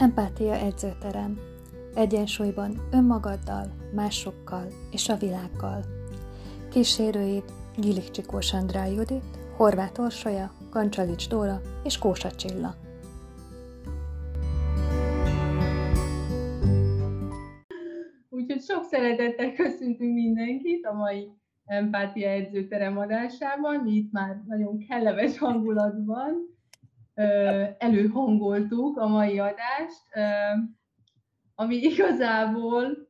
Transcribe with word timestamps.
Empátia 0.00 0.54
edzőterem. 0.54 1.38
Egyensúlyban 1.94 2.88
önmagaddal, 2.92 3.66
másokkal 3.94 4.66
és 4.90 5.08
a 5.08 5.16
világgal. 5.16 5.84
Kísérőid 6.70 7.44
Gilik 7.76 8.10
Csikós 8.10 8.52
Andrá 8.52 8.86
Judit, 8.86 9.24
Horváth 9.56 10.00
Orsolya, 10.00 10.50
Kancsalics 10.70 11.28
Dóra 11.28 11.60
és 11.84 11.98
Kósa 11.98 12.30
Csilla. 12.30 12.74
Úgyhogy 18.28 18.60
sok 18.60 18.84
szeretettel 18.84 19.52
köszöntünk 19.52 20.14
mindenkit 20.14 20.86
a 20.86 20.92
mai 20.92 21.28
empátia 21.64 22.28
edzőterem 22.28 22.98
adásában. 22.98 23.80
Mi 23.82 23.90
itt 23.90 24.12
már 24.12 24.42
nagyon 24.46 24.78
kellemes 24.88 25.38
hangulatban 25.38 26.57
előhangoltuk 27.78 28.98
a 28.98 29.06
mai 29.06 29.38
adást, 29.38 30.02
ami 31.54 31.76
igazából 31.76 33.08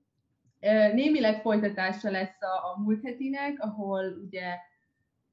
némileg 0.95 1.41
folytatása 1.41 2.11
lesz 2.11 2.43
a, 2.43 2.81
múlt 2.81 3.05
hetinek, 3.05 3.61
ahol 3.61 4.05
ugye 4.25 4.55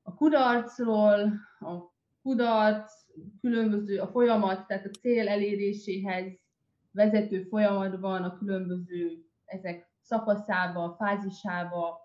a 0.03 0.13
kudarcról, 0.13 1.33
a 1.59 1.93
kudarc, 2.21 2.91
különböző 3.41 3.99
a 3.99 4.07
folyamat, 4.07 4.67
tehát 4.67 4.85
a 4.85 4.89
cél 4.89 5.27
eléréséhez 5.27 6.25
vezető 6.91 7.43
folyamatban 7.43 8.23
a 8.23 8.37
különböző 8.37 9.25
ezek 9.45 9.89
szakaszába, 10.01 10.95
fázisába 10.97 11.99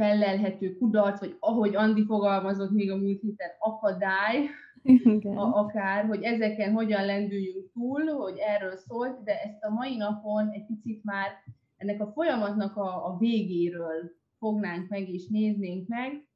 fellelhető 0.00 0.76
kudarc, 0.76 1.20
vagy 1.20 1.36
ahogy 1.40 1.74
Andi 1.74 2.04
fogalmazott 2.04 2.70
még 2.70 2.90
a 2.90 2.96
múlt 2.96 3.20
héten, 3.20 3.50
akadály, 3.58 4.48
Igen. 4.82 5.36
A, 5.36 5.58
akár, 5.58 6.04
hogy 6.04 6.22
ezeken 6.22 6.72
hogyan 6.72 7.04
lendüljünk 7.04 7.72
túl, 7.72 8.04
hogy 8.04 8.38
erről 8.38 8.76
szólt, 8.76 9.22
de 9.22 9.40
ezt 9.40 9.64
a 9.64 9.70
mai 9.70 9.96
napon 9.96 10.50
egy 10.50 10.66
picit 10.66 11.04
már 11.04 11.28
ennek 11.76 12.00
a 12.00 12.12
folyamatnak 12.12 12.76
a, 12.76 13.06
a 13.06 13.16
végéről 13.18 14.12
fognánk 14.38 14.88
meg 14.88 15.08
és 15.08 15.26
néznénk 15.26 15.88
meg, 15.88 16.28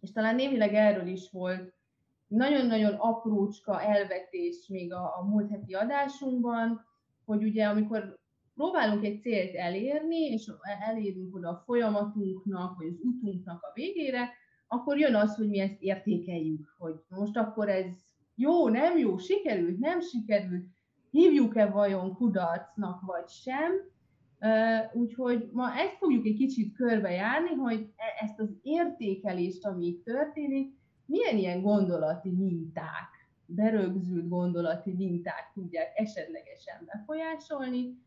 és 0.00 0.12
talán 0.12 0.34
névileg 0.34 0.74
erről 0.74 1.06
is 1.06 1.30
volt 1.30 1.72
nagyon-nagyon 2.26 2.94
aprócska 2.94 3.82
elvetés 3.82 4.66
még 4.68 4.92
a, 4.92 5.18
a 5.18 5.24
múlt 5.28 5.50
heti 5.50 5.74
adásunkban, 5.74 6.86
hogy 7.24 7.44
ugye 7.44 7.66
amikor 7.66 8.18
próbálunk 8.54 9.04
egy 9.04 9.20
célt 9.20 9.54
elérni, 9.54 10.16
és 10.16 10.50
elérünk 10.88 11.34
oda 11.34 11.48
a 11.48 11.62
folyamatunknak, 11.64 12.76
vagy 12.76 12.86
az 12.86 12.98
utunknak 13.02 13.62
a 13.62 13.72
végére, 13.74 14.30
akkor 14.66 14.98
jön 14.98 15.14
az, 15.14 15.36
hogy 15.36 15.48
mi 15.48 15.58
ezt 15.60 15.80
értékeljük, 15.80 16.74
hogy 16.78 16.94
most 17.08 17.36
akkor 17.36 17.68
ez 17.68 17.86
jó, 18.34 18.68
nem 18.68 18.98
jó, 18.98 19.18
sikerült, 19.18 19.78
nem 19.78 20.00
sikerült, 20.00 20.66
hívjuk-e 21.10 21.66
vajon 21.66 22.14
kudarcnak, 22.14 23.00
vagy 23.00 23.28
sem. 23.28 23.72
Úgyhogy 24.92 25.48
ma 25.52 25.74
ezt 25.74 25.96
fogjuk 25.96 26.26
egy 26.26 26.36
kicsit 26.36 26.76
körbejárni, 26.76 27.54
hogy 27.54 27.92
e, 27.96 28.24
ezt 28.24 28.40
az 28.40 28.48
értékelést, 28.62 29.66
ami 29.66 29.86
itt 29.86 30.04
történik, 30.04 30.74
milyen 31.06 31.36
ilyen 31.36 31.62
gondolati 31.62 32.30
minták, 32.30 33.08
berögzült 33.46 34.28
gondolati 34.28 34.92
minták 34.92 35.50
tudják 35.54 35.92
esetlegesen 35.94 36.84
befolyásolni, 36.86 37.98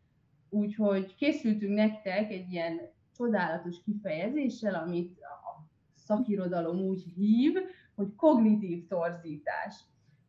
Úgyhogy 0.56 1.14
készültünk 1.14 1.74
nektek 1.74 2.30
egy 2.30 2.52
ilyen 2.52 2.80
csodálatos 3.16 3.76
kifejezéssel, 3.84 4.74
amit 4.74 5.18
a 5.20 5.68
szakirodalom 5.94 6.78
úgy 6.80 7.04
hív, 7.16 7.52
hogy 7.94 8.14
kognitív 8.16 8.86
torzítás. 8.86 9.74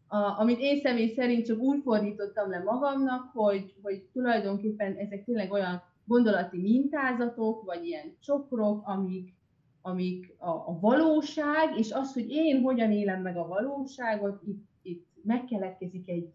A, 0.08 0.40
amit 0.40 0.60
én 0.60 0.80
személy 0.80 1.14
szerint 1.14 1.46
csak 1.46 1.60
úgy 1.60 1.82
fordítottam 1.84 2.50
le 2.50 2.64
magamnak, 2.64 3.32
hogy, 3.34 3.74
hogy 3.82 4.04
tulajdonképpen 4.14 4.96
ezek 4.96 5.24
tényleg 5.24 5.52
olyan 5.52 5.82
gondolati 6.06 6.58
mintázatok, 6.58 7.64
vagy 7.64 7.86
ilyen 7.86 8.16
csokrok, 8.20 8.88
amik, 8.88 9.34
amik 9.82 10.36
a, 10.38 10.50
a 10.50 10.78
valóság, 10.80 11.78
és 11.78 11.92
az, 11.92 12.14
hogy 12.14 12.30
én 12.30 12.62
hogyan 12.62 12.92
élem 12.92 13.22
meg 13.22 13.38
a 13.38 13.48
valóságot, 13.48 14.42
itt, 14.46 14.66
itt 14.82 15.08
megkeletkezik 15.24 16.10
egy 16.10 16.34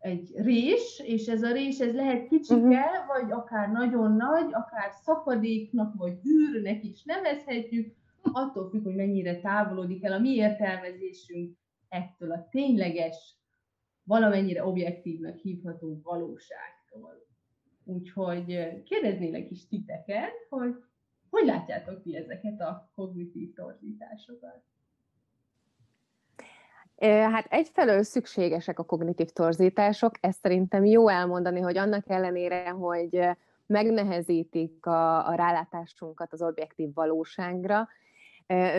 egy 0.00 0.32
rés, 0.34 1.02
és 1.06 1.26
ez 1.26 1.42
a 1.42 1.52
rés 1.52 1.78
ez 1.78 1.94
lehet 1.94 2.28
kicsike, 2.28 2.56
uh-huh. 2.56 3.06
vagy 3.06 3.32
akár 3.32 3.70
nagyon 3.72 4.12
nagy, 4.12 4.52
akár 4.52 4.90
szakadéknak, 5.02 5.94
vagy 5.94 6.18
űrnek 6.26 6.84
is 6.84 7.04
nevezhetjük, 7.04 7.94
attól 8.22 8.70
függ, 8.70 8.82
hogy 8.82 8.94
mennyire 8.94 9.40
távolodik 9.40 10.04
el 10.04 10.12
a 10.12 10.18
mi 10.18 10.34
értelmezésünk 10.34 11.56
ettől 11.88 12.32
a 12.32 12.48
tényleges, 12.50 13.34
valamennyire 14.02 14.64
objektívnak 14.64 15.36
hívható 15.36 16.00
valóságtól. 16.02 17.26
Úgyhogy 17.84 18.46
kérdeznélek 18.84 19.50
is 19.50 19.68
titeket, 19.68 20.32
hogy 20.48 20.74
hogy 21.30 21.46
látjátok 21.46 22.02
ti 22.02 22.16
ezeket 22.16 22.60
a 22.60 22.90
kognitív 22.94 23.54
torzításokat? 23.54 24.62
Hát 27.08 27.46
egyfelől 27.48 28.02
szükségesek 28.02 28.78
a 28.78 28.84
kognitív 28.84 29.28
torzítások, 29.30 30.14
ezt 30.20 30.40
szerintem 30.40 30.84
jó 30.84 31.08
elmondani, 31.08 31.60
hogy 31.60 31.76
annak 31.76 32.10
ellenére, 32.10 32.68
hogy 32.68 33.28
megnehezítik 33.66 34.86
a, 34.86 35.28
a 35.28 35.34
rálátásunkat 35.34 36.32
az 36.32 36.42
objektív 36.42 36.94
valóságra, 36.94 37.88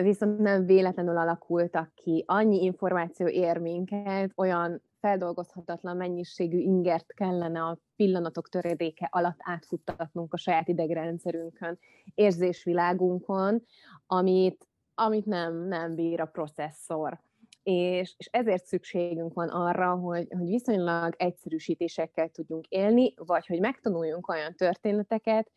viszont 0.02 0.38
nem 0.38 0.66
véletlenül 0.66 1.16
alakultak 1.16 1.94
ki. 1.94 2.24
Annyi 2.26 2.62
információ 2.62 3.26
ér 3.26 3.58
minket, 3.58 4.32
olyan 4.34 4.82
feldolgozhatatlan 5.00 5.96
mennyiségű 5.96 6.58
ingert 6.58 7.12
kellene 7.14 7.62
a 7.62 7.78
pillanatok 7.96 8.48
töredéke 8.48 9.08
alatt 9.10 9.38
átfuttatnunk 9.38 10.32
a 10.32 10.36
saját 10.36 10.68
idegrendszerünkön, 10.68 11.78
érzésvilágunkon, 12.14 13.62
amit, 14.06 14.68
amit 14.94 15.26
nem, 15.26 15.54
nem 15.68 15.94
bír 15.94 16.20
a 16.20 16.26
processzor 16.26 17.20
és, 17.62 18.14
és 18.16 18.28
ezért 18.30 18.64
szükségünk 18.64 19.34
van 19.34 19.48
arra, 19.48 19.94
hogy, 19.94 20.26
hogy 20.38 20.46
viszonylag 20.46 21.14
egyszerűsítésekkel 21.16 22.28
tudjunk 22.28 22.66
élni, 22.66 23.14
vagy 23.16 23.46
hogy 23.46 23.60
megtanuljunk 23.60 24.28
olyan 24.28 24.54
történeteket, 24.54 25.50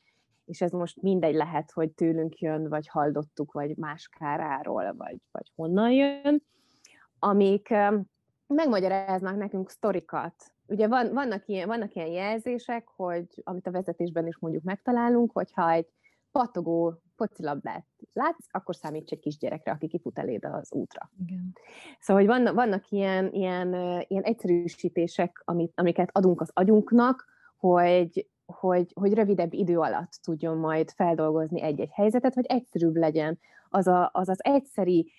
és 0.45 0.61
ez 0.61 0.71
most 0.71 1.01
mindegy 1.01 1.35
lehet, 1.35 1.71
hogy 1.71 1.91
tőlünk 1.91 2.39
jön, 2.39 2.69
vagy 2.69 2.87
hallottuk, 2.87 3.51
vagy 3.51 3.77
más 3.77 4.09
káráról, 4.19 4.93
vagy, 4.97 5.17
vagy 5.31 5.51
honnan 5.55 5.91
jön, 5.91 6.43
amik 7.19 7.73
megmagyaráznak 8.47 9.35
nekünk 9.37 9.69
sztorikat. 9.69 10.33
Ugye 10.67 10.87
van, 10.87 11.13
vannak, 11.13 11.47
ilyen, 11.47 11.67
vannak 11.67 11.95
ilyen 11.95 12.07
jelzések, 12.07 12.87
hogy 12.95 13.27
amit 13.43 13.67
a 13.67 13.71
vezetésben 13.71 14.27
is 14.27 14.37
mondjuk 14.37 14.63
megtalálunk, 14.63 15.31
hogyha 15.31 15.71
egy 15.71 15.87
patogó 16.39 17.01
focilabdát 17.15 17.85
látsz, 18.13 18.47
akkor 18.51 18.75
számíts 18.75 19.11
egy 19.11 19.19
kisgyerekre, 19.19 19.71
aki 19.71 19.87
kifut 19.87 20.19
eléd 20.19 20.45
az 20.45 20.71
útra. 20.71 21.09
Igen. 21.25 21.53
Szóval, 21.99 22.23
hogy 22.23 22.31
vannak, 22.31 22.53
vannak 22.55 22.89
ilyen, 22.89 23.29
ilyen, 23.31 23.73
ilyen 24.07 24.23
egyszerűsítések, 24.23 25.41
amit, 25.45 25.71
amiket 25.75 26.09
adunk 26.11 26.41
az 26.41 26.51
agyunknak, 26.53 27.25
hogy, 27.57 28.27
hogy, 28.45 28.91
hogy 28.93 29.13
rövidebb 29.13 29.53
idő 29.53 29.79
alatt 29.79 30.11
tudjon 30.23 30.57
majd 30.57 30.91
feldolgozni 30.91 31.61
egy-egy 31.61 31.91
helyzetet, 31.91 32.33
hogy 32.33 32.45
egyszerűbb 32.45 32.95
legyen 32.95 33.39
az 33.69 33.87
a, 33.87 34.09
az, 34.13 34.29
az 34.29 34.43
egyszeri 34.43 35.11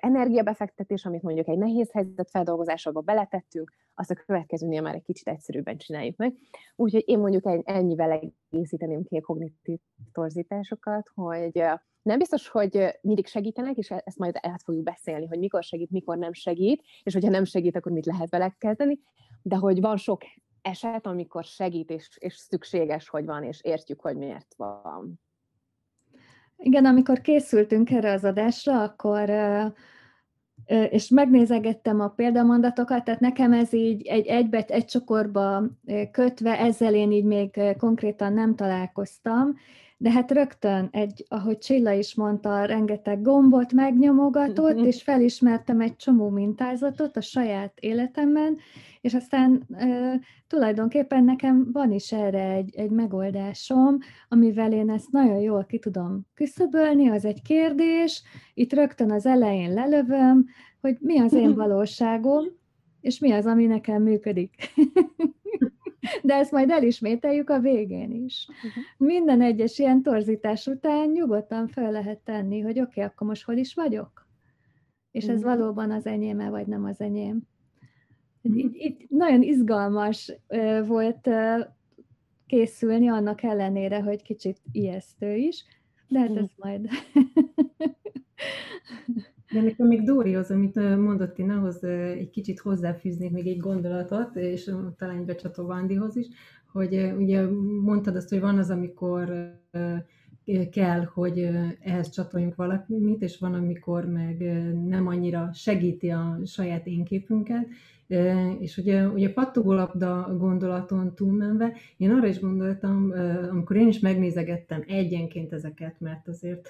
energiabefektetés, 0.00 1.04
amit 1.04 1.22
mondjuk 1.22 1.48
egy 1.48 1.58
nehéz 1.58 1.92
helyzet 1.92 2.30
feldolgozásába 2.30 3.00
beletettünk, 3.00 3.72
azt 3.94 4.10
a 4.10 4.14
következőnél 4.14 4.82
már 4.82 4.94
egy 4.94 5.02
kicsit 5.02 5.28
egyszerűbben 5.28 5.76
csináljuk 5.76 6.16
meg. 6.16 6.34
Úgyhogy 6.76 7.02
én 7.06 7.18
mondjuk 7.18 7.62
ennyivel 7.64 8.32
egészíteném 8.50 9.04
ki 9.04 9.16
a 9.16 9.20
kognitív 9.20 9.78
torzításokat, 10.12 11.10
hogy 11.14 11.64
nem 12.02 12.18
biztos, 12.18 12.48
hogy 12.48 12.98
mindig 13.00 13.26
segítenek, 13.26 13.76
és 13.76 13.90
ezt 13.90 14.18
majd 14.18 14.38
át 14.40 14.62
fogjuk 14.62 14.84
beszélni, 14.84 15.26
hogy 15.26 15.38
mikor 15.38 15.62
segít, 15.62 15.90
mikor 15.90 16.18
nem 16.18 16.32
segít, 16.32 16.82
és 17.02 17.12
hogyha 17.12 17.30
nem 17.30 17.44
segít, 17.44 17.76
akkor 17.76 17.92
mit 17.92 18.06
lehet 18.06 18.30
vele 18.30 18.56
kezdeni, 18.58 19.00
de 19.42 19.56
hogy 19.56 19.80
van 19.80 19.96
sok 19.96 20.22
eset, 20.62 21.06
amikor 21.06 21.44
segít, 21.44 21.90
és, 21.90 22.08
és 22.18 22.34
szükséges, 22.34 23.08
hogy 23.08 23.24
van, 23.24 23.42
és 23.42 23.60
értjük, 23.62 24.00
hogy 24.00 24.16
miért 24.16 24.54
van. 24.56 25.20
Igen, 26.64 26.84
amikor 26.84 27.20
készültünk 27.20 27.90
erre 27.90 28.12
az 28.12 28.24
adásra, 28.24 28.82
akkor 28.82 29.30
és 30.90 31.08
megnézegettem 31.08 32.00
a 32.00 32.08
példamondatokat, 32.08 33.04
tehát 33.04 33.20
nekem 33.20 33.52
ez 33.52 33.72
így 33.72 34.06
egy 34.06 34.26
egybe, 34.26 34.64
egy 34.68 34.84
csokorba 34.84 35.62
kötve, 36.10 36.58
ezzel 36.58 36.94
én 36.94 37.12
így 37.12 37.24
még 37.24 37.60
konkrétan 37.78 38.32
nem 38.32 38.54
találkoztam, 38.54 39.56
de 39.96 40.10
hát 40.10 40.30
rögtön, 40.30 40.88
egy, 40.90 41.24
ahogy 41.28 41.58
Csilla 41.58 41.92
is 41.92 42.14
mondta, 42.14 42.64
rengeteg 42.64 43.22
gombot 43.22 43.72
megnyomogatott, 43.72 44.78
és 44.78 45.02
felismertem 45.02 45.80
egy 45.80 45.96
csomó 45.96 46.28
mintázatot 46.28 47.16
a 47.16 47.20
saját 47.20 47.78
életemben, 47.80 48.56
és 49.00 49.14
aztán 49.14 49.66
e, 49.72 50.20
tulajdonképpen 50.46 51.24
nekem 51.24 51.68
van 51.72 51.92
is 51.92 52.12
erre 52.12 52.50
egy, 52.50 52.74
egy 52.76 52.90
megoldásom, 52.90 53.98
amivel 54.28 54.72
én 54.72 54.90
ezt 54.90 55.10
nagyon 55.10 55.38
jól 55.38 55.64
ki 55.64 55.78
tudom 55.78 56.26
küszöbölni, 56.34 57.08
az 57.08 57.24
egy 57.24 57.42
kérdés, 57.42 58.22
itt 58.54 58.72
rögtön 58.72 59.10
az 59.10 59.26
elején 59.26 59.72
lelövöm, 59.72 60.46
hogy 60.80 60.96
mi 61.00 61.18
az 61.18 61.32
én 61.32 61.54
valóságom, 61.64 62.44
és 63.00 63.18
mi 63.18 63.32
az, 63.32 63.46
ami 63.46 63.66
nekem 63.66 64.02
működik. 64.02 64.54
De 66.22 66.34
ezt 66.34 66.52
majd 66.52 66.70
elismételjük 66.70 67.50
a 67.50 67.60
végén 67.60 68.10
is. 68.10 68.48
Uh-huh. 68.48 68.84
Minden 68.96 69.40
egyes 69.40 69.78
ilyen 69.78 70.02
torzítás 70.02 70.66
után 70.66 71.08
nyugodtan 71.08 71.68
fel 71.68 71.90
lehet 71.90 72.18
tenni, 72.18 72.60
hogy 72.60 72.80
oké, 72.80 72.90
okay, 72.90 73.04
akkor 73.04 73.26
most 73.26 73.44
hol 73.44 73.56
is 73.56 73.74
vagyok? 73.74 74.26
És 75.10 75.24
ez 75.24 75.42
uh-huh. 75.42 75.56
valóban 75.56 75.90
az 75.90 76.06
enyém 76.06 76.50
vagy 76.50 76.66
nem 76.66 76.84
az 76.84 77.00
enyém. 77.00 77.42
Itt, 78.42 78.74
itt 78.74 79.08
nagyon 79.08 79.42
izgalmas 79.42 80.32
volt 80.86 81.28
készülni, 82.46 83.08
annak 83.08 83.42
ellenére, 83.42 84.02
hogy 84.02 84.22
kicsit 84.22 84.58
ijesztő 84.72 85.36
is, 85.36 85.64
de 86.08 86.18
hát 86.18 86.36
ez 86.36 86.50
majd... 86.56 86.88
De 89.54 89.62
nekem 89.62 89.86
még 89.86 90.02
Dórihoz, 90.02 90.50
amit 90.50 90.74
mondott 90.96 91.38
én, 91.38 91.50
ahhoz 91.50 91.84
egy 91.84 92.30
kicsit 92.30 92.60
hozzáfűznék 92.60 93.30
még 93.30 93.46
egy 93.46 93.58
gondolatot, 93.58 94.36
és 94.36 94.70
talán 94.96 95.24
becsatolva 95.24 95.74
Andihoz 95.74 96.16
is, 96.16 96.26
hogy 96.72 97.12
ugye 97.18 97.46
mondtad 97.82 98.16
azt, 98.16 98.28
hogy 98.28 98.40
van 98.40 98.58
az, 98.58 98.70
amikor 98.70 99.54
kell, 100.70 101.04
hogy 101.04 101.48
ehhez 101.80 102.10
csatoljunk 102.10 102.54
valamit, 102.54 103.22
és 103.22 103.38
van, 103.38 103.54
amikor 103.54 104.06
meg 104.06 104.36
nem 104.86 105.06
annyira 105.06 105.50
segíti 105.52 106.10
a 106.10 106.38
saját 106.44 106.86
énképünket, 106.86 107.66
és 108.58 108.76
ugye, 108.76 109.08
ugye 109.08 109.32
pattogólapda 109.32 110.36
gondolaton 110.38 111.14
túlmenve, 111.14 111.72
én 111.96 112.10
arra 112.10 112.26
is 112.26 112.40
gondoltam, 112.40 113.12
amikor 113.50 113.76
én 113.76 113.88
is 113.88 113.98
megnézegettem 113.98 114.84
egyenként 114.86 115.52
ezeket, 115.52 116.00
mert 116.00 116.28
azért 116.28 116.68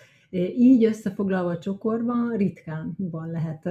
így 0.56 0.84
összefoglalva 0.84 1.50
a 1.50 1.58
csokorban 1.58 2.36
ritkán 2.36 2.94
van 2.98 3.30
lehet 3.30 3.68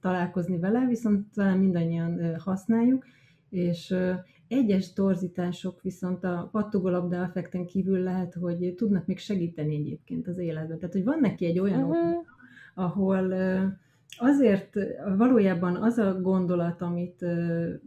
találkozni 0.00 0.58
vele, 0.58 0.86
viszont 0.86 1.26
talán 1.34 1.58
mindannyian 1.58 2.38
használjuk, 2.38 3.04
és 3.50 3.94
egyes 4.48 4.92
torzítások 4.92 5.82
viszont 5.82 6.24
a 6.24 6.48
pattogólabda 6.52 7.16
effekten 7.16 7.66
kívül 7.66 7.98
lehet, 7.98 8.34
hogy 8.34 8.74
tudnak 8.76 9.06
még 9.06 9.18
segíteni 9.18 9.74
egyébként 9.74 10.28
az 10.28 10.38
életben. 10.38 10.78
Tehát, 10.78 10.94
hogy 10.94 11.04
van 11.04 11.18
neki 11.20 11.46
egy 11.46 11.58
olyan 11.58 11.82
uh-huh. 11.82 12.24
ahol 12.74 13.34
azért 14.18 14.78
valójában 15.16 15.76
az 15.76 15.98
a 15.98 16.20
gondolat, 16.20 16.82
amit 16.82 17.24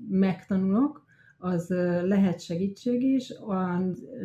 megtanulok, 0.09 1.05
az 1.37 1.69
lehet 2.03 2.39
segítség 2.39 3.03
is, 3.03 3.33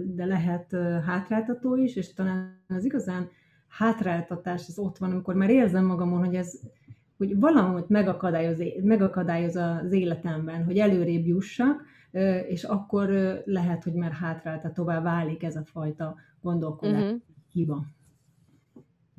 de 0.07 0.25
lehet 0.25 0.77
hátráltató 1.07 1.77
is, 1.77 1.97
és 1.97 2.15
talán 2.15 2.63
az 2.69 2.85
igazán 2.85 3.29
hátráltatás 3.69 4.65
az 4.69 4.79
ott 4.79 4.99
van, 4.99 5.11
amikor 5.11 5.35
már 5.35 5.51
érzem 5.51 5.85
magamon, 5.85 6.25
hogy 6.25 6.35
ez 6.35 6.61
hogy 7.21 7.39
valamit 7.39 7.89
megakadályoz, 7.89 8.63
megakadályoz 8.83 9.57
az 9.57 9.93
életemben, 9.93 10.65
hogy 10.65 10.79
előrébb 10.79 11.27
jussak, 11.27 11.83
és 12.49 12.65
akkor 12.65 13.09
lehet, 13.45 13.85
hogy 13.85 13.93
már 13.93 14.13
hátráltatóvá 14.13 15.01
válik 15.01 15.43
ez 15.43 15.57
a 15.57 15.65
fajta 15.65 16.17
gondolkodás 16.41 17.03
uh-huh. 17.03 17.21
hiba. 17.53 17.85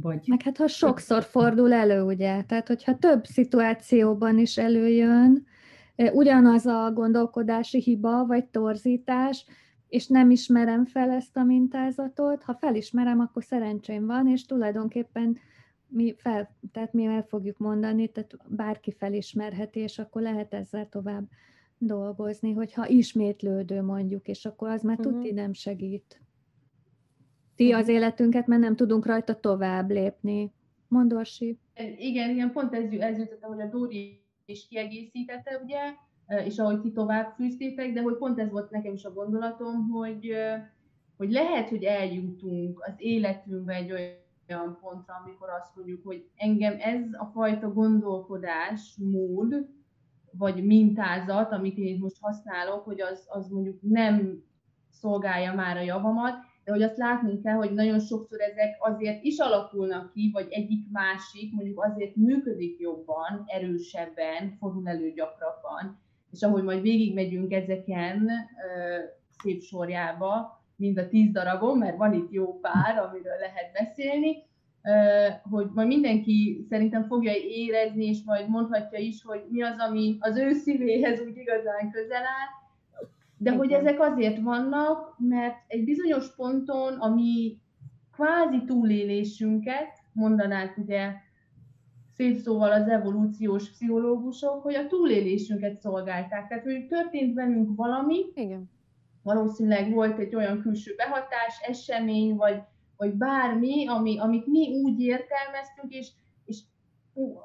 Vagy... 0.01 0.23
Meg 0.27 0.41
hát 0.41 0.57
ha 0.57 0.67
sokszor 0.67 1.23
fordul 1.23 1.73
elő, 1.73 2.01
ugye, 2.01 2.43
tehát 2.43 2.67
hogyha 2.67 2.97
több 2.97 3.25
szituációban 3.25 4.37
is 4.37 4.57
előjön, 4.57 5.45
ugyanaz 5.95 6.65
a 6.65 6.91
gondolkodási 6.93 7.81
hiba 7.81 8.25
vagy 8.25 8.45
torzítás, 8.45 9.45
és 9.87 10.07
nem 10.07 10.29
ismerem 10.29 10.85
fel 10.85 11.09
ezt 11.09 11.37
a 11.37 11.43
mintázatot, 11.43 12.43
ha 12.43 12.53
felismerem, 12.53 13.19
akkor 13.19 13.43
szerencsém 13.43 14.05
van, 14.05 14.27
és 14.27 14.45
tulajdonképpen 14.45 15.37
mi, 15.87 16.15
fel, 16.17 16.55
tehát 16.71 16.93
mi 16.93 17.05
el 17.05 17.23
fogjuk 17.23 17.57
mondani, 17.57 18.07
tehát 18.07 18.37
bárki 18.47 18.91
felismerheti, 18.91 19.79
és 19.79 19.99
akkor 19.99 20.21
lehet 20.21 20.53
ezzel 20.53 20.89
tovább 20.89 21.23
dolgozni, 21.77 22.53
hogyha 22.53 22.87
ismétlődő 22.87 23.81
mondjuk, 23.81 24.27
és 24.27 24.45
akkor 24.45 24.69
az 24.69 24.81
már 24.81 24.99
uh-huh. 24.99 25.13
tuti 25.13 25.31
nem 25.31 25.53
segít. 25.53 26.21
Ti 27.61 27.71
az 27.71 27.87
életünket, 27.87 28.47
mert 28.47 28.61
nem 28.61 28.75
tudunk 28.75 29.05
rajta 29.05 29.39
tovább 29.39 29.89
lépni. 29.89 30.53
Mondorsi. 30.87 31.59
Igen, 31.97 32.29
igen, 32.29 32.51
pont 32.51 32.73
ez, 32.73 32.91
ez 32.91 33.17
jutott, 33.17 33.41
hogy 33.41 33.61
a 33.61 33.65
Dóri 33.65 34.23
is 34.45 34.67
kiegészítette, 34.67 35.61
ugye, 35.63 35.79
és 36.45 36.57
ahogy 36.57 36.79
ti 36.79 36.91
tovább 36.91 37.33
fűztétek, 37.35 37.93
de 37.93 38.01
hogy 38.01 38.17
pont 38.17 38.39
ez 38.39 38.51
volt 38.51 38.71
nekem 38.71 38.93
is 38.93 39.03
a 39.03 39.13
gondolatom, 39.13 39.89
hogy, 39.89 40.33
hogy 41.17 41.31
lehet, 41.31 41.69
hogy 41.69 41.83
eljutunk 41.83 42.83
az 42.87 42.93
életünkbe 42.97 43.73
egy 43.73 43.91
olyan 43.91 44.77
pontra, 44.81 45.13
amikor 45.23 45.49
azt 45.49 45.75
mondjuk, 45.75 46.05
hogy 46.05 46.29
engem 46.35 46.75
ez 46.79 47.01
a 47.11 47.25
fajta 47.25 47.73
gondolkodás, 47.73 48.97
mód, 48.97 49.67
vagy 50.31 50.65
mintázat, 50.65 51.51
amit 51.51 51.77
én 51.77 51.97
most 51.99 52.17
használok, 52.19 52.83
hogy 52.83 53.01
az, 53.01 53.25
az 53.27 53.49
mondjuk 53.49 53.77
nem 53.81 54.43
szolgálja 54.89 55.53
már 55.53 55.77
a 55.77 55.81
javamat, 55.81 56.49
de 56.71 56.77
hogy 56.77 56.85
azt 56.85 56.97
látnunk 56.97 57.43
kell, 57.43 57.55
hogy 57.55 57.71
nagyon 57.71 57.99
sokszor 57.99 58.41
ezek 58.41 58.75
azért 58.79 59.23
is 59.23 59.37
alakulnak 59.37 60.11
ki, 60.13 60.29
vagy 60.33 60.47
egyik 60.49 60.91
másik 60.91 61.53
mondjuk 61.53 61.83
azért 61.83 62.15
működik 62.15 62.79
jobban, 62.79 63.43
erősebben, 63.45 64.55
fordul 64.59 64.87
elő 64.87 65.11
gyakrabban, 65.11 65.99
és 66.31 66.41
ahogy 66.41 66.63
majd 66.63 66.81
végigmegyünk 66.81 67.51
ezeken 67.53 68.29
szép 69.41 69.61
sorjába, 69.61 70.63
mind 70.75 70.97
a 70.97 71.07
tíz 71.07 71.31
darabon, 71.31 71.77
mert 71.77 71.97
van 71.97 72.13
itt 72.13 72.31
jó 72.31 72.59
pár, 72.59 72.97
amiről 72.97 73.37
lehet 73.39 73.71
beszélni, 73.73 74.43
hogy 75.49 75.67
majd 75.73 75.87
mindenki 75.87 76.65
szerintem 76.69 77.03
fogja 77.03 77.33
érezni, 77.35 78.05
és 78.05 78.23
majd 78.25 78.49
mondhatja 78.49 78.99
is, 78.99 79.23
hogy 79.23 79.43
mi 79.49 79.61
az, 79.61 79.75
ami 79.89 80.17
az 80.19 80.37
ő 80.37 80.53
szívéhez 80.53 81.19
úgy 81.19 81.37
igazán 81.37 81.91
közel 81.91 82.23
áll, 82.23 82.60
de 83.41 83.51
hogy 83.51 83.71
ezek 83.71 83.99
azért 83.99 84.41
vannak, 84.41 85.15
mert 85.17 85.55
egy 85.67 85.83
bizonyos 85.83 86.35
ponton, 86.35 86.93
ami 86.93 87.57
kvázi 88.11 88.63
túlélésünket, 88.65 89.97
mondanák 90.13 90.77
ugye 90.77 91.13
szép 92.13 92.37
szóval 92.37 92.71
az 92.71 92.87
evolúciós 92.87 93.69
pszichológusok, 93.69 94.61
hogy 94.63 94.75
a 94.75 94.87
túlélésünket 94.87 95.79
szolgálták. 95.79 96.47
Tehát, 96.47 96.63
hogy 96.63 96.87
történt 96.87 97.33
velünk 97.33 97.75
valami, 97.75 98.25
Igen. 98.33 98.69
valószínűleg 99.23 99.93
volt 99.93 100.19
egy 100.19 100.35
olyan 100.35 100.61
külső 100.61 100.93
behatás, 100.97 101.59
esemény, 101.67 102.35
vagy, 102.35 102.61
vagy 102.97 103.13
bármi, 103.13 103.87
ami, 103.87 104.19
amit 104.19 104.47
mi 104.47 104.81
úgy 104.83 104.99
értelmeztünk, 104.99 105.93
és 105.93 106.07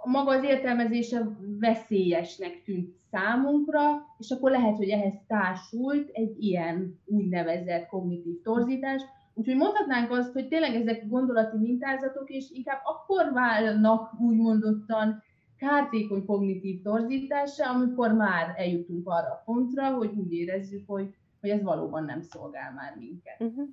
maga 0.05 0.31
az 0.31 0.45
értelmezése 0.45 1.37
veszélyesnek 1.61 2.63
tűnt 2.65 2.95
számunkra, 3.11 4.07
és 4.19 4.31
akkor 4.31 4.51
lehet, 4.51 4.77
hogy 4.77 4.89
ehhez 4.89 5.15
társult 5.27 6.09
egy 6.13 6.43
ilyen 6.43 7.01
úgynevezett 7.05 7.87
kognitív 7.87 8.43
torzítás, 8.43 9.03
Úgyhogy 9.39 9.57
mondhatnánk 9.57 10.11
azt, 10.11 10.33
hogy 10.33 10.49
tényleg 10.49 10.75
ezek 10.75 11.09
gondolati 11.09 11.57
mintázatok, 11.57 12.31
és 12.31 12.51
inkább 12.51 12.81
akkor 12.85 13.33
válnak 13.33 14.21
úgymondottan 14.21 15.23
kártékony 15.57 16.25
kognitív 16.25 16.83
torzításra, 16.83 17.71
amikor 17.71 18.13
már 18.13 18.55
eljutunk 18.57 19.09
arra 19.09 19.29
a 19.29 19.43
pontra, 19.45 19.95
hogy 19.95 20.11
úgy 20.15 20.33
érezzük, 20.33 20.83
hogy, 20.87 21.15
hogy 21.41 21.51
ez 21.51 21.63
valóban 21.63 22.05
nem 22.05 22.23
szolgál 22.23 22.73
már 22.73 22.97
minket. 22.99 23.41
Uh-huh. 23.41 23.69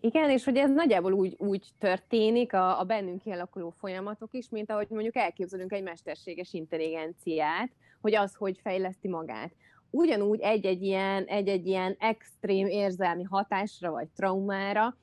Igen, 0.00 0.30
és 0.30 0.44
hogy 0.44 0.56
ez 0.56 0.70
nagyjából 0.70 1.12
úgy, 1.12 1.34
úgy 1.38 1.68
történik 1.78 2.52
a, 2.52 2.80
a 2.80 2.84
bennünk 2.84 3.22
kialakuló 3.22 3.70
folyamatok 3.70 4.28
is, 4.32 4.48
mint 4.48 4.70
ahogy 4.70 4.86
mondjuk 4.90 5.16
elképzelünk 5.16 5.72
egy 5.72 5.82
mesterséges 5.82 6.52
intelligenciát, 6.52 7.70
hogy 8.00 8.14
az, 8.14 8.34
hogy 8.34 8.58
fejleszti 8.62 9.08
magát. 9.08 9.52
Ugyanúgy 9.90 10.40
egy-egy 10.40 10.82
ilyen, 10.82 11.24
egy-egy 11.24 11.66
ilyen 11.66 11.96
extrém 11.98 12.66
érzelmi 12.66 13.22
hatásra 13.22 13.90
vagy 13.90 14.08
traumára 14.08 14.96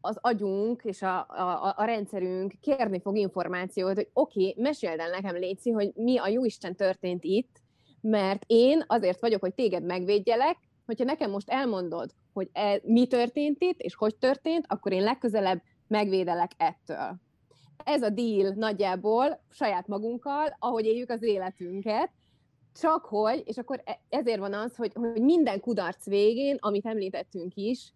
az 0.00 0.18
agyunk 0.20 0.82
és 0.84 1.02
a, 1.02 1.18
a, 1.18 1.74
a 1.76 1.84
rendszerünk 1.84 2.52
kérni 2.60 3.00
fog 3.00 3.16
információt, 3.16 3.94
hogy 3.94 4.08
oké, 4.12 4.48
okay, 4.48 4.62
meséld 4.62 5.00
el 5.00 5.10
nekem, 5.10 5.36
Léci, 5.36 5.70
hogy 5.70 5.92
mi 5.94 6.18
a 6.18 6.28
jóisten 6.28 6.76
történt 6.76 7.24
itt, 7.24 7.62
mert 8.00 8.44
én 8.46 8.84
azért 8.86 9.20
vagyok, 9.20 9.40
hogy 9.40 9.54
téged 9.54 9.84
megvédjelek, 9.84 10.56
hogyha 10.86 11.04
nekem 11.04 11.30
most 11.30 11.50
elmondod, 11.50 12.10
hogy 12.34 12.48
e, 12.52 12.80
mi 12.82 13.06
történt 13.06 13.56
itt, 13.60 13.80
és 13.80 13.94
hogy 13.94 14.16
történt, 14.16 14.64
akkor 14.68 14.92
én 14.92 15.02
legközelebb 15.02 15.62
megvédelek 15.86 16.50
ettől. 16.56 17.16
Ez 17.84 18.02
a 18.02 18.10
deal 18.10 18.52
nagyjából 18.54 19.40
saját 19.50 19.86
magunkkal, 19.86 20.56
ahogy 20.58 20.84
éljük 20.84 21.10
az 21.10 21.22
életünket, 21.22 22.10
csak 22.80 23.04
hogy, 23.04 23.42
és 23.46 23.56
akkor 23.56 23.82
e, 23.84 24.00
ezért 24.08 24.38
van 24.38 24.54
az, 24.54 24.76
hogy, 24.76 24.92
hogy 24.94 25.22
minden 25.22 25.60
kudarc 25.60 26.06
végén, 26.06 26.56
amit 26.60 26.86
említettünk 26.86 27.54
is, 27.54 27.92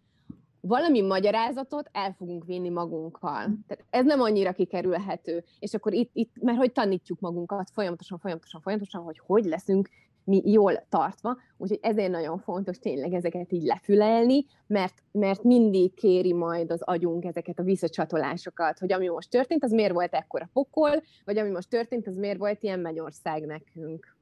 valami 0.61 1.01
magyarázatot 1.01 1.89
el 1.93 2.13
fogunk 2.13 2.45
vinni 2.45 2.69
magunkkal. 2.69 3.45
Tehát 3.67 3.85
ez 3.91 4.05
nem 4.05 4.21
annyira 4.21 4.53
kikerülhető. 4.53 5.45
És 5.59 5.75
akkor 5.75 5.93
itt, 5.93 6.11
itt 6.13 6.33
mert 6.41 6.59
hogy 6.59 6.73
tanítjuk 6.73 7.21
magunkat 7.21 7.71
folyamatosan, 7.71 8.19
folyamatosan, 8.19 8.61
folyamatosan, 8.61 9.03
hogy 9.03 9.19
hogy 9.19 9.45
leszünk 9.45 9.89
mi 10.29 10.43
jól 10.45 10.87
tartva, 10.89 11.37
úgyhogy 11.57 11.79
ezért 11.83 12.11
nagyon 12.11 12.39
fontos 12.39 12.79
tényleg 12.79 13.13
ezeket 13.13 13.53
így 13.53 13.63
lefülelni, 13.63 14.45
mert, 14.67 15.03
mert 15.13 15.43
mindig 15.43 15.95
kéri 15.95 16.33
majd 16.33 16.71
az 16.71 16.83
agyunk 16.83 17.25
ezeket 17.25 17.59
a 17.59 17.63
visszacsatolásokat, 17.63 18.79
hogy 18.79 18.93
ami 18.93 19.09
most 19.09 19.31
történt, 19.31 19.65
az 19.65 19.73
miért 19.73 19.93
volt 19.93 20.15
ekkora 20.15 20.51
pokol, 20.53 21.03
vagy 21.25 21.39
ami 21.39 21.51
most 21.51 21.69
történt, 21.69 22.07
az 22.07 22.17
miért 22.17 22.39
volt 22.39 22.63
ilyen 22.63 22.79
mennyország 22.79 23.47
nekünk. 23.47 24.17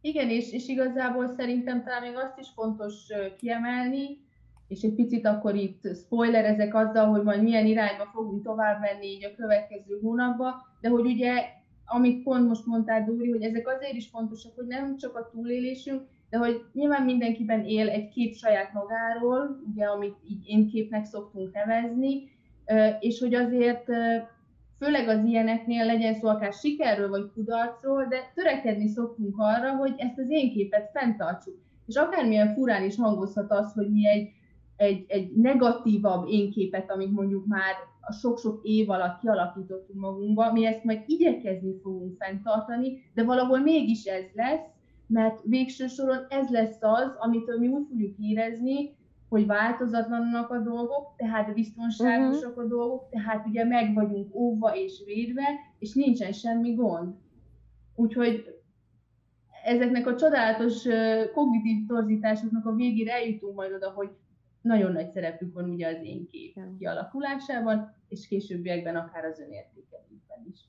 Igen, 0.00 0.28
és, 0.28 0.52
és 0.52 0.68
igazából 0.68 1.28
szerintem 1.28 1.84
talán 1.84 2.02
még 2.02 2.16
azt 2.16 2.38
is 2.38 2.48
fontos 2.54 2.94
kiemelni, 3.38 4.22
és 4.68 4.82
egy 4.82 4.94
picit 4.94 5.26
akkor 5.26 5.54
itt 5.54 5.96
spoilerezek 5.96 6.74
azzal, 6.74 7.06
hogy 7.06 7.22
majd 7.22 7.42
milyen 7.42 7.66
irányba 7.66 8.04
fogunk 8.12 8.44
tovább 8.44 8.80
menni 8.80 9.06
így 9.06 9.24
a 9.24 9.34
következő 9.36 9.98
hónapban, 10.02 10.54
de 10.80 10.88
hogy 10.88 11.04
ugye, 11.04 11.62
amit 11.86 12.22
pont 12.22 12.48
most 12.48 12.66
mondtál, 12.66 13.04
Dóri, 13.04 13.30
hogy 13.30 13.42
ezek 13.42 13.68
azért 13.68 13.94
is 13.94 14.08
fontosak, 14.08 14.54
hogy 14.54 14.66
nem 14.66 14.96
csak 14.96 15.16
a 15.16 15.30
túlélésünk, 15.32 16.02
de 16.30 16.38
hogy 16.38 16.64
nyilván 16.72 17.02
mindenkiben 17.02 17.64
él 17.64 17.88
egy 17.88 18.08
kép 18.08 18.34
saját 18.34 18.72
magáról, 18.72 19.60
ugye, 19.70 19.84
amit 19.84 20.16
így 20.30 20.48
én 20.48 20.68
képnek 20.68 21.04
szoktunk 21.04 21.52
nevezni, 21.52 22.28
és 23.00 23.20
hogy 23.20 23.34
azért 23.34 23.84
főleg 24.78 25.08
az 25.08 25.24
ilyeneknél 25.24 25.84
legyen 25.84 26.14
szó 26.14 26.28
akár 26.28 26.52
sikerről 26.52 27.08
vagy 27.08 27.30
kudarcról, 27.34 28.06
de 28.08 28.16
törekedni 28.34 28.88
szoktunk 28.88 29.34
arra, 29.38 29.76
hogy 29.76 29.94
ezt 29.96 30.18
az 30.18 30.26
én 30.28 30.52
képet 30.52 30.90
fenntartsuk. 30.92 31.54
És 31.86 31.94
akármilyen 31.94 32.54
furán 32.54 32.84
is 32.84 32.96
hangozhat 32.96 33.50
az, 33.50 33.72
hogy 33.72 33.90
mi 33.90 34.08
egy, 34.08 34.28
egy, 34.76 35.04
egy 35.08 35.32
negatívabb 35.36 36.28
énképet, 36.28 36.90
amit 36.90 37.12
mondjuk 37.12 37.46
már 37.46 37.74
a 38.06 38.12
sok-sok 38.12 38.60
év 38.62 38.90
alatt 38.90 39.20
kialakítottunk 39.20 40.00
magunkba, 40.00 40.52
mi 40.52 40.66
ezt 40.66 40.84
majd 40.84 41.02
igyekezni 41.06 41.80
fogunk 41.82 42.16
fenntartani, 42.16 43.10
de 43.14 43.24
valahol 43.24 43.58
mégis 43.58 44.04
ez 44.04 44.24
lesz, 44.34 44.66
mert 45.06 45.40
végső 45.44 45.86
soron 45.86 46.26
ez 46.28 46.48
lesz 46.48 46.76
az, 46.80 47.12
amitől 47.18 47.58
mi 47.58 47.66
úgy 47.66 47.86
fogjuk 47.88 48.18
érezni, 48.18 48.96
hogy 49.28 49.46
változatlanok 49.46 50.50
a 50.50 50.58
dolgok, 50.58 51.14
tehát 51.16 51.54
biztonságosak 51.54 52.50
uh-huh. 52.50 52.64
a 52.64 52.68
dolgok, 52.68 53.08
tehát 53.10 53.46
ugye 53.46 53.64
meg 53.64 53.94
vagyunk 53.94 54.34
óva 54.34 54.76
és 54.76 55.02
védve, 55.06 55.44
és 55.78 55.92
nincsen 55.92 56.32
semmi 56.32 56.74
gond. 56.74 57.14
Úgyhogy 57.94 58.44
ezeknek 59.64 60.06
a 60.06 60.16
csodálatos 60.16 60.82
kognitív 61.34 61.86
torzításoknak 61.86 62.66
a 62.66 62.74
végére 62.74 63.12
eljutunk 63.12 63.54
majd 63.54 63.72
oda, 63.72 63.90
hogy 63.90 64.10
nagyon 64.64 64.92
nagy 64.92 65.10
szerepük 65.10 65.54
van 65.54 65.70
ugye 65.70 65.88
az 65.88 66.02
én 66.02 66.26
kép 66.30 66.58
kialakulásában, 66.78 67.94
és 68.08 68.26
későbbiekben 68.28 68.96
akár 68.96 69.24
az 69.24 69.38
önértékelésben 69.40 70.46
is. 70.52 70.60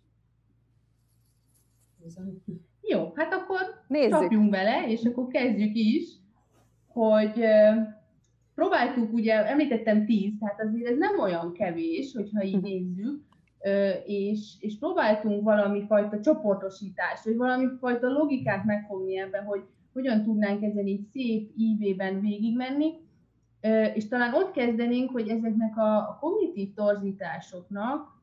Jó, 2.81 3.11
hát 3.15 3.33
akkor 3.33 3.59
Nézzük. 3.87 4.11
csapjunk 4.11 4.49
bele, 4.49 4.87
és 4.87 5.03
akkor 5.03 5.27
kezdjük 5.27 5.75
is, 5.75 6.03
hogy 6.87 7.43
próbáltuk, 8.55 9.13
ugye 9.13 9.45
említettem 9.45 10.05
tíz, 10.05 10.33
tehát 10.39 10.61
azért 10.61 10.89
ez 10.89 10.97
nem 10.97 11.19
olyan 11.19 11.53
kevés, 11.53 12.13
hogyha 12.13 12.43
így 12.43 12.53
hm. 12.53 12.61
nézzük, 12.61 13.23
és, 14.05 14.55
és 14.59 14.77
próbáltunk 14.77 15.43
valami 15.43 15.85
fajta 15.87 16.19
csoportosítást, 16.19 17.23
vagy 17.23 17.35
valami 17.35 17.65
fajta 17.79 18.07
logikát 18.07 18.65
megfogni 18.65 19.17
ebben, 19.17 19.43
hogy 19.43 19.63
hogyan 19.93 20.23
tudnánk 20.23 20.63
ezen 20.63 20.87
így 20.87 21.05
szép 21.05 21.51
ívében 21.57 22.21
végigmenni, 22.21 22.93
és 23.93 24.07
talán 24.07 24.33
ott 24.33 24.51
kezdenénk, 24.51 25.11
hogy 25.11 25.29
ezeknek 25.29 25.77
a 25.77 26.17
kognitív 26.19 26.73
torzításoknak, 26.73 28.13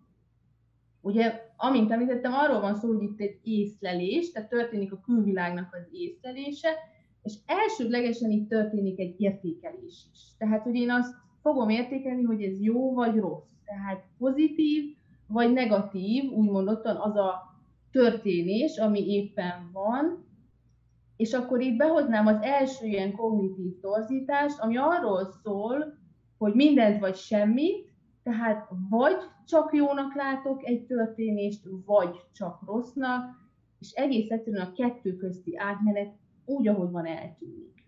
ugye, 1.01 1.51
amint 1.57 1.91
említettem, 1.91 2.33
arról 2.33 2.61
van 2.61 2.75
szó, 2.75 2.89
hogy 2.89 3.03
itt 3.03 3.21
egy 3.21 3.39
észlelés, 3.43 4.33
tehát 4.33 4.49
történik 4.49 4.93
a 4.93 5.01
külvilágnak 5.01 5.75
az 5.75 5.89
észlelése, 5.93 6.69
és 7.23 7.35
elsődlegesen 7.47 8.31
itt 8.31 8.49
történik 8.49 8.99
egy 8.99 9.15
értékelés 9.21 10.07
is. 10.13 10.21
Tehát, 10.39 10.63
hogy 10.63 10.75
én 10.75 10.91
azt 10.91 11.15
fogom 11.43 11.69
értékelni, 11.69 12.23
hogy 12.23 12.43
ez 12.43 12.61
jó 12.61 12.95
vagy 12.95 13.17
rossz. 13.17 13.51
Tehát 13.65 14.05
pozitív 14.19 14.97
vagy 15.27 15.53
negatív, 15.53 16.31
úgy 16.33 16.51
mondottan 16.51 16.97
az 16.97 17.17
a 17.17 17.55
történés, 17.91 18.79
ami 18.79 19.07
éppen 19.07 19.71
van, 19.73 20.25
és 21.23 21.33
akkor 21.33 21.61
itt 21.61 21.77
behoznám 21.77 22.27
az 22.27 22.39
első 22.41 22.87
ilyen 22.87 23.13
kognitív 23.13 23.81
torzítást, 23.81 24.59
ami 24.59 24.77
arról 24.77 25.25
szól, 25.43 25.99
hogy 26.39 26.55
mindent 26.55 27.01
vagy 27.01 27.15
semmit, 27.15 27.93
tehát 28.23 28.69
vagy 28.91 29.17
csak 29.47 29.75
jónak 29.75 30.15
látok 30.15 30.67
egy 30.67 30.87
történést, 30.87 31.69
vagy 31.87 32.17
csak 32.33 32.63
rossznak, 32.67 33.31
és 33.79 33.91
egész 33.93 34.31
egyszerűen 34.31 34.67
a 34.67 34.73
kettő 34.73 35.17
közti 35.17 35.57
átmenet 35.57 36.15
úgy, 36.45 36.69
ahogy 36.69 36.91
van, 36.91 37.07
eltűnik. 37.07 37.85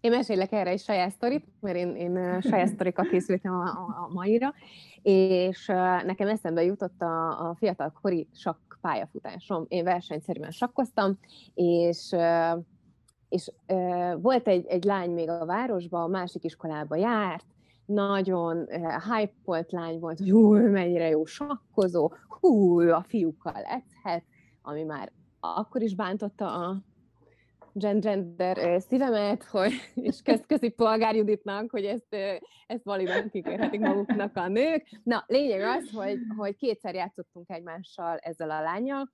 Én 0.00 0.10
mesélek 0.10 0.52
erre 0.52 0.70
egy 0.70 0.80
saját 0.80 1.10
sztorit, 1.10 1.44
mert 1.60 1.76
én, 1.76 1.96
én 1.96 2.40
saját 2.40 2.68
sztorikat 2.68 3.08
készültem 3.08 3.52
a, 3.52 3.64
a, 3.64 4.06
a 4.08 4.12
maira, 4.12 4.54
és 5.02 5.66
nekem 6.04 6.28
eszembe 6.28 6.64
jutott 6.64 7.00
a, 7.00 7.48
a 7.48 7.54
fiatal 7.54 7.92
kori 8.02 8.28
sakk 8.34 8.63
pályafutásom. 8.84 9.64
Én 9.68 9.84
versenyszerűen 9.84 10.50
sakkoztam, 10.50 11.18
és 11.54 12.14
és 13.28 13.52
volt 14.20 14.48
egy, 14.48 14.66
egy 14.66 14.84
lány 14.84 15.10
még 15.10 15.28
a 15.28 15.44
városban, 15.44 16.02
a 16.02 16.06
másik 16.06 16.44
iskolába 16.44 16.96
járt, 16.96 17.44
nagyon 17.86 18.56
uh, 18.56 18.68
hype 19.14 19.66
lány 19.68 19.98
volt, 19.98 20.18
hogy 20.18 20.30
hú, 20.30 20.52
mennyire 20.70 21.08
jó 21.08 21.24
sakkozó, 21.24 22.12
hú, 22.28 22.80
a 22.80 23.02
fiúkkal 23.02 23.62
edzhet, 23.62 24.24
ami 24.62 24.82
már 24.82 25.12
akkor 25.40 25.82
is 25.82 25.94
bántotta 25.94 26.52
a 26.52 26.82
gender 27.74 28.82
szívemet, 28.82 29.44
hogy, 29.44 29.72
és 29.94 30.20
közi 30.46 30.68
polgár 30.68 31.14
Juditnak, 31.14 31.70
hogy 31.70 31.84
ezt, 31.84 32.16
ezt 32.66 32.84
validan 32.84 33.30
kikérhetik 33.30 33.80
maguknak 33.80 34.36
a 34.36 34.48
nők. 34.48 35.00
Na, 35.02 35.24
lényeg 35.26 35.60
az, 35.60 35.90
hogy, 35.90 36.18
hogy 36.36 36.56
kétszer 36.56 36.94
játszottunk 36.94 37.50
egymással 37.50 38.16
ezzel 38.16 38.50
a 38.50 38.62
lányjal, 38.62 39.12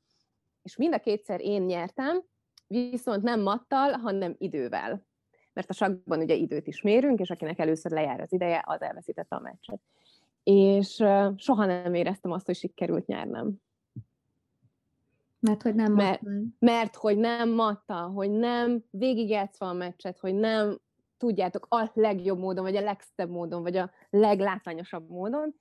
és 0.63 0.77
mind 0.77 0.95
a 0.95 0.99
kétszer 0.99 1.41
én 1.41 1.63
nyertem, 1.63 2.23
viszont 2.67 3.23
nem 3.23 3.41
mattal, 3.41 3.93
hanem 3.93 4.35
idővel. 4.39 5.07
Mert 5.53 5.71
a 5.71 5.73
sakban 5.73 6.21
ugye 6.21 6.35
időt 6.35 6.67
is 6.67 6.83
mérünk, 6.83 7.21
és 7.21 7.31
akinek 7.31 7.59
először 7.59 7.91
lejár 7.91 8.21
az 8.21 8.33
ideje, 8.33 8.63
az 8.67 8.83
elveszítette 8.83 9.37
a 9.37 9.41
meccset. 9.41 9.81
És 10.43 11.05
soha 11.37 11.65
nem 11.67 11.95
éreztem 11.95 12.31
azt, 12.31 12.47
hogy 12.47 12.57
sikerült 12.57 13.07
nyernem. 13.07 13.57
Mert 15.41 15.63
hogy 15.63 15.75
nem 15.75 15.93
mert, 15.93 16.21
mert 16.59 16.97
hogy 16.97 17.19
nem 17.19 17.51
matta, 17.51 17.95
hogy 17.95 18.31
nem 18.31 18.85
végigjátszva 18.91 19.69
a 19.69 19.73
meccset, 19.73 20.19
hogy 20.19 20.35
nem 20.35 20.79
tudjátok 21.17 21.67
a 21.69 21.91
legjobb 21.95 22.39
módon, 22.39 22.65
vagy 22.65 22.77
a 22.77 22.81
legszebb 22.81 23.31
módon, 23.31 23.63
vagy 23.63 23.77
a 23.77 23.91
leglátványosabb 24.11 25.09
módon. 25.09 25.55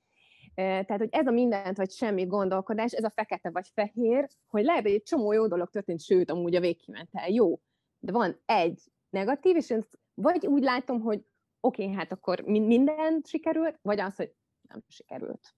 Tehát, 0.54 0.98
hogy 0.98 1.08
ez 1.10 1.26
a 1.26 1.30
mindent, 1.30 1.76
vagy 1.76 1.90
semmi 1.90 2.26
gondolkodás, 2.26 2.92
ez 2.92 3.04
a 3.04 3.10
fekete 3.10 3.50
vagy 3.50 3.68
fehér, 3.74 4.28
hogy 4.46 4.64
lehet, 4.64 4.82
hogy 4.82 4.92
egy 4.92 5.02
csomó 5.02 5.32
jó 5.32 5.46
dolog 5.46 5.70
történt, 5.70 6.00
sőt, 6.00 6.30
amúgy 6.30 6.54
a 6.54 6.60
végkimentel 6.60 7.28
jó. 7.28 7.60
De 7.98 8.12
van 8.12 8.40
egy 8.46 8.80
negatív, 9.10 9.56
és 9.56 9.70
én 9.70 9.86
vagy 10.14 10.46
úgy 10.46 10.62
látom, 10.62 11.00
hogy 11.00 11.24
oké, 11.60 11.82
okay, 11.82 11.94
hát 11.94 12.12
akkor 12.12 12.40
minden 12.40 13.20
sikerült, 13.24 13.78
vagy 13.82 14.00
az, 14.00 14.16
hogy 14.16 14.34
nem 14.68 14.82
sikerült. 14.88 15.54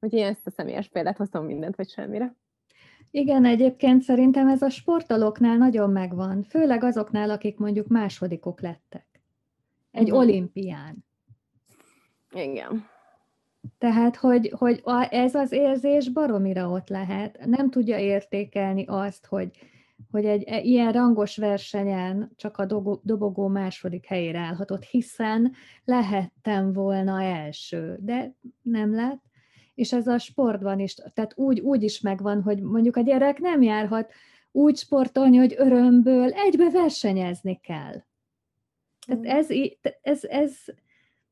Úgyhogy 0.00 0.20
én 0.20 0.26
ezt 0.26 0.46
a 0.46 0.50
személyes 0.50 0.88
példát 0.88 1.16
hoztam 1.16 1.44
mindent, 1.44 1.76
vagy 1.76 1.90
semmire. 1.90 2.36
Igen, 3.16 3.44
egyébként 3.44 4.02
szerintem 4.02 4.48
ez 4.48 4.62
a 4.62 4.68
sportolóknál 4.68 5.56
nagyon 5.56 5.90
megvan, 5.90 6.42
főleg 6.42 6.84
azoknál, 6.84 7.30
akik 7.30 7.58
mondjuk 7.58 7.86
másodikok 7.86 8.60
lettek. 8.60 9.06
Egy 9.90 10.02
uh-huh. 10.02 10.18
olimpián. 10.18 11.04
Igen. 12.32 12.86
Tehát, 13.78 14.16
hogy, 14.16 14.52
hogy 14.56 14.82
ez 15.10 15.34
az 15.34 15.52
érzés 15.52 16.08
baromira 16.08 16.70
ott 16.70 16.88
lehet. 16.88 17.46
Nem 17.46 17.70
tudja 17.70 17.98
értékelni 17.98 18.84
azt, 18.86 19.26
hogy, 19.26 19.50
hogy 20.10 20.24
egy 20.24 20.42
e, 20.42 20.60
ilyen 20.60 20.92
rangos 20.92 21.36
versenyen 21.36 22.32
csak 22.36 22.58
a 22.58 22.66
dobogó 23.02 23.48
második 23.48 24.06
helyére 24.06 24.38
állhatott, 24.38 24.84
hiszen 24.84 25.52
lehettem 25.84 26.72
volna 26.72 27.22
első, 27.22 27.98
de 28.00 28.34
nem 28.62 28.94
lett 28.94 29.22
és 29.74 29.92
ez 29.92 30.06
a 30.06 30.18
sportban 30.18 30.80
is, 30.80 30.94
tehát 30.94 31.32
úgy, 31.36 31.60
úgy 31.60 31.82
is 31.82 32.00
megvan, 32.00 32.42
hogy 32.42 32.62
mondjuk 32.62 32.96
a 32.96 33.00
gyerek 33.00 33.38
nem 33.38 33.62
járhat 33.62 34.12
úgy 34.50 34.76
sportolni, 34.76 35.36
hogy 35.36 35.54
örömből 35.56 36.32
egybe 36.32 36.70
versenyezni 36.70 37.60
kell. 37.62 38.02
Tehát 39.06 39.22
mm. 39.22 39.24
ez, 39.24 39.46
ez, 40.02 40.24
ez, 40.24 40.56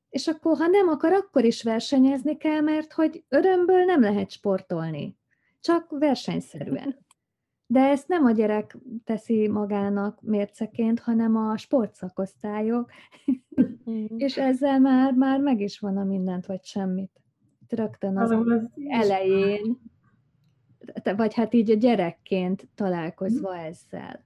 és 0.09 0.27
akkor, 0.27 0.57
ha 0.57 0.67
nem 0.67 0.89
akar, 0.89 1.13
akkor 1.13 1.45
is 1.45 1.63
versenyezni 1.63 2.37
kell, 2.37 2.61
mert 2.61 2.93
hogy 2.93 3.25
örömből 3.29 3.85
nem 3.85 4.01
lehet 4.01 4.31
sportolni, 4.31 5.17
csak 5.61 5.87
versenyszerűen. 5.91 6.99
De 7.67 7.81
ezt 7.81 8.09
nem 8.09 8.25
a 8.25 8.31
gyerek 8.31 8.77
teszi 9.05 9.49
magának 9.49 10.21
mérceként, 10.21 11.01
hanem 11.01 11.37
a 11.37 11.57
sportszakosztályok, 11.57 12.91
mm. 13.91 14.05
és 14.27 14.37
ezzel 14.37 14.81
már, 14.81 15.13
már 15.13 15.41
meg 15.41 15.61
is 15.61 15.79
van 15.79 15.97
a 15.97 16.05
mindent, 16.05 16.47
vagy 16.47 16.65
semmit 16.65 17.22
rögtön 17.73 18.19
az, 18.19 18.31
az 18.31 18.69
elején, 18.89 19.79
vagy 21.17 21.35
hát 21.35 21.55
így 21.55 21.71
a 21.71 21.75
gyerekként 21.75 22.69
találkozva 22.75 23.55
mm. 23.55 23.59
ezzel. 23.59 24.25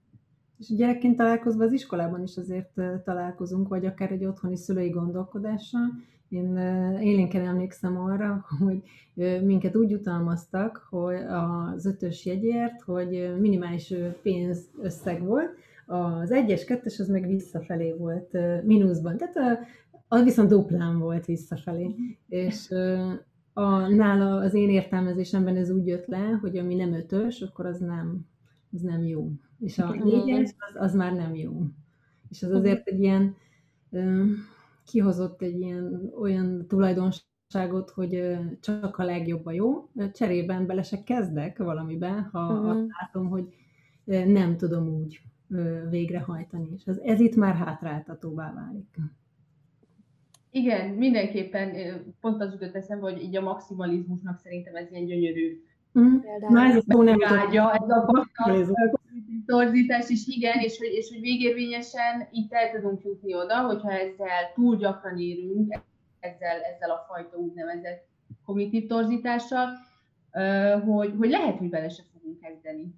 És 0.59 0.75
gyerekként 0.75 1.17
találkozva 1.17 1.65
az 1.65 1.73
iskolában 1.73 2.23
is 2.23 2.37
azért 2.37 2.81
találkozunk, 3.05 3.69
vagy 3.69 3.87
akár 3.87 4.13
egy 4.13 4.25
otthoni 4.25 4.57
szülői 4.57 4.91
gondolkodással, 4.91 5.93
én 6.29 6.57
élénken 7.01 7.47
emlékszem 7.47 7.99
arra, 7.99 8.45
hogy 8.65 8.83
minket 9.43 9.77
úgy 9.77 9.93
utalmaztak, 9.93 10.87
hogy 10.91 11.17
az 11.17 11.87
ötös 11.87 12.27
jegyért, 12.27 12.83
hogy 12.83 13.35
minimális 13.39 13.95
pénzösszeg 14.23 15.23
volt, 15.23 15.51
az 15.87 16.31
egyes, 16.31 16.65
kettes 16.65 16.99
az 16.99 17.09
meg 17.09 17.27
visszafelé 17.27 17.93
volt 17.93 18.39
mínuszban. 18.65 19.17
Tehát 19.17 19.59
az 20.09 20.23
viszont 20.23 20.49
duplán 20.49 20.99
volt 20.99 21.25
visszafelé. 21.25 21.95
És 22.29 22.69
a, 23.59 23.89
nála 23.89 24.37
az 24.37 24.55
én 24.55 24.71
értelmezésemben 24.71 25.57
ez 25.57 25.71
úgy 25.71 25.87
jött 25.87 26.07
le, 26.07 26.39
hogy 26.41 26.57
ami 26.57 26.75
nem 26.75 26.93
ötös, 26.93 27.41
akkor 27.41 27.67
az 27.67 27.79
nem, 27.79 28.27
az 28.73 28.81
nem 28.81 29.05
jó. 29.05 29.31
És 29.59 29.79
a 29.79 29.95
négyes, 29.95 30.55
az, 30.59 30.83
az 30.83 30.95
már 30.95 31.13
nem 31.13 31.35
jó. 31.35 31.63
És 32.29 32.43
az 32.43 32.51
azért 32.51 32.87
egy 32.87 33.01
ilyen, 33.01 33.37
kihozott 34.85 35.43
egy 35.43 35.61
ilyen 35.61 36.13
olyan 36.21 36.67
tulajdonságot, 36.67 37.91
hogy 37.91 38.39
csak 38.61 38.99
a 38.99 39.05
legjobb 39.05 39.47
a 39.47 39.53
jó. 39.53 39.91
Cserében 40.13 40.67
bele 40.67 40.83
se 40.83 41.03
kezdek 41.03 41.59
valamiben, 41.59 42.23
ha 42.23 42.53
uh-huh. 42.53 42.69
azt 42.69 42.87
látom, 43.01 43.29
hogy 43.29 43.55
nem 44.27 44.57
tudom 44.57 44.89
úgy 44.89 45.21
végrehajtani. 45.91 46.69
És 46.75 46.85
ez, 46.85 46.99
ez 46.99 47.21
itt 47.21 47.35
már 47.35 47.55
hátráltatóvá 47.55 48.55
válik. 48.55 48.99
Igen, 50.57 50.89
mindenképpen 50.89 51.75
pont 52.21 52.43
az 52.43 52.53
jutott 52.53 52.75
eszembe, 52.75 53.11
hogy 53.11 53.23
így 53.23 53.37
a 53.37 53.41
maximalizmusnak 53.41 54.39
szerintem 54.39 54.75
ez 54.75 54.91
ilyen 54.91 55.07
gyönyörű 55.07 55.63
mm. 55.99 56.17
Már 56.49 56.77
ez 56.77 56.83
a 56.87 57.03
nem 57.03 57.19
vágya, 57.19 57.73
ez 57.73 58.69
a 58.69 59.01
torzítás 59.47 60.09
is, 60.09 60.27
igen, 60.27 60.59
és 60.59 60.79
hogy, 60.79 60.93
és 60.93 61.09
hogy 61.09 61.21
végérvényesen 61.21 62.29
itt 62.31 62.53
el 62.53 62.71
tudunk 62.71 63.05
jutni 63.05 63.35
oda, 63.35 63.61
hogyha 63.61 63.91
ezzel 63.91 64.53
túl 64.55 64.77
gyakran 64.77 65.19
érünk, 65.19 65.73
ezzel, 66.21 66.61
ezzel 66.75 66.91
a 66.91 67.05
fajta 67.09 67.37
úgynevezett 67.37 68.07
kognitív 68.45 68.87
torzítással, 68.87 69.69
hogy, 70.85 71.15
hogy 71.19 71.31
lehet, 71.31 71.59
hogy 71.59 71.69
bele 71.69 71.89
se 71.89 72.03
fogunk 72.13 72.41
kezdeni. 72.41 72.95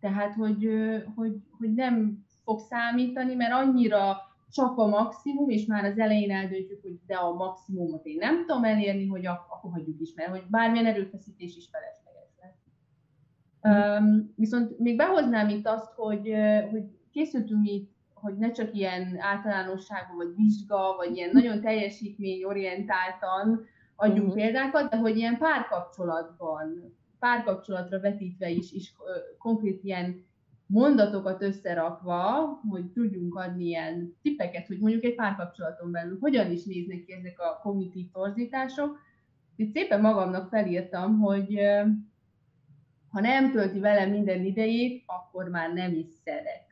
Tehát, 0.00 0.34
hogy, 0.34 0.68
hogy, 1.14 1.32
hogy 1.58 1.74
nem 1.74 2.24
fog 2.44 2.60
számítani, 2.60 3.34
mert 3.34 3.52
annyira 3.52 4.29
csak 4.52 4.78
a 4.78 4.86
maximum, 4.86 5.48
és 5.48 5.66
már 5.66 5.84
az 5.84 5.98
elején 5.98 6.30
eldöntjük, 6.30 6.82
hogy 6.82 6.98
de 7.06 7.14
a 7.14 7.34
maximumot 7.34 8.06
én 8.06 8.16
nem 8.16 8.46
tudom 8.46 8.64
elérni, 8.64 9.06
hogy 9.06 9.26
akkor 9.26 9.70
hagyjuk 9.70 10.00
is, 10.00 10.14
mert 10.14 10.30
hogy 10.30 10.44
bármilyen 10.48 10.86
erőfeszítés 10.86 11.56
is 11.56 11.68
felesleges 11.70 12.28
lesz. 12.40 12.58
Um, 14.00 14.34
viszont 14.36 14.78
még 14.78 14.96
behoznám 14.96 15.48
itt 15.48 15.66
azt, 15.66 15.92
hogy, 15.92 16.32
hogy 16.70 16.84
készültünk 17.12 17.68
itt, 17.68 17.92
hogy 18.14 18.36
ne 18.36 18.50
csak 18.50 18.74
ilyen 18.74 19.16
általánosságban, 19.18 20.16
vagy 20.16 20.34
vizsga, 20.34 20.94
vagy 20.96 21.16
ilyen 21.16 21.30
nagyon 21.32 21.60
teljesítményorientáltan 21.60 23.64
adjunk 23.96 24.28
uh-huh. 24.28 24.42
példákat, 24.42 24.90
de 24.90 24.96
hogy 24.96 25.16
ilyen 25.16 25.38
párkapcsolatban, 25.38 26.94
párkapcsolatra 27.18 28.00
vetítve 28.00 28.50
is, 28.50 28.72
is 28.72 28.94
konkrét 29.38 29.84
ilyen 29.84 30.28
mondatokat 30.70 31.42
összerakva, 31.42 32.60
hogy 32.68 32.84
tudjunk 32.92 33.34
adni 33.34 33.64
ilyen 33.64 34.16
tippeket, 34.22 34.66
hogy 34.66 34.78
mondjuk 34.78 35.04
egy 35.04 35.14
párkapcsolaton 35.14 35.90
belül 35.90 36.18
hogyan 36.20 36.50
is 36.50 36.64
néznek 36.64 37.04
ki 37.04 37.12
ezek 37.12 37.40
a 37.40 37.60
kognitív 37.62 38.10
torzítások. 38.12 38.98
Itt 39.56 39.72
szépen 39.72 40.00
magamnak 40.00 40.48
felírtam, 40.48 41.18
hogy 41.18 41.58
ha 43.10 43.20
nem 43.20 43.52
tölti 43.52 43.78
velem 43.78 44.10
minden 44.10 44.44
idejét, 44.44 45.02
akkor 45.06 45.48
már 45.48 45.72
nem 45.72 45.94
is 45.94 46.06
szeret. 46.24 46.68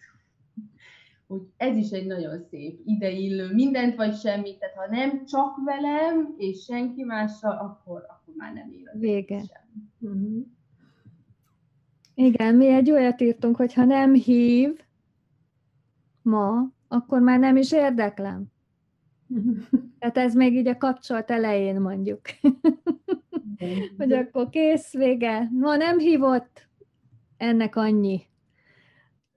Hogy 1.26 1.42
ez 1.56 1.76
is 1.76 1.90
egy 1.90 2.06
nagyon 2.06 2.38
szép, 2.50 2.80
ideillő, 2.84 3.54
mindent 3.54 3.96
vagy 3.96 4.14
semmit, 4.14 4.58
tehát 4.58 4.74
ha 4.74 4.94
nem 4.96 5.26
csak 5.26 5.56
velem 5.64 6.34
és 6.36 6.64
senki 6.64 7.02
mással, 7.02 7.50
akkor, 7.50 8.06
akkor 8.08 8.34
már 8.36 8.52
nem 8.52 8.70
él 8.72 8.90
Vége. 8.98 9.38
Sem. 9.38 9.90
Uh-huh. 9.98 10.46
Igen, 12.20 12.54
mi 12.54 12.66
egy 12.68 12.90
olyat 12.90 13.20
írtunk, 13.20 13.56
hogy 13.56 13.74
ha 13.74 13.84
nem 13.84 14.14
hív 14.14 14.80
ma, 16.22 16.68
akkor 16.88 17.20
már 17.20 17.38
nem 17.38 17.56
is 17.56 17.72
érdeklem. 17.72 18.44
Tehát 19.98 20.16
ez 20.16 20.34
még 20.34 20.54
így 20.54 20.66
a 20.66 20.76
kapcsolat 20.76 21.30
elején 21.30 21.80
mondjuk. 21.80 22.20
hogy 23.98 24.12
akkor 24.12 24.48
kész, 24.48 24.92
vége. 24.92 25.48
Ma 25.52 25.76
nem 25.76 25.98
hívott, 25.98 26.68
ennek 27.36 27.76
annyi. 27.76 28.22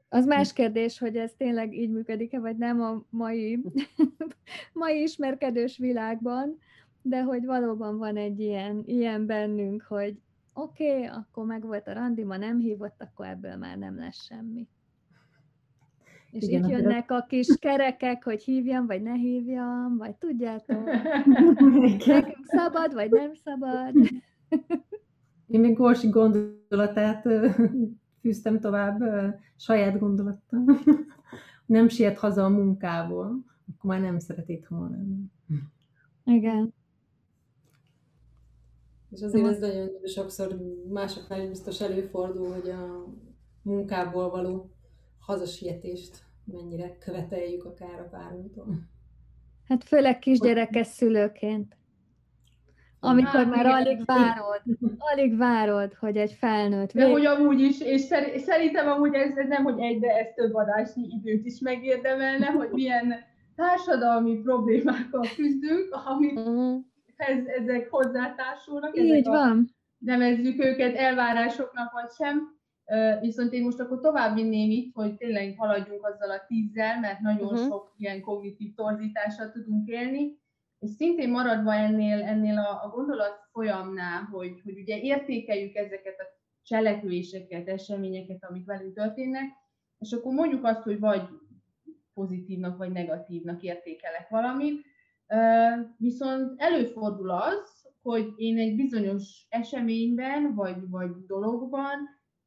Az 0.09 0.25
más 0.25 0.53
kérdés, 0.59 0.99
hogy 0.99 1.15
ez 1.15 1.33
tényleg 1.37 1.73
így 1.77 1.89
működik-e, 1.89 2.39
vagy 2.39 2.57
nem 2.57 2.81
a 2.81 3.03
mai, 3.09 3.61
mai 4.73 5.01
ismerkedős 5.01 5.77
világban, 5.77 6.57
de 7.01 7.21
hogy 7.21 7.45
valóban 7.45 7.97
van 7.97 8.17
egy 8.17 8.39
ilyen, 8.39 8.83
ilyen 8.85 9.25
bennünk, 9.25 9.81
hogy 9.81 10.15
oké, 10.53 10.91
okay, 10.91 11.05
akkor 11.05 11.45
meg 11.45 11.65
volt 11.65 11.87
a 11.87 11.93
randi, 11.93 12.23
ma 12.23 12.37
nem 12.37 12.59
hívott, 12.59 13.01
akkor 13.01 13.25
ebből 13.25 13.55
már 13.55 13.77
nem 13.77 13.97
lesz 13.97 14.23
semmi. 14.25 14.67
És 16.31 16.43
Igen, 16.43 16.63
így 16.63 16.69
jönnek 16.69 17.11
a 17.11 17.25
kis 17.27 17.47
kerekek, 17.59 18.23
hogy 18.23 18.43
hívjam, 18.43 18.85
vagy 18.85 19.01
ne 19.01 19.13
hívjam, 19.13 19.97
vagy 19.97 20.15
tudjátok, 20.15 20.83
nekünk 22.05 22.45
szabad, 22.45 22.93
vagy 22.93 23.11
nem 23.11 23.33
szabad. 23.33 23.95
Én 25.47 25.59
még 25.59 25.75
Gorsi 25.75 26.09
gondolatát 26.09 27.27
fűztem 28.19 28.59
tovább, 28.59 29.03
saját 29.55 29.99
gondolattal. 29.99 30.63
Nem 31.65 31.87
siet 31.87 32.17
haza 32.17 32.45
a 32.45 32.49
munkából, 32.49 33.43
akkor 33.67 33.89
már 33.89 34.01
nem 34.01 34.19
szeret 34.19 34.49
itthon 34.49 34.89
lenni. 34.89 35.23
Igen. 36.37 36.73
És 39.11 39.21
azért 39.21 39.45
ez 39.45 39.59
nagyon 39.59 39.89
sokszor 40.05 40.57
másoknál 40.89 41.41
is 41.41 41.47
biztos 41.47 41.81
előfordul, 41.81 42.51
hogy 42.53 42.69
a 42.69 43.05
munkából 43.61 44.29
való 44.29 44.71
hazasietést 45.19 46.17
mennyire 46.45 46.97
követeljük 46.97 47.65
akár 47.65 47.99
a 47.99 48.09
párunktól. 48.11 48.65
Hát 49.67 49.83
főleg 49.83 50.19
kisgyerekes 50.19 50.87
szülőként. 50.87 51.77
Amikor 52.99 53.45
hát, 53.45 53.49
már 53.49 53.65
alig 53.65 54.05
várod, 54.05 54.61
alig 54.97 55.37
várod, 55.37 55.93
hogy 55.93 56.17
egy 56.17 56.31
felnőtt... 56.31 56.93
De 56.93 57.09
hogy 57.09 57.25
amúgy 57.25 57.59
is, 57.59 57.79
és 57.79 58.01
szerintem 58.35 58.87
amúgy 58.87 59.13
ez, 59.13 59.37
ez 59.37 59.47
nem, 59.47 59.63
hogy 59.63 59.79
egyre 59.79 60.09
ez 60.17 60.27
több 60.35 60.53
adásnyi 60.53 61.07
időt 61.07 61.45
is 61.45 61.59
megérdemelne, 61.59 62.45
hogy 62.45 62.69
milyen 62.71 63.13
társadalmi 63.55 64.37
problémákkal 64.37 65.25
küzdünk, 65.35 65.93
amit 66.05 66.39
uh-huh 66.39 66.89
ez, 67.21 67.45
ezek 67.45 67.89
hozzátársulnak. 67.89 68.97
Így 68.97 69.09
ezek 69.09 69.25
van. 69.25 69.69
A, 69.69 69.79
nevezzük 69.97 70.65
őket 70.65 70.95
elvárásoknak, 70.95 71.91
vagy 71.91 72.11
sem. 72.11 72.59
Viszont 73.21 73.53
én 73.53 73.63
most 73.63 73.79
akkor 73.79 73.99
tovább 73.99 74.35
vinném 74.35 74.69
itt, 74.69 74.93
hogy 74.93 75.15
tényleg 75.15 75.55
haladjunk 75.57 76.05
azzal 76.05 76.31
a 76.31 76.45
tízzel, 76.47 76.99
mert 76.99 77.19
nagyon 77.19 77.53
uh-huh. 77.53 77.67
sok 77.67 77.93
ilyen 77.97 78.21
kognitív 78.21 78.73
torzítással 78.73 79.51
tudunk 79.51 79.87
élni. 79.87 80.39
És 80.79 80.89
szintén 80.89 81.29
maradva 81.29 81.73
ennél, 81.73 82.23
ennél 82.23 82.57
a, 82.57 82.83
a 82.85 82.89
gondolat 82.89 83.47
folyamnál, 83.51 84.21
hogy, 84.21 84.61
hogy 84.63 84.79
ugye 84.79 84.99
értékeljük 84.99 85.75
ezeket 85.75 86.19
a 86.19 86.39
cselekvéseket, 86.63 87.67
eseményeket, 87.67 88.45
amik 88.49 88.65
velünk 88.65 88.93
történnek, 88.93 89.49
és 89.99 90.11
akkor 90.11 90.33
mondjuk 90.33 90.65
azt, 90.65 90.81
hogy 90.81 90.99
vagy 90.99 91.21
pozitívnak, 92.13 92.77
vagy 92.77 92.91
negatívnak 92.91 93.61
értékelek 93.61 94.29
valamit, 94.29 94.85
Viszont 95.97 96.53
előfordul 96.57 97.29
az, 97.29 97.89
hogy 98.01 98.33
én 98.35 98.57
egy 98.57 98.75
bizonyos 98.75 99.45
eseményben, 99.49 100.53
vagy, 100.55 100.89
vagy 100.89 101.25
dologban 101.25 101.97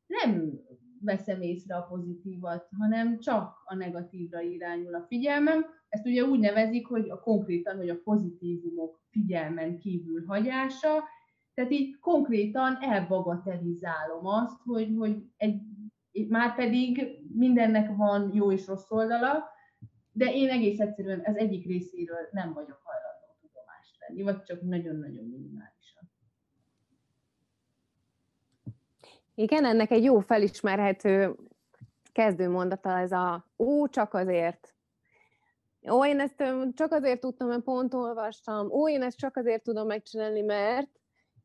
nem 0.07 0.61
veszem 1.01 1.41
észre 1.41 1.77
a 1.77 1.87
pozitívat, 1.91 2.69
hanem 2.79 3.19
csak 3.19 3.63
a 3.65 3.75
negatívra 3.75 4.41
irányul 4.41 4.95
a 4.95 5.05
figyelmem. 5.09 5.67
Ezt 5.89 6.07
ugye 6.07 6.25
úgy 6.25 6.39
nevezik, 6.39 6.87
hogy 6.87 7.11
a 7.11 7.21
konkrétan, 7.21 7.77
hogy 7.77 7.89
a 7.89 8.01
pozitívumok 8.05 9.03
figyelmen 9.11 9.79
kívül 9.79 10.25
hagyása, 10.27 11.05
tehát 11.55 11.71
így 11.71 11.99
konkrétan 11.99 12.77
elbagatelizálom 12.81 14.27
azt, 14.27 14.61
hogy, 14.65 14.95
hogy 14.97 15.17
egy, 15.37 15.61
már 16.29 16.55
pedig 16.55 17.19
mindennek 17.35 17.97
van 17.97 18.35
jó 18.35 18.53
és 18.53 18.67
rossz 18.67 18.91
oldala, 18.91 19.45
de 20.17 20.33
én 20.35 20.49
egész 20.49 20.81
egyszerűen 20.81 21.23
az 21.25 21.37
egyik 21.37 21.67
részéről 21.67 22.29
nem 22.31 22.53
vagyok 22.53 22.81
hajlandó 22.83 23.37
tudomást 23.41 23.99
venni, 23.99 24.23
vagy 24.23 24.43
csak 24.43 24.63
nagyon-nagyon 24.63 25.25
minimálisan. 25.25 26.11
Igen, 29.35 29.65
ennek 29.65 29.91
egy 29.91 30.05
jó 30.05 30.19
felismerhető 30.19 31.35
kezdő 32.13 32.49
mondata 32.49 32.99
ez 32.99 33.13
a 33.13 33.47
ó, 33.59 33.89
csak 33.89 34.15
azért. 34.15 34.75
Ó, 35.91 36.07
én 36.07 36.21
ezt 36.21 36.43
csak 36.75 36.93
azért 36.93 37.21
tudtam, 37.21 37.49
mert 37.49 37.63
pont 37.63 37.95
olvastam. 37.95 38.71
Ó, 38.71 38.89
én 38.89 39.03
ezt 39.03 39.19
csak 39.19 39.37
azért 39.37 39.63
tudom 39.63 39.87
megcsinálni, 39.87 40.41
mert. 40.41 40.89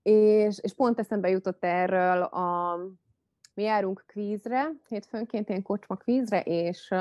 És, 0.01 0.59
és 0.61 0.73
pont 0.73 0.99
eszembe 0.99 1.29
jutott 1.29 1.63
erről 1.63 2.21
a 2.21 2.77
mi 3.53 3.63
járunk 3.63 4.03
kvízre, 4.07 4.71
hétfőnként 4.87 5.49
ilyen 5.49 5.61
kocsma 5.61 5.95
kvízre, 5.95 6.41
és 6.41 6.93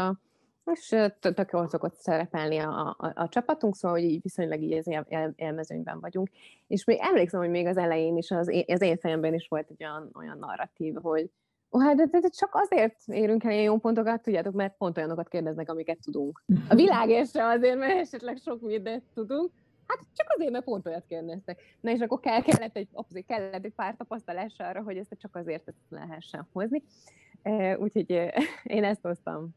és 0.72 0.96
tök 1.20 1.50
jól 1.52 1.68
szokott 1.68 1.94
szerepelni 1.94 2.58
a, 2.58 2.96
a, 2.98 3.12
a 3.14 3.28
csapatunk, 3.28 3.76
szóval 3.76 3.98
hogy 3.98 4.10
így 4.10 4.22
viszonylag 4.22 4.62
így 4.62 4.72
az 4.72 4.86
él, 4.86 5.32
élmezőnyben 5.36 6.00
vagyunk. 6.00 6.28
És 6.66 6.84
még 6.84 6.98
emlékszem, 7.00 7.40
hogy 7.40 7.50
még 7.50 7.66
az 7.66 7.76
elején 7.76 8.16
is 8.16 8.30
az 8.30 8.48
én, 8.48 8.64
az 8.66 8.80
én 8.80 8.98
fejemben 8.98 9.34
is 9.34 9.46
volt 9.48 9.70
egy 9.70 9.84
olyan, 9.84 10.10
olyan 10.14 10.38
narratív, 10.38 10.94
hogy 11.02 11.30
ó, 11.70 11.78
hát 11.78 11.96
de, 11.96 12.06
de, 12.06 12.18
de 12.20 12.28
csak 12.28 12.50
azért 12.52 12.96
érünk 13.06 13.44
el 13.44 13.50
ilyen 13.50 13.62
jó 13.62 13.78
pontokat, 13.78 14.22
tudjátok, 14.22 14.54
mert 14.54 14.76
pont 14.76 14.96
olyanokat 14.96 15.28
kérdeznek, 15.28 15.70
amiket 15.70 15.98
tudunk. 16.04 16.44
A 16.68 16.74
világ 16.74 17.26
se 17.26 17.44
azért, 17.44 17.78
mert 17.78 17.98
esetleg 17.98 18.36
sok 18.36 18.60
mindent 18.60 19.02
tudunk, 19.14 19.50
Hát 19.86 20.06
csak 20.16 20.26
azért, 20.36 20.50
mert 20.50 20.64
pont 20.64 20.86
olyat 20.86 21.04
kérdeztek. 21.08 21.60
Na 21.80 21.90
és 21.90 22.00
akkor 22.00 22.20
kell, 22.20 22.40
kellett, 22.40 22.76
egy, 22.76 22.88
azért 22.92 23.26
kellett 23.26 23.64
egy 23.64 23.72
pár 23.74 23.94
tapasztalás 23.96 24.54
arra, 24.58 24.82
hogy 24.82 24.96
ezt 24.96 25.16
csak 25.18 25.36
azért 25.36 25.72
lehessen 25.88 26.48
hozni. 26.52 26.82
Úgyhogy 27.78 28.10
én 28.76 28.84
ezt 28.84 29.02
hoztam 29.02 29.54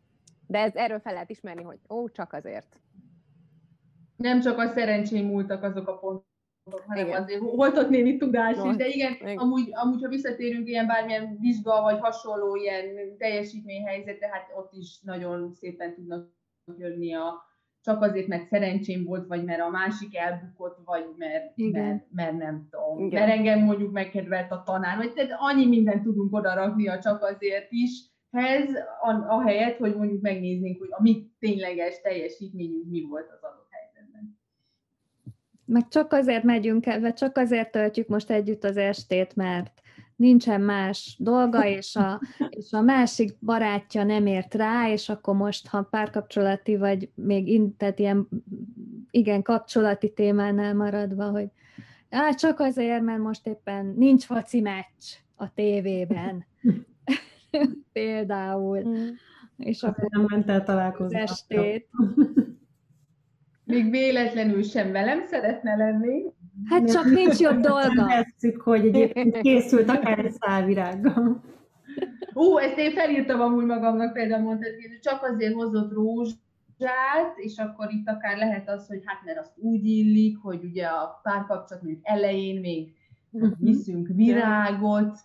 de 0.51 0.59
ez, 0.59 0.75
erről 0.75 0.99
fel 0.99 1.13
lehet 1.13 1.29
ismerni, 1.29 1.63
hogy 1.63 1.79
ó, 1.89 2.09
csak 2.09 2.33
azért. 2.33 2.79
Nem 4.15 4.39
csak 4.39 4.57
a 4.57 4.67
szerencsém 4.67 5.25
múltak 5.25 5.63
azok 5.63 5.87
a 5.87 5.97
pontok, 5.97 6.83
hanem 6.87 7.07
igen. 7.07 7.21
azért 7.21 7.39
volt 7.39 7.77
ott 7.77 7.89
némi 7.89 8.17
tudás 8.17 8.57
is, 8.63 8.75
de 8.75 8.87
igen, 8.87 9.13
igen. 9.13 9.37
Amúgy, 9.37 9.69
amúgy, 9.71 10.01
ha 10.01 10.09
visszatérünk 10.09 10.67
ilyen 10.67 10.87
bármilyen 10.87 11.37
vizsga, 11.39 11.81
vagy 11.81 11.99
hasonló 11.99 12.55
ilyen 12.55 13.17
teljesítményhelyzetre, 13.17 14.27
hát 14.27 14.51
ott 14.57 14.73
is 14.73 14.99
nagyon 15.01 15.53
szépen 15.53 15.93
tudnak 15.93 16.29
jönni 16.77 17.13
a, 17.13 17.49
csak 17.81 18.01
azért, 18.01 18.27
mert 18.27 18.47
szerencsém 18.47 19.03
volt, 19.03 19.27
vagy 19.27 19.43
mert 19.43 19.61
a 19.61 19.69
másik 19.69 20.15
elbukott, 20.15 20.81
vagy 20.85 21.05
mert, 21.17 21.55
mert, 21.55 22.05
mert 22.11 22.37
nem 22.37 22.67
tudom, 22.69 23.05
Igen. 23.05 23.21
mert 23.21 23.37
engem 23.37 23.59
mondjuk 23.59 23.91
megkedvelt 23.91 24.51
a 24.51 24.63
tanár, 24.65 24.97
vagy 24.97 25.13
tehát 25.13 25.31
annyi 25.37 25.67
mindent 25.67 26.03
tudunk 26.03 26.35
oda 26.35 26.53
rakni 26.53 26.87
a 26.87 26.99
csak 26.99 27.23
azért 27.23 27.71
is, 27.71 28.11
hez, 28.31 28.69
a, 29.27 29.41
helyet, 29.41 29.77
hogy 29.77 29.95
mondjuk 29.95 30.21
megnéznénk, 30.21 30.79
hogy 30.79 30.89
a 30.91 31.01
mi 31.01 31.29
tényleges 31.39 32.01
teljesítményünk 32.01 32.89
mi 32.89 33.01
volt 33.09 33.29
az 33.31 33.39
adott 33.41 33.67
helyzetben. 33.69 34.39
Meg 35.65 35.87
csak 35.87 36.13
azért 36.13 36.43
megyünk 36.43 36.85
el, 36.85 36.99
vagy 36.99 37.13
csak 37.13 37.37
azért 37.37 37.71
töltjük 37.71 38.07
most 38.07 38.29
együtt 38.29 38.63
az 38.63 38.77
estét, 38.77 39.35
mert 39.35 39.81
nincsen 40.15 40.61
más 40.61 41.15
dolga, 41.19 41.67
és 41.77 41.95
a, 41.95 42.21
és 42.49 42.71
a 42.71 42.81
másik 42.81 43.37
barátja 43.39 44.03
nem 44.03 44.25
ért 44.25 44.53
rá, 44.53 44.89
és 44.89 45.09
akkor 45.09 45.35
most, 45.35 45.67
ha 45.67 45.81
párkapcsolati, 45.81 46.77
vagy 46.77 47.09
még 47.15 47.75
tehát 47.77 47.99
ilyen 47.99 48.27
igen 49.09 49.41
kapcsolati 49.41 50.13
témánál 50.13 50.73
maradva, 50.73 51.29
hogy 51.29 51.47
á, 52.09 52.33
csak 52.33 52.59
azért, 52.59 53.01
mert 53.01 53.19
most 53.19 53.47
éppen 53.47 53.93
nincs 53.97 54.25
foci 54.25 54.61
meccs 54.61 55.03
a 55.35 55.53
tévében. 55.53 56.45
Például. 57.93 58.83
Mm. 58.87 59.07
És 59.57 59.83
akkor 59.83 60.09
nem 60.09 60.25
ment 60.29 60.49
el 60.49 60.63
találkozni. 60.63 61.19
Estét. 61.19 61.89
Még 63.63 63.89
véletlenül 63.89 64.63
sem 64.63 64.91
velem 64.91 65.25
szeretne 65.25 65.75
lenni. 65.75 66.23
Hát 66.65 66.91
csak 66.91 67.05
nincs 67.05 67.37
jobb 67.37 67.59
dolga. 67.59 68.05
Tesszük, 68.07 68.61
hogy 68.61 68.85
egyébként 68.85 69.37
készült 69.41 69.89
akár 69.89 70.19
egy 70.19 70.31
szálvirággal. 70.31 71.43
Ú, 72.33 72.57
ezt 72.57 72.77
én 72.77 72.91
felírtam 72.91 73.41
amúgy 73.41 73.65
magamnak, 73.65 74.13
például 74.13 74.43
mondtad, 74.43 74.71
hogy 74.73 74.99
csak 75.01 75.23
azért 75.23 75.53
hozott 75.53 75.91
rózsát, 75.91 77.35
és 77.35 77.57
akkor 77.57 77.91
itt 77.91 78.07
akár 78.07 78.37
lehet 78.37 78.69
az, 78.69 78.87
hogy 78.87 79.01
hát 79.05 79.21
mert 79.25 79.39
azt 79.39 79.57
úgy 79.57 79.85
illik, 79.85 80.37
hogy 80.37 80.63
ugye 80.63 80.85
a 80.85 81.19
párkapcsolat 81.23 81.83
mondjuk 81.83 82.05
elején 82.07 82.59
még 82.59 82.93
mhm. 83.29 83.51
viszünk 83.57 84.07
virágot, 84.07 85.17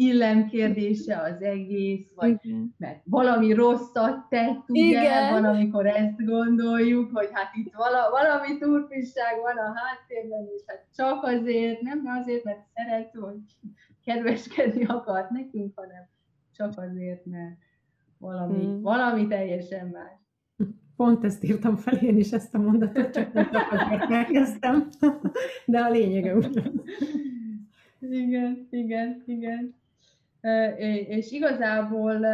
illemkérdése 0.00 1.16
az 1.16 1.42
egész, 1.42 2.12
vagy 2.14 2.38
Igen. 2.42 2.74
mert 2.78 3.02
valami 3.04 3.52
rosszat 3.52 4.28
tett, 4.28 4.68
ugye, 4.68 5.00
Igen. 5.00 5.32
van, 5.32 5.44
amikor 5.44 5.86
ezt 5.86 6.24
gondoljuk, 6.24 7.10
hogy 7.12 7.28
hát 7.32 7.54
itt 7.54 7.74
vala, 7.74 8.10
valami 8.10 8.58
turpisság 8.58 9.40
van 9.42 9.56
a 9.56 9.72
háttérben, 9.76 10.46
és 10.56 10.62
hát 10.66 10.86
csak 10.94 11.22
azért, 11.22 11.80
nem 11.80 12.02
azért, 12.20 12.44
mert 12.44 12.60
szeret, 12.74 13.14
hogy 13.14 13.38
kedveskedni 14.04 14.84
akart 14.84 15.30
nekünk, 15.30 15.72
hanem 15.74 16.08
csak 16.56 16.72
azért, 16.76 17.24
mert 17.24 17.58
valami, 18.18 18.64
hmm. 18.64 18.80
valami 18.80 19.26
teljesen 19.26 19.86
más. 19.86 20.18
Pont 20.96 21.24
ezt 21.24 21.44
írtam 21.44 21.76
fel 21.76 21.94
én 21.94 22.16
is 22.16 22.30
ezt 22.30 22.54
a 22.54 22.58
mondatot, 22.58 23.10
csak 23.10 23.32
nem 23.32 23.50
csak 23.50 24.10
elkezdtem, 24.10 24.88
de 25.66 25.80
a 25.80 25.90
lényege 25.90 26.34
ugyanaz. 26.34 26.84
Igen, 28.00 28.66
igen, 28.70 29.22
igen 29.26 29.79
és 31.08 31.30
igazából 31.30 32.26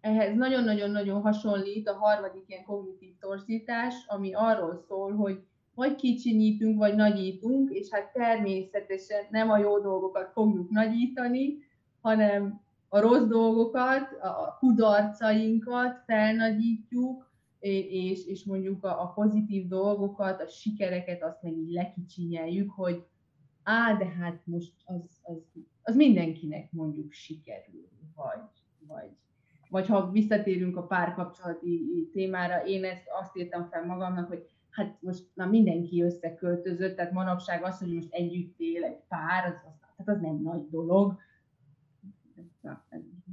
ehhez 0.00 0.36
nagyon-nagyon-nagyon 0.36 1.20
hasonlít 1.20 1.88
a 1.88 1.94
harmadik 1.94 2.44
ilyen 2.46 2.64
kognitív 2.64 3.12
torzítás, 3.20 3.94
ami 4.06 4.34
arról 4.34 4.84
szól, 4.88 5.12
hogy 5.14 5.42
vagy 5.74 5.94
kicsinyítünk, 5.94 6.78
vagy 6.78 6.94
nagyítunk, 6.94 7.70
és 7.70 7.88
hát 7.90 8.12
természetesen 8.12 9.24
nem 9.30 9.50
a 9.50 9.58
jó 9.58 9.78
dolgokat 9.78 10.30
fogjuk 10.32 10.70
nagyítani, 10.70 11.58
hanem 12.00 12.60
a 12.88 13.00
rossz 13.00 13.26
dolgokat, 13.26 14.12
a 14.20 14.56
kudarcainkat 14.58 16.02
felnagyítjuk, 16.06 17.30
és, 17.60 18.26
és 18.26 18.44
mondjuk 18.44 18.84
a, 18.84 19.02
a 19.02 19.12
pozitív 19.14 19.66
dolgokat, 19.68 20.40
a 20.40 20.46
sikereket 20.48 21.22
azt 21.22 21.42
meg 21.42 21.52
így 21.52 21.72
lekicsinyeljük, 21.72 22.70
hogy 22.70 23.04
á, 23.62 23.94
de 23.94 24.06
hát 24.06 24.40
most 24.46 24.72
az, 24.84 25.20
az 25.22 25.38
az 25.82 25.96
mindenkinek 25.96 26.72
mondjuk 26.72 27.12
sikerül, 27.12 27.88
vagy, 28.14 28.40
vagy, 28.86 29.10
vagy 29.68 29.86
ha 29.86 30.10
visszatérünk 30.10 30.76
a 30.76 30.86
párkapcsolati 30.86 32.08
témára, 32.12 32.66
én 32.66 32.84
ezt 32.84 33.04
azt 33.20 33.36
írtam 33.36 33.68
fel 33.68 33.84
magamnak, 33.84 34.28
hogy 34.28 34.46
hát 34.70 34.96
most 35.00 35.24
na 35.34 35.46
mindenki 35.46 36.02
összeköltözött, 36.02 36.96
tehát 36.96 37.12
manapság 37.12 37.64
az, 37.64 37.78
hogy 37.78 37.94
most 37.94 38.12
együtt 38.12 38.54
él 38.58 38.84
egy 38.84 39.00
pár, 39.08 39.44
az, 39.44 39.54
az, 39.54 39.78
tehát 39.96 40.16
az 40.16 40.20
nem 40.20 40.42
nagy 40.42 40.68
dolog. 40.68 41.16
Na, 42.60 42.84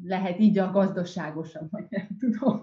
lehet 0.04 0.40
így 0.40 0.58
a 0.58 0.72
gazdaságosabb, 0.72 1.72
vagy 1.72 1.86
nem 1.90 2.08
tudom. 2.20 2.60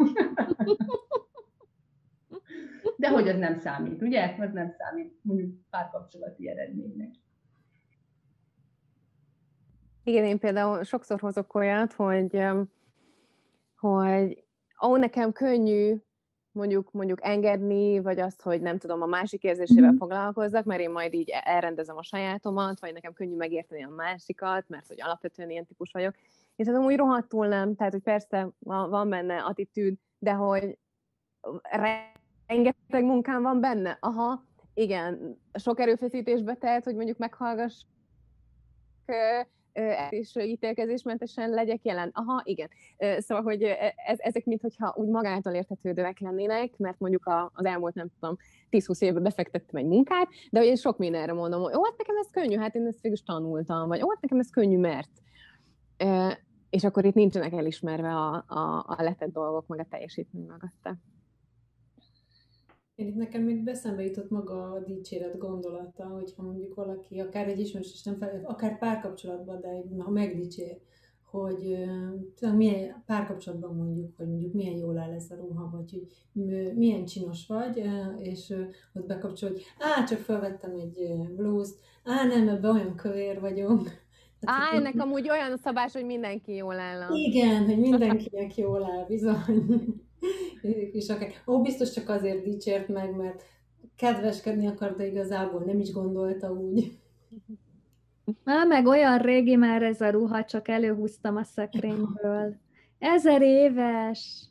De 2.97 3.11
hogy 3.11 3.29
az 3.29 3.39
nem 3.39 3.55
számít, 3.55 4.03
ugye? 4.03 4.37
Az 4.39 4.53
nem 4.53 4.71
számít 4.71 5.19
mondjuk 5.23 5.55
párkapcsolati 5.71 6.49
eredménynek. 6.49 7.11
Igen, 10.07 10.25
én 10.25 10.39
például 10.39 10.83
sokszor 10.83 11.21
hozok 11.21 11.55
olyat, 11.55 11.93
hogy, 11.93 12.43
hogy 13.77 14.45
ó, 14.87 14.97
nekem 14.97 15.33
könnyű 15.33 15.97
mondjuk, 16.53 16.93
mondjuk 16.93 17.19
engedni, 17.23 17.99
vagy 17.99 18.21
azt, 18.21 18.43
hogy 18.43 18.61
nem 18.61 18.79
tudom, 18.79 19.03
a 19.03 19.07
másik 19.07 19.43
érzésével 19.43 19.93
mm. 19.93 19.97
foglalkozzak, 19.97 20.65
mert 20.65 20.81
én 20.81 20.91
majd 20.91 21.15
így 21.15 21.31
elrendezem 21.45 21.97
a 21.97 22.03
sajátomat, 22.03 22.81
vagy 22.81 22.93
nekem 22.93 23.13
könnyű 23.13 23.37
megérteni 23.37 23.85
a 23.85 23.89
másikat, 23.89 24.69
mert 24.69 24.87
hogy 24.87 25.03
alapvetően 25.03 25.51
ilyen 25.51 25.67
típus 25.67 25.93
vagyok. 25.93 26.15
És 26.57 26.67
ez 26.67 26.75
amúgy 26.75 26.97
rohadtul 26.97 27.47
nem, 27.47 27.75
tehát 27.75 27.93
hogy 27.93 28.03
persze 28.03 28.49
van 28.65 29.09
benne 29.09 29.43
attitűd, 29.43 29.95
de 30.19 30.33
hogy 30.33 30.79
rengeteg 32.47 33.05
munkám 33.05 33.43
van 33.43 33.61
benne. 33.61 33.99
Aha, 34.01 34.45
igen, 34.75 35.41
sok 35.55 35.81
erőfeszítésbe 35.81 36.55
telt, 36.55 36.85
hogy 36.85 36.95
mondjuk 36.95 37.19
meghallgass 37.19 37.85
és 40.09 40.37
ítélkezésmentesen 40.37 41.51
legyek 41.51 41.85
jelen. 41.85 42.11
Aha, 42.15 42.41
igen. 42.45 42.69
Szóval, 43.19 43.45
hogy 43.45 43.63
ez, 44.07 44.19
ezek 44.19 44.45
mintha 44.45 44.95
úgy 44.97 45.09
magától 45.09 45.53
értetődőek 45.53 46.19
lennének, 46.19 46.77
mert 46.77 46.99
mondjuk 46.99 47.31
az 47.53 47.65
elmúlt, 47.65 47.95
nem 47.95 48.09
tudom, 48.21 48.37
10-20 48.71 49.01
évben 49.01 49.23
befektettem 49.23 49.81
egy 49.81 49.87
munkát, 49.87 50.29
de 50.51 50.65
én 50.65 50.77
sok 50.77 50.99
mindenre 50.99 51.33
mondom, 51.33 51.63
hogy 51.63 51.75
ó, 51.75 51.85
hát 51.85 51.97
nekem 51.99 52.17
ez 52.17 52.31
könnyű, 52.31 52.57
hát 52.57 52.75
én 52.75 52.87
ezt 52.87 53.01
végül 53.01 53.19
tanultam, 53.25 53.89
vagy 53.89 54.03
ó, 54.03 54.09
hát 54.09 54.21
nekem 54.21 54.39
ez 54.39 54.51
könnyű, 54.51 54.79
mert. 54.79 55.11
És 56.71 56.85
akkor 56.85 57.05
itt 57.05 57.15
nincsenek 57.15 57.53
elismerve 57.53 58.15
a, 58.15 58.45
a, 58.47 58.85
a 58.87 59.03
letett 59.03 59.33
dolgok, 59.33 59.67
meg 59.67 59.79
a 59.79 59.87
teljesítmény 59.91 60.45
mögötte. 60.45 60.99
Én 62.97 63.07
itt 63.07 63.15
nekem 63.15 63.43
még 63.43 63.63
beszembe 63.65 64.05
jutott 64.05 64.31
maga 64.31 64.71
a 64.71 64.81
dicséret 64.81 65.39
gondolata, 65.39 66.05
hogyha 66.05 66.43
mondjuk 66.43 66.75
valaki, 66.75 67.21
akár 67.21 67.49
egy 67.49 67.59
ismerős 67.59 67.93
is 67.93 68.03
nem 68.03 68.19
fel, 68.19 68.41
akár 68.45 68.79
párkapcsolatban, 68.79 69.61
de 69.61 70.03
ha 70.03 70.11
megdicsér, 70.11 70.79
hogy 71.23 71.77
tudom, 72.35 72.57
milyen 72.57 73.03
párkapcsolatban 73.07 73.77
mondjuk, 73.77 74.17
hogy 74.17 74.29
mondjuk 74.29 74.53
milyen 74.53 74.77
jól 74.77 74.99
áll 74.99 75.13
ez 75.13 75.31
a 75.31 75.37
ruha, 75.37 75.71
vagy 75.71 76.07
hogy 76.33 76.73
milyen 76.75 77.05
csinos 77.05 77.47
vagy, 77.47 77.83
és 78.19 78.55
ott 78.95 79.07
bekapcsol, 79.07 79.51
hogy 79.51 79.63
á, 79.79 80.05
csak 80.05 80.19
felvettem 80.19 80.75
egy 80.75 81.27
blúzt, 81.37 81.79
á, 82.05 82.27
nem, 82.27 82.49
ebben 82.49 82.75
olyan 82.75 82.95
kövér 82.95 83.41
vagyok. 83.41 83.89
Á, 84.47 84.75
ennek 84.75 84.95
amúgy 84.99 85.31
olyan 85.31 85.53
a 85.53 85.57
szabás, 85.57 85.93
hogy 85.93 86.05
mindenki 86.05 86.55
jól 86.55 86.79
áll. 86.79 87.15
Igen, 87.15 87.65
hogy 87.65 87.79
mindenkinek 87.79 88.57
jól 88.57 88.85
áll, 88.85 89.05
bizony 89.09 89.85
és 90.93 91.09
akár, 91.09 91.31
ó, 91.47 91.63
biztos 91.63 91.93
csak 91.93 92.09
azért 92.09 92.43
dicsért 92.43 92.89
meg, 92.89 93.17
mert 93.17 93.43
kedveskedni 93.97 94.67
akar, 94.67 94.95
de 94.95 95.07
igazából 95.07 95.63
nem 95.67 95.79
is 95.79 95.93
gondolta 95.93 96.53
úgy. 96.53 96.99
Á, 98.45 98.65
meg 98.65 98.87
olyan 98.87 99.19
régi 99.19 99.57
már 99.57 99.83
ez 99.83 100.01
a 100.01 100.11
ruha, 100.11 100.45
csak 100.45 100.69
előhúztam 100.69 101.37
a 101.37 101.43
szekrényből. 101.43 102.57
Ezer 102.99 103.43
éves. 103.43 104.49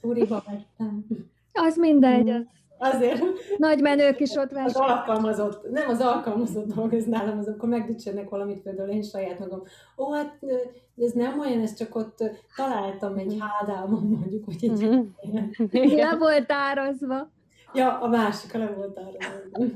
Túriba 0.00 0.44
vettem. 0.46 1.06
Az 1.52 1.76
mindegy, 1.76 2.30
az 2.30 2.46
Azért. 2.78 3.22
nagy 3.56 3.80
menők 3.80 4.20
is 4.20 4.34
ott 4.34 4.52
Az 4.52 4.76
alkalmazott, 4.76 5.70
nem 5.70 5.88
az 5.88 6.00
alkalmazott 6.00 6.66
dolog, 6.74 6.94
ez 6.94 7.04
nálam 7.04 7.38
az, 7.38 7.48
akkor 7.48 7.68
megdicsérnek 7.68 8.28
valamit, 8.28 8.62
például 8.62 8.88
én 8.88 9.02
saját 9.02 9.38
magam. 9.38 9.62
Ó, 9.96 10.12
hát 10.12 10.38
ez 10.98 11.12
nem 11.12 11.40
olyan, 11.40 11.60
ez 11.60 11.74
csak 11.74 11.94
ott 11.94 12.22
találtam 12.56 13.16
egy 13.16 13.36
hádában, 13.38 14.02
mondjuk, 14.02 14.44
hogy 14.44 14.56
egy 14.60 14.84
mm-hmm. 14.84 15.96
Le 15.96 16.16
volt 16.16 16.52
árazva. 16.52 17.30
Ja, 17.74 18.00
a 18.00 18.08
másik 18.08 18.52
le 18.52 18.66
volt 18.66 18.98
árazva. 18.98 19.74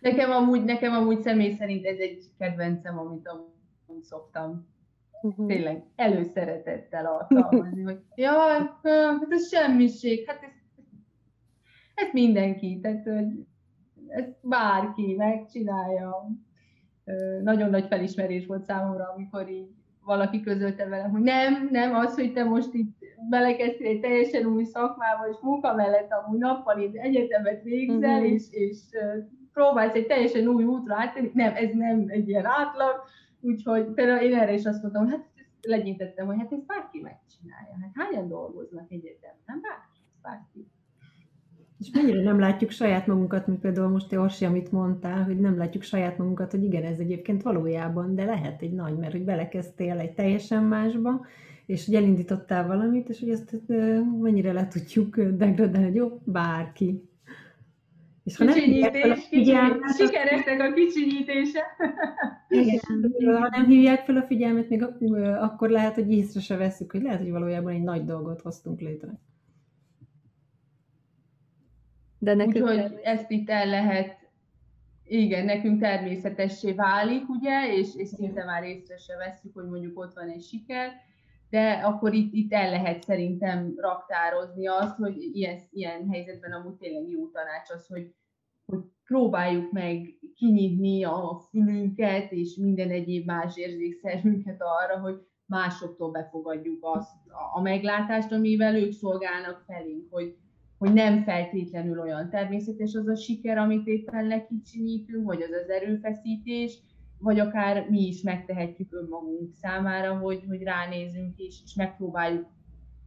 Nekem 0.00 0.30
amúgy, 0.30 0.64
nekem 0.64 0.92
amúgy 0.92 1.20
személy 1.20 1.54
szerint 1.58 1.86
ez 1.86 1.98
egy 1.98 2.24
kedvencem, 2.38 2.98
amit 2.98 3.28
amúgy 3.28 4.02
szoktam 4.02 4.72
uh-huh. 5.24 5.46
tényleg 5.46 5.84
előszeretettel 5.96 7.06
alkalmazni, 7.06 7.82
hogy 7.82 7.98
jaj, 8.14 8.58
hát 8.58 8.78
ez 9.28 9.48
semmiség, 9.48 10.26
hát 10.26 10.42
ez, 10.42 10.53
ez 11.94 12.08
mindenki, 12.12 12.80
tehát 12.82 13.04
hogy 13.04 13.46
ez 14.08 14.24
bárki 14.40 15.14
megcsinálja. 15.14 16.30
Nagyon 17.42 17.70
nagy 17.70 17.86
felismerés 17.86 18.46
volt 18.46 18.64
számomra, 18.64 19.12
amikor 19.16 19.50
így 19.50 19.68
valaki 20.04 20.40
közölte 20.40 20.88
velem, 20.88 21.10
hogy 21.10 21.22
nem, 21.22 21.68
nem 21.70 21.94
az, 21.94 22.14
hogy 22.14 22.32
te 22.32 22.44
most 22.44 22.74
itt 22.74 22.98
belekezdtél 23.30 23.86
egy 23.86 24.00
teljesen 24.00 24.46
új 24.46 24.64
szakmába, 24.64 25.28
és 25.30 25.36
munka 25.42 25.74
mellett 25.74 26.10
amúgy 26.10 26.38
nappal 26.38 26.80
itt 26.80 26.94
egyetemet 26.94 27.62
végzel, 27.62 28.18
uh-huh. 28.18 28.32
és, 28.32 28.44
és 28.50 28.78
próbálsz 29.52 29.94
egy 29.94 30.06
teljesen 30.06 30.46
új 30.46 30.64
útra 30.64 30.94
áttenni. 30.96 31.30
Nem, 31.34 31.54
ez 31.54 31.70
nem 31.74 32.04
egy 32.08 32.28
ilyen 32.28 32.46
átlag, 32.46 33.04
Úgyhogy 33.44 33.86
például 33.86 34.20
én 34.20 34.38
erre 34.38 34.52
is 34.52 34.64
azt 34.64 34.82
mondtam, 34.82 35.08
hát 35.08 35.26
legyintettem, 35.60 36.26
hogy 36.26 36.38
hát 36.38 36.52
ezt 36.52 36.66
bárki 36.66 37.00
megcsinálja. 37.00 37.78
Hát 37.82 37.92
hányan 37.94 38.28
dolgoznak 38.28 38.90
egyetem? 38.90 39.34
Nem 39.46 39.60
bárki, 39.60 40.00
bárki. 40.22 40.66
És 41.84 41.90
mennyire 41.92 42.22
nem 42.22 42.38
látjuk 42.38 42.70
saját 42.70 43.06
magunkat, 43.06 43.46
mint 43.46 43.60
például 43.60 43.88
most 43.88 44.08
te 44.08 44.18
Orsi, 44.18 44.44
amit 44.44 44.72
mondtál, 44.72 45.24
hogy 45.24 45.40
nem 45.40 45.56
látjuk 45.58 45.82
saját 45.82 46.18
magunkat, 46.18 46.50
hogy 46.50 46.64
igen, 46.64 46.82
ez 46.82 46.98
egyébként 46.98 47.42
valójában, 47.42 48.14
de 48.14 48.24
lehet 48.24 48.62
egy 48.62 48.72
nagy, 48.72 48.96
mert 48.96 49.12
hogy 49.12 49.24
belekezdtél 49.24 49.98
egy 49.98 50.12
teljesen 50.12 50.62
másba, 50.62 51.26
és 51.66 51.86
hogy 51.86 51.94
elindítottál 51.94 52.66
valamit, 52.66 53.08
és 53.08 53.20
hogy 53.20 53.30
ezt 53.30 53.56
mennyire 54.20 54.52
le 54.52 54.68
tudjuk 54.68 55.20
degradálni, 55.20 55.86
hogy 55.86 55.94
jó, 55.94 56.20
bárki. 56.24 57.08
És 58.22 58.36
ha 58.36 58.44
Kicsinyítés, 58.44 59.26
figyelmet, 59.28 59.96
sikeresnek 59.96 60.60
a 60.60 60.72
kicsinyítése. 60.72 61.62
Igen, 62.48 62.80
ha 63.40 63.48
nem 63.50 63.66
hívják 63.66 64.04
fel 64.04 64.16
a 64.16 64.22
figyelmet, 64.22 64.68
még 64.68 64.82
akkor 65.40 65.68
lehet, 65.68 65.94
hogy 65.94 66.12
észre 66.12 66.40
se 66.40 66.56
veszük, 66.56 66.92
hogy 66.92 67.02
lehet, 67.02 67.20
hogy 67.20 67.30
valójában 67.30 67.72
egy 67.72 67.82
nagy 67.82 68.04
dolgot 68.04 68.40
hoztunk 68.40 68.80
létre. 68.80 69.18
De 72.24 72.34
nekünk 72.34 72.64
Úgyhogy 72.64 73.00
ezt 73.02 73.30
itt 73.30 73.50
el 73.50 73.66
lehet, 73.66 74.16
igen, 75.04 75.44
nekünk 75.44 75.80
természetessé 75.80 76.72
válik, 76.72 77.28
ugye, 77.28 77.74
és, 77.76 77.94
és 77.96 78.08
szinte 78.08 78.44
már 78.44 78.64
észre 78.64 78.96
se 78.96 79.16
veszük, 79.16 79.54
hogy 79.54 79.68
mondjuk 79.68 79.98
ott 79.98 80.14
van 80.14 80.28
egy 80.28 80.42
siker, 80.42 80.92
de 81.50 81.70
akkor 81.72 82.14
itt, 82.14 82.32
itt 82.32 82.52
el 82.52 82.70
lehet 82.70 83.02
szerintem 83.02 83.74
raktározni 83.76 84.66
azt, 84.66 84.96
hogy 84.96 85.16
ilyen, 85.18 85.58
ilyen 85.70 86.08
helyzetben 86.10 86.52
amúgy 86.52 86.74
tényleg 86.74 87.08
jó 87.08 87.28
tanács 87.28 87.70
az, 87.70 87.86
hogy, 87.86 88.14
hogy 88.64 88.80
próbáljuk 89.04 89.72
meg 89.72 90.18
kinyitni 90.34 91.04
a 91.04 91.40
fülünket 91.50 92.32
és 92.32 92.56
minden 92.56 92.90
egyéb 92.90 93.26
más 93.26 93.56
érzékszerünket 93.56 94.60
arra, 94.60 95.00
hogy 95.00 95.26
másoktól 95.46 96.10
befogadjuk 96.10 96.78
azt 96.80 97.12
a 97.54 97.60
meglátást, 97.60 98.32
amivel 98.32 98.76
ők 98.76 98.92
szolgálnak 98.92 99.64
felénk, 99.66 100.06
hogy, 100.10 100.36
hogy 100.84 100.92
nem 100.92 101.22
feltétlenül 101.22 102.00
olyan 102.00 102.30
természetes 102.30 102.94
az 102.94 103.06
a 103.06 103.16
siker, 103.16 103.58
amit 103.58 103.86
éppen 103.86 104.26
lekicsinyítünk, 104.26 105.24
vagy 105.24 105.42
az 105.42 105.50
az 105.62 105.68
erőfeszítés, 105.68 106.78
vagy 107.18 107.38
akár 107.38 107.86
mi 107.90 108.06
is 108.06 108.22
megtehetjük 108.22 108.92
önmagunk 108.92 109.54
számára, 109.54 110.18
hogy, 110.18 110.44
hogy 110.48 110.62
ránézünk 110.62 111.38
és, 111.38 111.60
és 111.64 111.74
megpróbáljuk 111.74 112.46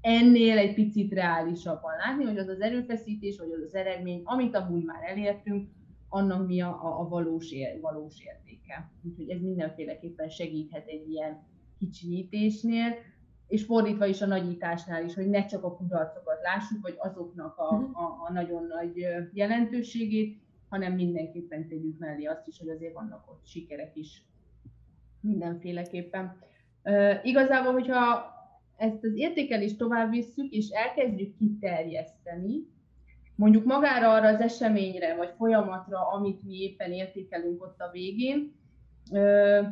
ennél 0.02 0.58
egy 0.58 0.74
picit 0.74 1.14
reálisabban 1.14 1.92
látni, 2.06 2.24
hogy 2.24 2.38
az 2.38 2.48
az 2.48 2.62
erőfeszítés, 2.62 3.38
vagy 3.38 3.52
az 3.52 3.62
az 3.66 3.76
eredmény, 3.76 4.22
amit 4.24 4.56
amúgy 4.56 4.84
már 4.84 5.04
elértünk, 5.04 5.70
annak 6.10 6.48
mi 6.48 6.62
a, 6.62 6.70
a, 6.70 7.00
a 7.00 7.08
valós, 7.08 7.52
ér, 7.52 7.80
valós 7.82 8.16
értéke. 8.26 8.92
Úgyhogy 9.04 9.30
ez 9.30 9.42
mindenféleképpen 9.42 10.30
segíthet 10.30 10.88
egy 10.88 11.10
ilyen 11.10 11.44
kicsinyítésnél, 11.80 12.96
és 13.48 13.64
fordítva 13.64 14.06
is 14.06 14.22
a 14.22 14.26
nagyításnál 14.26 15.06
is, 15.06 15.14
hogy 15.14 15.30
ne 15.30 15.46
csak 15.46 15.64
a 15.64 15.76
kudarcokat 15.76 16.42
lássuk, 16.42 16.82
vagy 16.82 16.96
azoknak 16.98 17.58
a, 17.58 17.76
mhm. 17.76 17.96
a, 17.96 18.26
a 18.28 18.32
nagyon 18.32 18.68
nagy 18.68 19.06
jelentőségét, 19.34 20.42
hanem 20.70 20.94
mindenképpen 20.94 21.68
tegyük 21.68 22.00
mellé 22.00 22.26
azt 22.26 22.48
is, 22.48 22.60
hogy 22.60 22.70
azért 22.70 22.94
vannak 22.94 23.32
ott 23.32 23.46
sikerek 23.46 23.96
is 23.96 24.24
mindenféleképpen. 25.20 26.38
Uh, 26.84 27.14
igazából, 27.24 27.74
hogyha 27.74 28.26
ezt 28.78 29.04
az 29.04 29.16
értékelést 29.16 29.78
tovább 29.78 30.10
visszük, 30.10 30.52
és 30.52 30.70
elkezdjük 30.70 31.38
kiterjeszteni, 31.38 32.68
mondjuk 33.36 33.66
magára 33.66 34.14
arra 34.14 34.28
az 34.28 34.40
eseményre, 34.40 35.16
vagy 35.16 35.34
folyamatra, 35.38 36.08
amit 36.08 36.44
mi 36.44 36.56
éppen 36.56 36.92
értékelünk 36.92 37.64
ott 37.64 37.80
a 37.80 37.92
végén, 37.92 38.56
uh, 39.12 39.66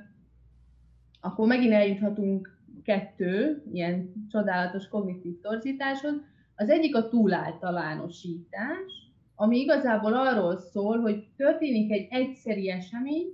akkor 1.21 1.47
megint 1.47 1.73
eljuthatunk 1.73 2.54
kettő 2.85 3.63
ilyen 3.71 4.13
csodálatos 4.29 4.87
kognitív 4.87 5.41
torzításhoz. 5.41 6.13
Az 6.55 6.69
egyik 6.69 6.95
a 6.95 7.07
túláltalánosítás, 7.07 9.11
ami 9.35 9.57
igazából 9.57 10.13
arról 10.13 10.57
szól, 10.57 10.99
hogy 10.99 11.27
történik 11.35 11.91
egy 11.91 12.07
egyszeri 12.09 12.69
esemény, 12.69 13.25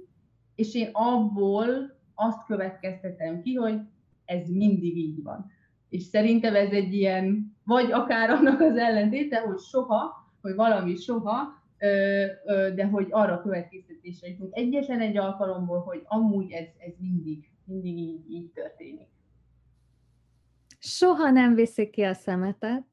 és 0.56 0.76
én 0.76 0.90
abból 0.92 2.00
azt 2.16 2.46
következtetem 2.46 3.42
ki, 3.42 3.54
hogy 3.54 3.80
ez 4.26 4.50
mindig 4.50 4.98
így 4.98 5.24
van. 5.24 5.52
És 5.90 6.04
szerintem 6.04 6.56
ez 6.56 6.72
egy 6.72 6.94
ilyen, 6.94 7.56
vagy 7.64 7.92
akár 7.92 8.30
annak 8.30 8.62
az 8.62 8.76
ellentéte, 8.76 9.40
hogy 9.40 9.60
soha, 9.60 10.32
hogy 10.42 10.56
valami 10.56 10.96
soha, 10.96 11.60
de 12.76 12.88
hogy 12.92 13.08
arra 13.10 13.42
következtetésre 13.42 14.28
jutunk 14.28 14.56
egyesen 14.56 15.00
egy 15.00 15.18
alkalomból, 15.18 15.80
hogy 15.80 16.02
amúgy 16.04 16.52
ez, 16.52 16.68
ez 16.78 16.94
mindig, 17.00 17.50
mindig 17.64 17.98
így, 17.98 18.32
így 18.32 18.52
történik. 18.52 19.11
Soha 20.84 21.30
nem 21.32 21.56
viszik 21.56 21.89
ki 21.89 22.02
a 22.02 22.13
szemetet. 22.13 22.84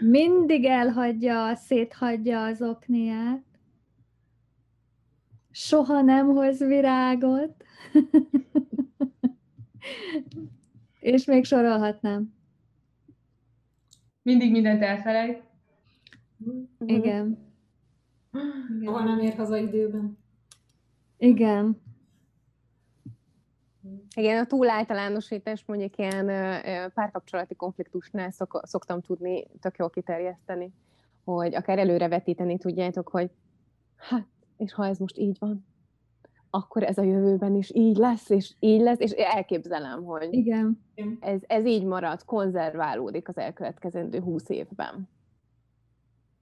Mindig 0.00 0.64
elhagyja, 0.64 1.54
széthagyja 1.54 2.44
az 2.44 2.62
okniát. 2.62 3.44
Soha 5.50 6.00
nem 6.00 6.26
hoz 6.26 6.58
virágot. 6.58 7.64
És 11.00 11.24
még 11.24 11.44
sorolhatnám. 11.44 12.34
Mindig 14.22 14.50
mindent 14.50 14.82
elfelejt. 14.82 15.42
Igen. 16.86 17.38
Soha 18.84 19.04
nem 19.04 19.18
ér 19.18 19.34
haza 19.34 19.56
időben. 19.56 20.18
Igen. 21.16 21.86
Igen, 24.16 24.38
a 24.38 24.46
túláltalánosítás 24.46 25.64
mondjuk 25.66 25.96
ilyen 25.96 26.26
párkapcsolati 26.94 27.54
konfliktusnál 27.54 28.30
szok, 28.30 28.60
szoktam 28.64 29.00
tudni 29.00 29.46
tök 29.60 29.76
jól 29.76 29.90
kiterjeszteni, 29.90 30.72
hogy 31.24 31.54
akár 31.54 31.78
előrevetíteni 31.78 32.58
tudjátok, 32.58 33.08
hogy 33.08 33.30
hát, 33.96 34.26
és 34.56 34.74
ha 34.74 34.86
ez 34.86 34.98
most 34.98 35.18
így 35.18 35.36
van, 35.38 35.66
akkor 36.50 36.82
ez 36.82 36.98
a 36.98 37.02
jövőben 37.02 37.54
is 37.54 37.70
így 37.74 37.96
lesz, 37.96 38.30
és 38.30 38.52
így 38.58 38.80
lesz, 38.80 38.98
és 38.98 39.10
elképzelem, 39.10 40.04
hogy 40.04 40.28
Igen. 40.30 40.80
Ez, 41.20 41.40
ez 41.46 41.64
így 41.64 41.84
marad, 41.84 42.24
konzerválódik 42.24 43.28
az 43.28 43.38
elkövetkezendő 43.38 44.20
húsz 44.20 44.48
évben. 44.48 45.08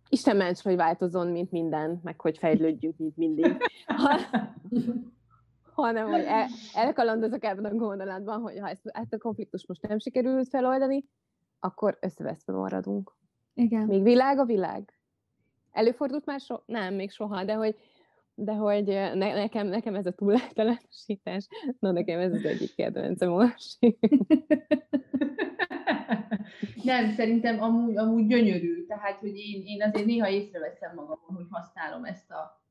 Isten 0.08 0.36
ments, 0.36 0.62
hogy 0.62 0.76
változon, 0.76 1.26
mint 1.26 1.50
minden, 1.50 2.00
meg 2.02 2.20
hogy 2.20 2.38
fejlődjünk, 2.38 2.96
mint 2.96 3.16
mindig. 3.16 3.56
Ha, 3.86 4.18
hanem 5.82 6.10
hogy 6.10 6.24
el, 6.24 6.46
elkalandozok 6.74 7.44
ebben 7.44 7.64
a 7.64 7.74
gondolatban, 7.74 8.40
hogy 8.40 8.58
ha 8.58 8.68
ezt, 8.68 8.80
ezt 8.84 9.12
a 9.12 9.18
konfliktus 9.18 9.66
most 9.66 9.88
nem 9.88 9.98
sikerült 9.98 10.48
feloldani, 10.48 11.04
akkor 11.60 11.98
összeveszve 12.00 12.52
maradunk. 12.52 13.16
Igen. 13.54 13.86
Még 13.86 14.02
világ 14.02 14.38
a 14.38 14.44
világ. 14.44 14.98
Előfordult 15.72 16.26
már 16.26 16.40
so? 16.40 16.56
Nem, 16.66 16.94
még 16.94 17.10
soha, 17.10 17.44
de 17.44 17.54
hogy, 17.54 17.76
de 18.34 18.52
hogy 18.52 18.84
ne, 18.84 19.34
nekem, 19.34 19.66
nekem 19.66 19.94
ez 19.94 20.06
a 20.06 20.10
túláltalánosítás, 20.10 21.46
na 21.78 21.90
nekem 21.90 22.20
ez 22.20 22.32
az 22.32 22.44
egyik 22.44 22.74
kedvencem 22.74 23.28
most. 23.28 23.78
Nem, 26.82 27.10
szerintem 27.10 27.62
amúgy, 27.62 27.96
amúgy 27.96 28.26
gyönyörű, 28.26 28.86
tehát 28.86 29.18
hogy 29.18 29.36
én, 29.36 29.62
én 29.64 29.82
azért 29.82 30.06
néha 30.06 30.28
észreveszem 30.28 30.94
magamon, 30.94 31.34
hogy 31.34 31.46
használom 31.50 32.04
ezt 32.04 32.30
a 32.30 32.62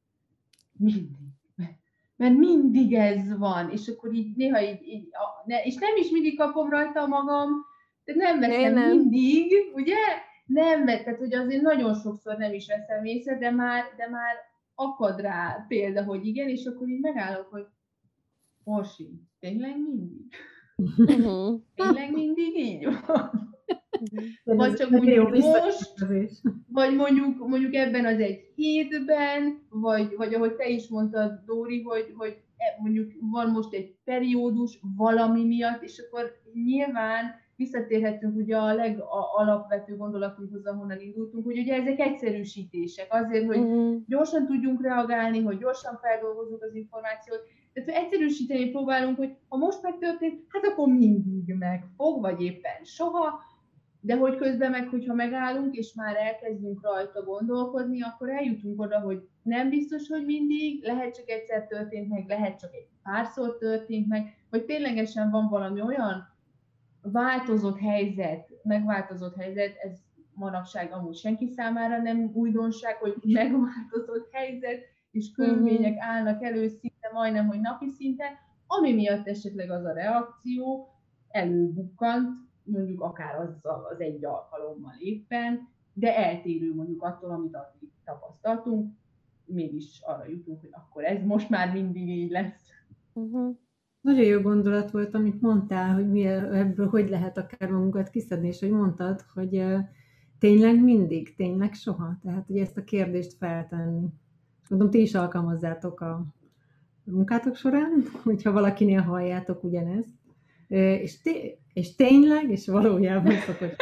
mindig 0.77 1.09
mert 2.15 2.37
mindig 2.37 2.93
ez 2.93 3.37
van, 3.37 3.69
és 3.69 3.87
akkor 3.87 4.13
így 4.13 4.35
néha 4.35 4.61
így, 4.61 4.87
így 4.87 5.07
ne, 5.45 5.63
és 5.63 5.75
nem 5.75 5.95
is 5.95 6.09
mindig 6.09 6.37
kapom 6.37 6.69
rajta 6.69 7.07
magam, 7.07 7.49
de 8.03 8.13
nem 8.15 8.39
veszem 8.39 8.73
nem. 8.73 8.97
mindig, 8.97 9.51
ugye? 9.73 9.95
Nem, 10.45 10.85
tehát 10.85 11.17
hogy 11.17 11.33
azért 11.33 11.61
nagyon 11.61 11.95
sokszor 11.95 12.37
nem 12.37 12.53
is 12.53 12.67
veszem 12.67 13.05
észre, 13.05 13.37
de 13.37 13.51
már, 13.51 13.83
de 13.97 14.09
már 14.09 14.35
akad 14.75 15.19
rá 15.19 15.65
példa, 15.67 16.03
hogy 16.03 16.25
igen, 16.25 16.49
és 16.49 16.65
akkor 16.65 16.87
így 16.87 17.01
megállok, 17.01 17.47
hogy 17.49 17.65
Orsi, 18.63 19.09
tényleg 19.39 19.77
mindig? 19.77 20.35
Tényleg 21.75 22.11
mindig 22.11 22.57
így 22.57 22.87
van? 23.07 23.54
Vagy 24.43 24.73
csak 24.73 24.89
mondjuk 24.89 25.29
most, 25.29 26.05
vagy 26.67 26.95
mondjuk, 26.95 27.47
mondjuk 27.47 27.73
ebben 27.73 28.05
az 28.05 28.19
egy 28.19 28.51
hétben, 28.55 29.61
vagy, 29.69 30.15
vagy 30.17 30.33
ahogy 30.33 30.55
te 30.55 30.67
is 30.67 30.87
mondtad, 30.87 31.41
Dóri, 31.45 31.81
hogy, 31.81 32.13
hogy 32.17 32.37
e, 32.57 32.81
mondjuk 32.81 33.11
van 33.19 33.49
most 33.49 33.73
egy 33.73 33.95
periódus 34.03 34.79
valami 34.97 35.45
miatt, 35.45 35.83
és 35.83 36.03
akkor 36.07 36.31
nyilván 36.53 37.43
visszatérhetünk 37.55 38.35
ugye 38.35 38.57
a 38.57 38.73
legalapvető 38.73 39.95
gondolatunkhoz, 39.95 40.65
ahonnan 40.65 40.99
indultunk, 40.99 41.45
hogy 41.45 41.57
ugye 41.57 41.75
ezek 41.75 41.99
egyszerűsítések, 41.99 43.07
azért, 43.09 43.45
hogy 43.45 43.57
uh-huh. 43.57 43.95
gyorsan 44.07 44.45
tudjunk 44.45 44.81
reagálni, 44.81 45.41
hogy 45.41 45.57
gyorsan 45.57 45.99
feldolgozzuk 46.01 46.63
az 46.63 46.75
információt, 46.75 47.41
tehát 47.73 48.03
egyszerűsíteni 48.03 48.69
próbálunk, 48.69 49.17
hogy 49.17 49.35
ha 49.47 49.57
most 49.57 49.81
megtörtént, 49.81 50.41
hát 50.47 50.65
akkor 50.65 50.87
mindig 50.87 51.55
meg 51.59 51.83
fog, 51.97 52.21
vagy 52.21 52.41
éppen 52.41 52.83
soha, 52.83 53.39
de 54.05 54.15
hogy 54.15 54.37
közben 54.37 54.71
meg, 54.71 54.87
hogyha 54.87 55.13
megállunk, 55.13 55.75
és 55.75 55.93
már 55.93 56.15
elkezdünk 56.15 56.81
rajta 56.81 57.23
gondolkodni, 57.23 58.01
akkor 58.01 58.29
eljutunk 58.29 58.81
oda, 58.81 58.99
hogy 58.99 59.27
nem 59.41 59.69
biztos, 59.69 60.07
hogy 60.07 60.25
mindig, 60.25 60.83
lehet 60.83 61.15
csak 61.15 61.29
egyszer 61.29 61.67
történt 61.67 62.09
meg, 62.09 62.27
lehet 62.27 62.59
csak 62.59 62.73
egy 62.73 62.87
párszor 63.03 63.57
történt 63.57 64.07
meg, 64.07 64.37
hogy 64.49 64.65
ténylegesen 64.65 65.31
van 65.31 65.47
valami 65.49 65.81
olyan 65.81 66.33
változott 67.01 67.79
helyzet, 67.79 68.49
megváltozott 68.63 69.35
helyzet, 69.35 69.75
ez 69.83 69.99
manapság 70.33 70.91
amúgy 70.93 71.15
senki 71.15 71.47
számára 71.47 72.01
nem 72.01 72.31
újdonság, 72.33 72.95
hogy 72.95 73.15
megváltozott 73.23 74.27
helyzet, 74.31 74.79
és 75.11 75.31
körülmények 75.31 75.93
mhm. 75.93 76.09
állnak 76.09 76.43
elő 76.43 76.67
szinte 76.67 77.09
majdnem, 77.13 77.47
hogy 77.47 77.59
napi 77.59 77.89
szinten, 77.89 78.31
ami 78.67 78.93
miatt 78.93 79.27
esetleg 79.27 79.69
az 79.69 79.85
a 79.85 79.93
reakció 79.93 80.87
előbukkant, 81.29 82.29
mondjuk 82.65 83.01
akár 83.01 83.39
az, 83.39 83.49
az 83.91 83.99
egy 83.99 84.25
alkalommal 84.25 84.95
éppen, 84.99 85.67
de 85.93 86.17
eltérő 86.17 86.73
mondjuk 86.73 87.03
attól, 87.03 87.31
amit 87.31 87.55
addig 87.55 87.89
tapasztaltunk, 88.05 88.93
mégis 89.45 90.01
arra 90.03 90.25
jutunk, 90.27 90.59
hogy 90.59 90.69
akkor 90.71 91.03
ez 91.03 91.23
most 91.23 91.49
már 91.49 91.73
mindig 91.73 92.07
így 92.07 92.31
lesz. 92.31 92.69
Uh-huh. 93.13 93.55
Nagyon 94.01 94.25
jó 94.25 94.41
gondolat 94.41 94.91
volt, 94.91 95.13
amit 95.13 95.41
mondtál, 95.41 95.93
hogy 95.93 96.11
mi 96.11 96.25
ebből 96.27 96.87
hogy 96.87 97.09
lehet 97.09 97.37
akár 97.37 97.69
magunkat 97.69 98.09
kiszedni, 98.09 98.47
és 98.47 98.59
hogy 98.59 98.69
mondtad, 98.69 99.21
hogy 99.33 99.63
tényleg 100.39 100.83
mindig, 100.83 101.35
tényleg 101.35 101.73
soha. 101.73 102.17
Tehát, 102.21 102.47
hogy 102.47 102.57
ezt 102.57 102.77
a 102.77 102.83
kérdést 102.83 103.33
feltenni. 103.33 104.07
Gondolom, 104.67 104.91
ti 104.93 105.01
is 105.01 105.15
alkalmazzátok 105.15 106.01
a 106.01 106.25
munkátok 107.03 107.55
során, 107.55 108.03
hogyha 108.23 108.51
valakinél 108.51 109.01
halljátok 109.01 109.63
ugyanezt. 109.63 110.13
És, 110.67 111.21
té- 111.21 111.59
és 111.75 111.95
tényleg, 111.95 112.49
és 112.49 112.67
valójában 112.67 113.33
szokott 113.33 113.75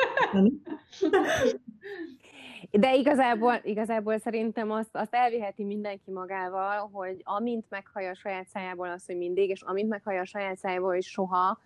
De 2.71 2.95
igazából, 2.95 3.59
igazából 3.63 4.17
szerintem 4.17 4.71
azt, 4.71 4.89
azt 4.91 5.13
elviheti 5.13 5.63
mindenki 5.63 6.11
magával, 6.11 6.89
hogy 6.91 7.21
amint 7.23 7.65
meghallja 7.69 8.09
a 8.09 8.15
saját 8.15 8.47
szájából 8.47 8.89
azt, 8.89 9.05
hogy 9.05 9.17
mindig, 9.17 9.49
és 9.49 9.61
amint 9.61 9.89
meghallja 9.89 10.21
a 10.21 10.25
saját 10.25 10.57
szájából, 10.57 10.93
hogy 10.93 11.03
soha, 11.03 11.59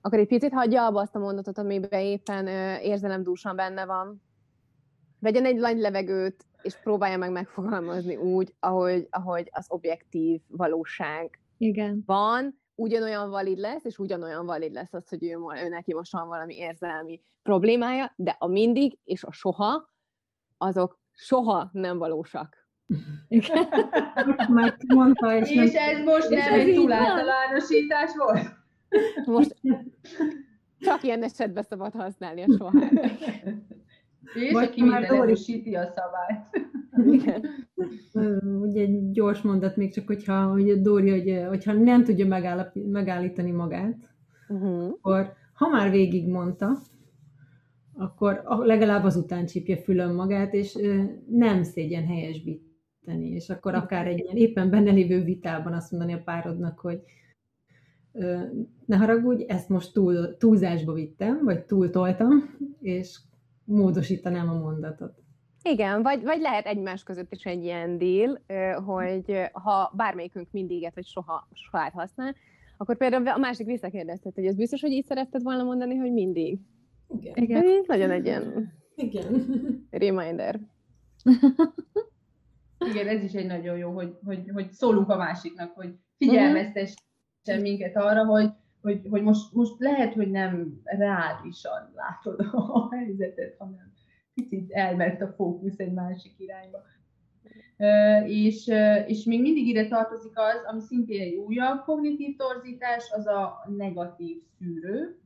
akkor 0.00 0.18
egy 0.18 0.26
picit 0.26 0.52
hagyja 0.52 0.86
abba 0.86 1.00
azt 1.00 1.14
a 1.14 1.18
mondatot, 1.18 1.58
amiben 1.58 2.00
éppen 2.00 2.46
érzelemdúsan 2.82 3.56
benne 3.56 3.84
van. 3.84 4.22
Vegyen 5.18 5.44
egy 5.44 5.56
nagy 5.56 5.78
levegőt, 5.78 6.44
és 6.62 6.76
próbálja 6.82 7.18
meg 7.18 7.30
megfogalmazni 7.30 8.16
úgy, 8.16 8.54
ahogy, 8.60 9.06
ahogy 9.10 9.48
az 9.50 9.66
objektív 9.68 10.40
valóság 10.48 11.40
Igen. 11.58 12.02
van, 12.06 12.61
ugyanolyan 12.74 13.30
valid 13.30 13.58
lesz, 13.58 13.84
és 13.84 13.98
ugyanolyan 13.98 14.46
valid 14.46 14.72
lesz 14.72 14.92
az, 14.92 15.08
hogy 15.08 15.24
ő, 15.24 15.38
ő 15.64 15.68
neki 15.68 15.94
most 15.94 16.12
van 16.12 16.28
valami 16.28 16.56
érzelmi 16.56 17.20
problémája, 17.42 18.12
de 18.16 18.36
a 18.38 18.46
mindig 18.46 18.98
és 19.04 19.24
a 19.24 19.32
soha, 19.32 19.90
azok 20.58 21.00
soha 21.12 21.70
nem 21.72 21.98
valósak. 21.98 22.56
Igen. 23.28 23.68
Már 24.48 24.76
mondta, 24.86 25.36
és, 25.36 25.50
és 25.50 25.72
nem... 25.72 25.88
ez 25.88 26.04
most 26.04 26.28
nem 26.28 26.52
egy 26.52 26.74
túláltalánosítás 26.74 28.10
volt? 28.16 28.60
Most 29.24 29.56
csak 30.80 31.02
ilyen 31.02 31.22
esetben 31.22 31.62
szabad 31.62 31.92
használni 31.92 32.42
a 32.42 32.56
soha. 32.56 32.72
És 34.34 34.52
Vagy 34.52 34.64
aki 34.64 34.82
már 34.82 35.02
erősíti 35.02 35.74
a 35.74 35.86
szabályt. 35.86 36.70
Igen. 37.22 37.44
Ugye 38.60 38.80
egy 38.80 39.10
gyors 39.10 39.40
mondat 39.40 39.76
még 39.76 39.92
csak, 39.92 40.06
hogyha 40.06 40.50
hogy 40.50 40.80
Dóri, 40.80 41.10
hogy, 41.10 41.46
hogyha 41.48 41.72
nem 41.72 42.04
tudja 42.04 42.26
megállítani 42.74 43.50
magát, 43.50 43.96
uh-huh. 44.48 44.84
akkor 44.84 45.32
ha 45.52 45.68
már 45.68 45.90
végig 45.90 46.28
mondta, 46.28 46.78
akkor 47.94 48.42
legalább 48.46 49.04
azután 49.04 49.46
csípje 49.46 49.76
fülön 49.76 50.14
magát, 50.14 50.54
és 50.54 50.78
nem 51.28 51.62
szégyen 51.62 52.06
helyesbíteni, 52.06 53.28
és 53.30 53.50
akkor 53.50 53.74
akár 53.74 54.06
egy 54.06 54.18
ilyen 54.18 54.36
éppen 54.36 54.70
benne 54.70 54.90
lévő 54.90 55.22
vitában 55.22 55.72
azt 55.72 55.90
mondani 55.90 56.12
a 56.12 56.22
párodnak, 56.24 56.78
hogy 56.78 57.00
ne 58.84 58.96
haragudj, 58.96 59.44
ezt 59.48 59.68
most 59.68 59.92
túl, 59.92 60.36
túlzásba 60.36 60.92
vittem, 60.92 61.44
vagy 61.44 61.64
túltoltam, 61.64 62.56
és 62.80 63.20
módosítanám 63.72 64.48
a 64.48 64.58
mondatot. 64.58 65.14
Igen, 65.62 66.02
vagy, 66.02 66.22
vagy 66.22 66.40
lehet 66.40 66.66
egymás 66.66 67.02
között 67.02 67.32
is 67.32 67.44
egy 67.44 67.64
ilyen 67.64 67.98
deal, 67.98 68.40
hogy 68.84 69.50
ha 69.52 69.92
bármelyikünk 69.96 70.48
mindiget, 70.50 70.94
vagy 70.94 71.06
soha, 71.06 71.48
soha 71.52 71.90
használ, 71.90 72.34
akkor 72.76 72.96
például 72.96 73.28
a 73.28 73.38
másik 73.38 73.66
visszakérdeztet, 73.66 74.34
hogy 74.34 74.46
ez 74.46 74.56
biztos, 74.56 74.80
hogy 74.80 74.90
így 74.90 75.04
szeretted 75.04 75.42
volna 75.42 75.62
mondani, 75.62 75.96
hogy 75.96 76.12
mindig. 76.12 76.58
Igen. 77.08 77.32
Igen. 77.36 77.62
Ez 77.62 77.86
nagyon 77.86 78.10
egy 78.10 78.24
ilyen 78.24 78.72
Igen. 78.94 79.46
reminder. 79.90 80.60
Igen, 82.90 83.08
ez 83.08 83.22
is 83.22 83.32
egy 83.32 83.46
nagyon 83.46 83.76
jó, 83.76 83.90
hogy, 83.90 84.18
hogy, 84.24 84.50
hogy 84.52 84.70
szólunk 84.72 85.08
a 85.08 85.16
másiknak, 85.16 85.72
hogy 85.74 85.94
figyelmeztessen 86.16 86.96
uh-huh. 87.48 87.62
minket 87.62 87.96
arra, 87.96 88.24
hogy, 88.24 88.50
hogy, 88.82 89.00
hogy 89.10 89.22
most, 89.22 89.52
most 89.52 89.74
lehet, 89.78 90.14
hogy 90.14 90.30
nem 90.30 90.80
reálisan 90.84 91.92
látod 91.94 92.40
a 92.52 92.94
helyzetet, 92.94 93.56
hanem 93.58 93.92
picit 94.34 94.70
elment 94.70 95.20
a 95.20 95.32
fókusz 95.36 95.78
egy 95.78 95.92
másik 95.92 96.32
irányba. 96.38 96.78
És, 98.26 98.66
és 99.06 99.24
még 99.24 99.40
mindig 99.40 99.66
ide 99.66 99.88
tartozik 99.88 100.32
az, 100.34 100.64
ami 100.66 100.80
szintén 100.80 101.20
egy 101.20 101.34
újabb 101.34 101.84
kognitív 101.84 102.36
torzítás, 102.36 103.10
az 103.10 103.26
a 103.26 103.64
negatív 103.76 104.42
szűrő, 104.58 105.16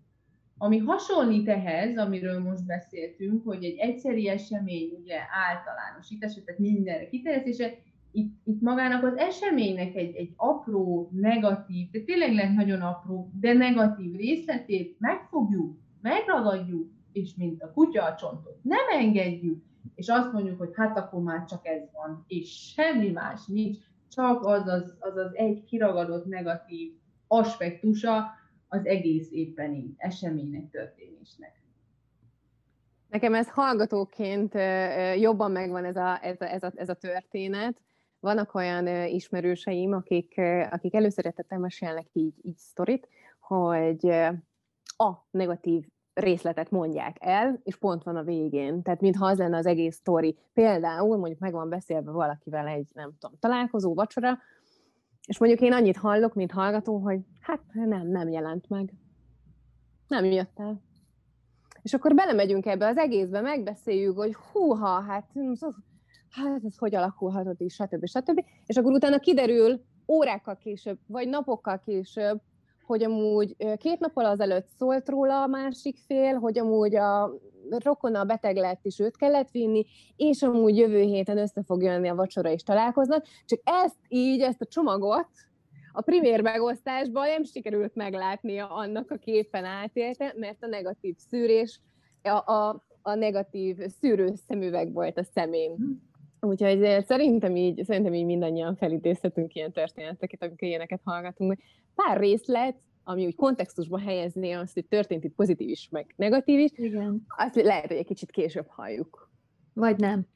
ami 0.58 0.78
hasonlít 0.78 1.48
ehhez, 1.48 1.96
amiről 1.96 2.40
most 2.40 2.66
beszéltünk, 2.66 3.44
hogy 3.44 3.64
egy 3.64 3.76
egyszeri 3.78 4.28
esemény 4.28 4.98
ugye 5.02 5.18
általánosítás, 5.48 6.34
tehát 6.44 6.60
mindenre 6.60 7.08
kiterjesztése, 7.08 7.74
itt, 8.16 8.40
itt 8.44 8.60
magának 8.60 9.04
az 9.04 9.16
eseménynek 9.16 9.94
egy, 9.94 10.14
egy 10.14 10.32
apró, 10.36 11.10
negatív, 11.12 11.90
de 11.90 12.00
tényleg 12.00 12.34
lehet 12.34 12.54
nagyon 12.54 12.80
apró, 12.80 13.30
de 13.40 13.52
negatív 13.52 14.14
részletét 14.14 14.96
megfogjuk, 14.98 15.76
megragadjuk, 16.00 16.90
és 17.12 17.34
mint 17.34 17.62
a 17.62 17.72
kutya 17.72 18.04
a 18.04 18.14
csontot 18.14 18.58
nem 18.62 19.00
engedjük, 19.00 19.64
és 19.94 20.08
azt 20.08 20.32
mondjuk, 20.32 20.58
hogy 20.58 20.70
hát 20.74 20.98
akkor 20.98 21.22
már 21.22 21.44
csak 21.44 21.66
ez 21.66 21.82
van, 21.92 22.24
és 22.26 22.72
semmi 22.74 23.10
más 23.10 23.46
nincs, 23.46 23.76
csak 24.08 24.44
az 24.44 24.66
az, 24.66 24.94
az, 24.98 25.16
az 25.16 25.34
egy 25.34 25.64
kiragadott 25.64 26.26
negatív 26.26 26.92
aspektusa 27.26 28.24
az 28.68 28.86
egész 28.86 29.28
éppeni 29.30 29.94
eseménynek, 29.96 30.70
történésnek. 30.70 31.62
Nekem 33.08 33.34
ez 33.34 33.48
hallgatóként 33.48 34.54
jobban 35.18 35.50
megvan 35.50 35.84
ez 35.84 35.96
a, 35.96 36.24
ez 36.24 36.40
a, 36.40 36.52
ez 36.52 36.62
a, 36.62 36.72
ez 36.74 36.88
a 36.88 36.94
történet. 36.94 37.84
Vannak 38.26 38.54
olyan 38.54 39.06
ismerőseim, 39.06 39.92
akik, 39.92 40.40
akik 40.70 40.94
előszeretettel 40.94 41.58
mesélnek 41.58 42.06
így, 42.12 42.34
így 42.42 42.56
sztorit, 42.56 43.08
hogy 43.38 44.08
a 44.96 45.12
negatív 45.30 45.86
részletet 46.14 46.70
mondják 46.70 47.16
el, 47.20 47.60
és 47.62 47.76
pont 47.76 48.02
van 48.02 48.16
a 48.16 48.22
végén. 48.22 48.82
Tehát 48.82 49.00
mintha 49.00 49.26
az 49.26 49.38
lenne 49.38 49.56
az 49.56 49.66
egész 49.66 49.96
sztori. 49.96 50.38
Például 50.52 51.16
mondjuk 51.16 51.40
meg 51.40 51.52
van 51.52 51.68
beszélve 51.68 52.10
valakivel 52.10 52.66
egy, 52.66 52.88
nem 52.94 53.12
tudom, 53.18 53.36
találkozó, 53.38 53.94
vacsora, 53.94 54.38
és 55.26 55.38
mondjuk 55.38 55.60
én 55.60 55.72
annyit 55.72 55.96
hallok, 55.96 56.34
mint 56.34 56.52
hallgató, 56.52 56.98
hogy 56.98 57.20
hát 57.40 57.60
nem, 57.72 58.08
nem 58.08 58.28
jelent 58.28 58.68
meg. 58.68 58.92
Nem 60.08 60.24
jött 60.24 60.58
el. 60.58 60.82
És 61.82 61.94
akkor 61.94 62.14
belemegyünk 62.14 62.66
ebbe 62.66 62.86
az 62.86 62.96
egészbe, 62.96 63.40
megbeszéljük, 63.40 64.16
hogy 64.16 64.34
húha, 64.34 65.00
hát, 65.00 65.30
hát 66.36 66.64
ez 66.64 66.78
hogy 66.78 66.94
alakulhatott 66.94 67.60
is, 67.60 67.74
stb. 67.74 68.06
stb. 68.06 68.44
És 68.66 68.76
akkor 68.76 68.92
utána 68.92 69.18
kiderül, 69.18 69.80
órákkal 70.08 70.56
később, 70.56 70.98
vagy 71.06 71.28
napokkal 71.28 71.80
később, 71.84 72.40
hogy 72.86 73.02
amúgy 73.02 73.56
két 73.76 73.98
nappal 73.98 74.24
azelőtt 74.24 74.68
szólt 74.78 75.08
róla 75.08 75.42
a 75.42 75.46
másik 75.46 75.98
fél, 76.06 76.34
hogy 76.34 76.58
amúgy 76.58 76.96
a 76.96 77.30
rokona 77.84 78.24
beteg 78.24 78.56
lett, 78.56 78.84
és 78.84 78.98
őt 78.98 79.16
kellett 79.16 79.50
vinni, 79.50 79.86
és 80.16 80.42
amúgy 80.42 80.76
jövő 80.76 81.00
héten 81.00 81.38
össze 81.38 81.62
fog 81.62 81.82
jönni 81.82 82.08
a 82.08 82.14
vacsora, 82.14 82.50
és 82.50 82.62
találkoznak. 82.62 83.24
Csak 83.44 83.60
ezt 83.64 83.98
így, 84.08 84.40
ezt 84.40 84.60
a 84.60 84.66
csomagot 84.66 85.28
a 85.98 86.02
primér 86.02 86.40
megosztásban 86.40 87.28
nem 87.28 87.44
sikerült 87.44 87.94
meglátnia 87.94 88.68
annak, 88.68 89.10
a 89.10 89.16
képen 89.16 89.64
átélte, 89.64 90.34
mert 90.36 90.62
a 90.62 90.66
negatív 90.66 91.16
szűrés, 91.16 91.80
a, 92.22 92.52
a, 92.52 92.84
a 93.02 93.14
negatív 93.14 93.76
szűrő 94.00 94.34
szemüveg 94.48 94.92
volt 94.92 95.18
a 95.18 95.24
szemén. 95.24 96.00
Úgyhogy 96.40 97.04
szerintem 97.04 97.56
így, 97.56 97.84
szerintem 97.84 98.14
így 98.14 98.24
mindannyian 98.24 98.76
felidézhetünk 98.76 99.54
ilyen 99.54 99.72
történeteket, 99.72 100.42
amikor 100.42 100.68
ilyeneket 100.68 101.00
hallgatunk. 101.04 101.58
Pár 101.94 102.18
részlet, 102.18 102.76
ami 103.04 103.26
úgy 103.26 103.34
kontextusba 103.34 103.98
helyezni 103.98 104.52
azt, 104.52 104.74
hogy 104.74 104.86
történt 104.86 105.24
itt 105.24 105.34
pozitív 105.34 105.68
is, 105.68 105.88
meg 105.90 106.14
negatív 106.16 106.58
is, 106.58 106.70
Igen. 106.74 107.26
azt 107.36 107.54
lehet, 107.54 107.86
hogy 107.86 107.96
egy 107.96 108.06
kicsit 108.06 108.30
később 108.30 108.66
halljuk. 108.68 109.30
Vagy 109.72 109.98
nem. 109.98 110.26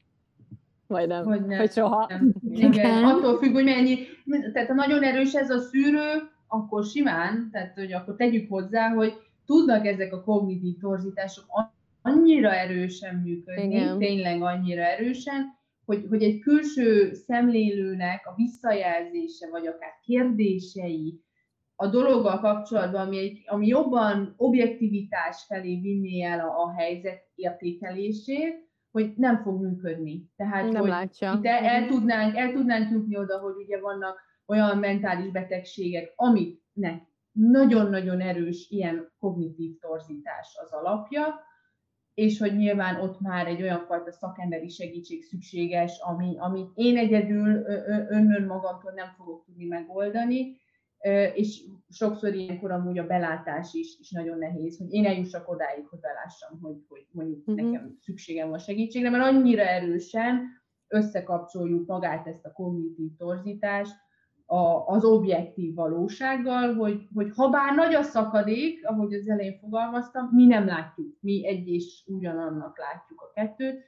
Vagy 0.87 1.07
nem. 1.07 1.23
Vagy 1.23 1.45
nem. 1.45 1.57
Vagy 1.57 1.71
soha. 1.71 2.05
Nem. 2.09 2.33
Igen, 2.41 3.03
attól 3.03 3.37
függ, 3.37 3.53
hogy 3.53 3.63
mennyi, 3.63 3.97
tehát 4.53 4.67
ha 4.67 4.73
nagyon 4.73 5.03
erős 5.03 5.33
ez 5.33 5.49
a 5.49 5.59
szűrő, 5.59 6.29
akkor 6.47 6.83
simán, 6.83 7.49
tehát 7.51 7.73
hogy 7.73 7.93
akkor 7.93 8.15
tegyük 8.15 8.49
hozzá, 8.49 8.89
hogy 8.89 9.13
tudnak 9.45 9.85
ezek 9.85 10.13
a 10.13 10.23
kognitív 10.23 10.77
torzítások 10.79 11.45
annyira 12.01 12.53
erősen 12.53 13.15
működni, 13.15 13.75
Igen. 13.75 13.97
tényleg 13.97 14.41
annyira 14.41 14.81
erősen, 14.81 15.59
hogy, 15.91 16.05
hogy 16.09 16.23
egy 16.23 16.39
külső 16.39 17.13
szemlélőnek 17.13 18.27
a 18.27 18.33
visszajelzése, 18.35 19.49
vagy 19.49 19.67
akár 19.67 19.99
kérdései 20.03 21.21
a 21.75 21.87
dologgal 21.87 22.39
kapcsolatban, 22.39 23.07
ami, 23.07 23.17
egy, 23.17 23.41
ami 23.45 23.67
jobban 23.67 24.33
objektivitás 24.37 25.43
felé 25.47 25.79
vinné 25.79 26.23
el 26.23 26.39
a, 26.39 26.63
a 26.63 26.73
helyzet 26.73 27.29
értékelését, 27.35 28.69
hogy 28.91 29.13
nem 29.15 29.41
fog 29.41 29.61
működni. 29.61 30.29
Tehát, 30.35 30.71
Nem 30.71 30.81
hogy 30.81 30.89
látja. 30.89 31.33
itt 31.37 31.45
el, 31.45 31.63
el, 31.63 31.87
tudnánk, 31.87 32.35
el 32.35 32.51
tudnánk 32.51 32.91
jutni 32.91 33.17
oda, 33.17 33.39
hogy 33.39 33.55
ugye 33.55 33.79
vannak 33.79 34.19
olyan 34.45 34.77
mentális 34.77 35.31
betegségek, 35.31 36.13
amiknek 36.15 37.03
nagyon-nagyon 37.31 38.21
erős 38.21 38.69
ilyen 38.69 39.11
kognitív 39.19 39.79
torzítás 39.79 40.57
az 40.63 40.71
alapja, 40.71 41.39
és 42.13 42.39
hogy 42.39 42.55
nyilván 42.55 43.01
ott 43.01 43.19
már 43.19 43.47
egy 43.47 43.61
olyan 43.61 43.85
fajta 43.85 44.11
szakemberi 44.11 44.69
segítség 44.69 45.23
szükséges, 45.23 45.99
ami, 45.99 46.35
amit 46.37 46.69
én 46.73 46.97
egyedül 46.97 47.65
önnön 48.09 48.45
magamtól 48.45 48.91
nem 48.91 49.13
fogok 49.17 49.45
tudni 49.45 49.65
megoldani, 49.65 50.59
és 51.33 51.63
sokszor 51.89 52.33
ilyenkor 52.33 52.71
amúgy 52.71 52.97
a 52.97 53.07
belátás 53.07 53.73
is, 53.73 53.97
is 53.99 54.11
nagyon 54.11 54.37
nehéz, 54.37 54.77
hogy 54.77 54.93
én 54.93 55.05
eljussak 55.05 55.49
odáig, 55.49 55.85
hogy 55.85 55.99
belássam, 55.99 56.59
hogy, 56.61 56.75
hogy 56.87 57.05
mondjuk 57.11 57.45
Mhm. 57.45 57.55
nekem 57.65 57.95
szükségem 57.99 58.49
van 58.49 58.59
segítségre, 58.59 59.09
mert 59.09 59.23
annyira 59.23 59.61
erősen 59.61 60.41
összekapcsoljuk 60.87 61.87
magát 61.87 62.27
ezt 62.27 62.45
a 62.45 62.51
kognitív 62.51 63.15
torzítást 63.17 63.95
a, 64.51 64.87
az 64.87 65.03
objektív 65.03 65.75
valósággal, 65.75 66.73
hogy, 66.73 67.07
hogy 67.13 67.31
ha 67.35 67.49
bár 67.49 67.75
nagy 67.75 67.93
a 67.93 68.03
szakadék, 68.03 68.87
ahogy 68.87 69.13
az 69.13 69.29
elején 69.29 69.59
fogalmaztam, 69.59 70.29
mi 70.31 70.45
nem 70.45 70.65
látjuk, 70.65 71.17
mi 71.19 71.47
egy 71.47 71.67
és 71.67 72.03
ugyanannak 72.07 72.77
látjuk 72.77 73.21
a 73.21 73.31
kettőt, 73.33 73.83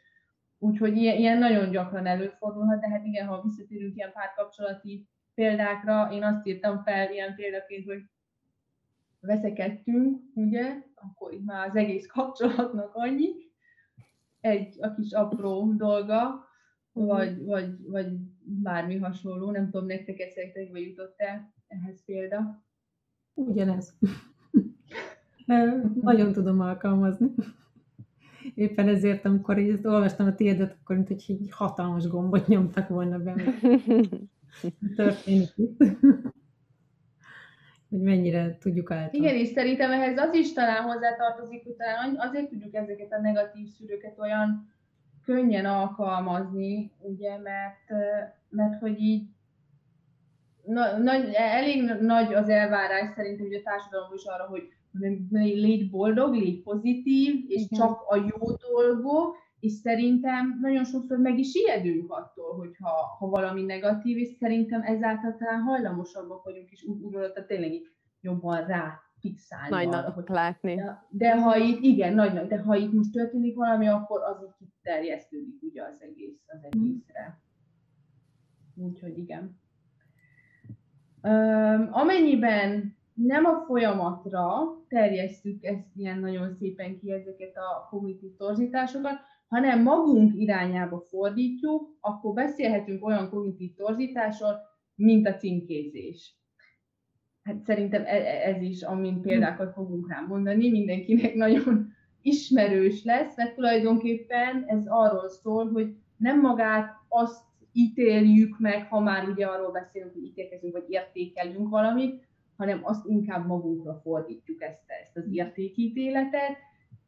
úgyhogy 0.59 0.97
ilyen, 0.97 1.17
ilyen 1.17 1.37
nagyon 1.37 1.69
gyakran 1.69 2.05
előfordulhat, 2.05 2.79
de 2.79 2.89
hát 2.89 3.05
igen, 3.05 3.27
ha 3.27 3.41
visszatérünk 3.41 3.95
ilyen 3.95 4.11
párkapcsolati 4.11 5.07
példákra, 5.33 6.09
én 6.11 6.23
azt 6.23 6.47
írtam 6.47 6.83
fel 6.83 7.11
ilyen 7.11 7.35
példaként, 7.35 7.85
hogy 7.85 8.01
veszekedtünk, 9.19 10.21
ugye, 10.35 10.75
akkor 10.95 11.33
itt 11.33 11.45
már 11.45 11.67
az 11.67 11.75
egész 11.75 12.07
kapcsolatnak 12.07 12.95
annyi, 12.95 13.29
egy 14.41 14.75
a 14.81 14.93
kis 14.93 15.11
apró 15.11 15.73
dolga, 15.73 16.47
vagy, 16.91 17.45
vagy, 17.45 17.87
vagy 17.87 18.07
bármi 18.45 18.97
hasonló, 18.97 19.51
nem 19.51 19.69
tudom, 19.69 19.85
nektek 19.85 20.19
eszetekbe 20.19 20.79
jutott 20.79 21.15
el 21.17 21.53
ehhez 21.67 22.03
példa. 22.05 22.63
Ugyanez. 23.33 23.97
Nagyon 26.01 26.31
tudom 26.31 26.59
alkalmazni. 26.59 27.27
Éppen 28.55 28.87
ezért, 28.87 29.25
amikor 29.25 29.57
így 29.57 29.69
ezt 29.69 29.85
olvastam 29.85 30.27
a 30.27 30.35
tiédet, 30.35 30.77
akkor 30.81 30.95
mint 30.95 31.07
hogy 31.07 31.23
egy 31.27 31.51
hatalmas 31.51 32.07
gombot 32.07 32.47
nyomtak 32.47 32.87
volna 32.87 33.19
benne. 33.19 33.43
Történik 34.95 35.49
itt. 35.55 35.77
Hogy 37.89 38.01
mennyire 38.01 38.57
tudjuk 38.57 38.91
által. 38.91 39.21
Igen, 39.21 39.35
és 39.35 39.47
szerintem 39.47 39.91
ehhez 39.91 40.17
az 40.17 40.33
is 40.33 40.53
talán 40.53 40.83
hozzátartozik, 40.83 41.63
hogy 41.63 41.73
talán 41.73 42.15
azért 42.17 42.49
tudjuk 42.49 42.73
ezeket 42.73 43.11
a 43.11 43.21
negatív 43.21 43.67
szűrőket 43.67 44.19
olyan 44.19 44.72
könnyen 45.25 45.65
alkalmazni, 45.65 46.91
ugye, 46.99 47.37
mert, 47.37 48.03
mert 48.49 48.79
hogy 48.79 48.99
így 48.99 49.27
na, 50.65 50.97
nagy, 50.97 51.33
elég 51.33 51.83
nagy 52.01 52.33
az 52.33 52.49
elvárás 52.49 53.13
szerintem 53.15 53.45
ugye 53.45 53.59
a 53.59 53.63
társadalomban 53.63 54.17
is 54.17 54.25
arra, 54.25 54.45
hogy 54.47 54.69
légy 55.39 55.89
boldog, 55.89 56.33
légy 56.33 56.61
pozitív, 56.61 57.45
és 57.47 57.61
Igen. 57.61 57.79
csak 57.79 58.01
a 58.07 58.15
jó 58.15 58.55
dolgok, 58.71 59.35
és 59.59 59.71
szerintem 59.71 60.57
nagyon 60.61 60.83
sokszor 60.83 61.17
meg 61.17 61.39
is 61.39 61.55
ijedünk 61.55 62.11
attól, 62.11 62.55
hogyha 62.55 62.89
ha 63.19 63.27
valami 63.27 63.61
negatív, 63.61 64.17
és 64.17 64.29
szerintem 64.39 64.81
ezáltal 64.81 65.35
talán 65.39 65.61
hajlamosabbak 65.61 66.43
vagyunk, 66.43 66.71
és 66.71 66.83
úgy 66.83 67.01
gondolta 67.01 67.45
tényleg 67.45 67.73
így 67.73 67.87
jobban 68.21 68.65
rá 68.65 69.01
fixálni 69.23 69.85
arra, 69.85 70.01
Nagy 70.01 70.13
hogy 70.13 70.23
látni. 70.27 70.75
de, 70.75 71.05
de 71.09 71.41
ha 71.41 71.57
itt, 71.57 71.81
igen, 71.81 72.13
nagy, 72.13 72.47
de 72.47 72.59
ha 72.59 72.75
itt 72.75 72.93
most 72.93 73.11
történik 73.11 73.55
valami, 73.55 73.87
akkor 73.87 74.21
az 74.21 74.43
így 74.43 74.67
kiterjesztődik 74.67 75.61
ugye 75.61 75.83
az 75.83 76.01
egész, 76.01 76.41
az 76.47 76.59
egészre. 76.63 77.41
Úgyhogy 78.75 79.17
igen. 79.17 79.59
Öm, 81.21 81.89
amennyiben 81.91 82.95
nem 83.13 83.45
a 83.45 83.63
folyamatra 83.65 84.43
terjesztük 84.87 85.63
ezt 85.63 85.87
ilyen 85.95 86.19
nagyon 86.19 86.53
szépen 86.53 86.99
ki 86.99 87.11
ezeket 87.11 87.57
a 87.57 87.87
kognitív 87.89 88.35
torzításokat, 88.37 89.19
hanem 89.47 89.81
magunk 89.81 90.33
irányába 90.35 90.99
fordítjuk, 90.99 91.97
akkor 91.99 92.33
beszélhetünk 92.33 93.05
olyan 93.05 93.29
kognitív 93.29 93.75
torzításról, 93.75 94.55
mint 94.95 95.27
a 95.27 95.35
címkézés. 95.35 96.42
Hát 97.43 97.63
szerintem 97.63 98.01
e- 98.05 98.25
e- 98.25 98.49
ez 98.53 98.61
is, 98.61 98.81
amin 98.81 99.21
példákat 99.21 99.73
fogunk 99.73 100.09
rá 100.09 100.19
mondani, 100.27 100.69
mindenkinek 100.69 101.33
nagyon 101.33 101.93
ismerős 102.21 103.03
lesz, 103.03 103.37
mert 103.37 103.55
tulajdonképpen 103.55 104.63
ez 104.67 104.83
arról 104.87 105.29
szól, 105.29 105.71
hogy 105.71 105.95
nem 106.17 106.39
magát 106.39 106.91
azt 107.07 107.41
ítéljük 107.73 108.59
meg, 108.59 108.87
ha 108.87 108.99
már 108.99 109.29
ugye 109.29 109.45
arról 109.45 109.71
beszélünk, 109.71 110.13
hogy 110.13 110.23
ítélkezünk, 110.23 110.73
vagy 110.73 110.85
értékelünk 110.87 111.69
valamit, 111.69 112.23
hanem 112.57 112.79
azt 112.83 113.07
inkább 113.07 113.47
magunkra 113.47 113.99
fordítjuk 114.03 114.61
ezt, 114.61 114.83
ezt 115.01 115.17
az 115.17 115.27
értékítéletet, 115.31 116.57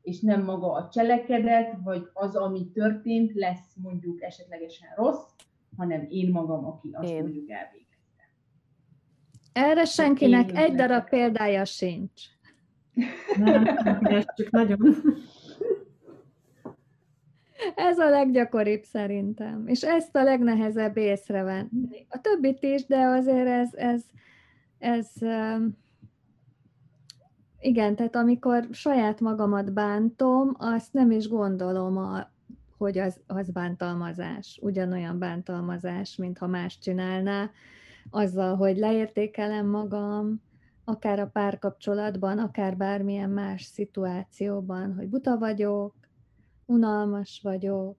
és 0.01 0.19
nem 0.19 0.43
maga 0.43 0.71
a 0.71 0.89
cselekedet, 0.89 1.77
vagy 1.83 2.09
az, 2.13 2.35
ami 2.35 2.71
történt, 2.71 3.33
lesz 3.33 3.75
mondjuk 3.83 4.21
esetlegesen 4.21 4.89
rossz, 4.95 5.29
hanem 5.77 6.05
én 6.09 6.31
magam, 6.31 6.65
aki 6.65 6.89
azt 6.91 7.11
Én. 7.11 7.21
mondjuk 7.21 7.49
elvégezte. 7.49 7.84
Erre 9.55 9.85
senkinek 9.85 10.49
én 10.49 10.55
egy 10.55 10.75
darab 10.75 11.09
példája 11.09 11.65
sincs. 11.65 12.21
Nem, 13.37 13.63
keressük 13.99 14.49
nagyon. 14.49 14.95
Ez 17.75 17.99
a 17.99 18.09
leggyakoribb 18.09 18.83
szerintem, 18.83 19.67
és 19.67 19.81
ezt 19.81 20.15
a 20.15 20.23
legnehezebb 20.23 20.97
észrevenni. 20.97 22.05
A 22.09 22.21
többit 22.21 22.63
is, 22.63 22.85
de 22.85 22.97
azért 22.97 23.47
ez, 23.47 23.73
ez, 23.73 24.03
ez 24.77 25.07
um, 25.21 25.77
igen, 27.59 27.95
tehát 27.95 28.15
amikor 28.15 28.67
saját 28.71 29.19
magamat 29.19 29.73
bántom, 29.73 30.55
azt 30.57 30.93
nem 30.93 31.11
is 31.11 31.27
gondolom, 31.27 31.97
a, 31.97 32.29
hogy 32.77 32.97
az, 32.97 33.19
az 33.27 33.49
bántalmazás, 33.49 34.59
ugyanolyan 34.61 35.19
bántalmazás, 35.19 36.15
mint 36.15 36.37
ha 36.37 36.47
más 36.47 36.79
csinálná, 36.79 37.49
azzal, 38.09 38.55
hogy 38.55 38.77
leértékelem 38.77 39.67
magam, 39.67 40.41
akár 40.83 41.19
a 41.19 41.27
párkapcsolatban, 41.27 42.39
akár 42.39 42.77
bármilyen 42.77 43.29
más 43.29 43.63
szituációban, 43.63 44.95
hogy 44.95 45.09
buta 45.09 45.37
vagyok, 45.37 45.93
unalmas 46.65 47.39
vagyok, 47.43 47.97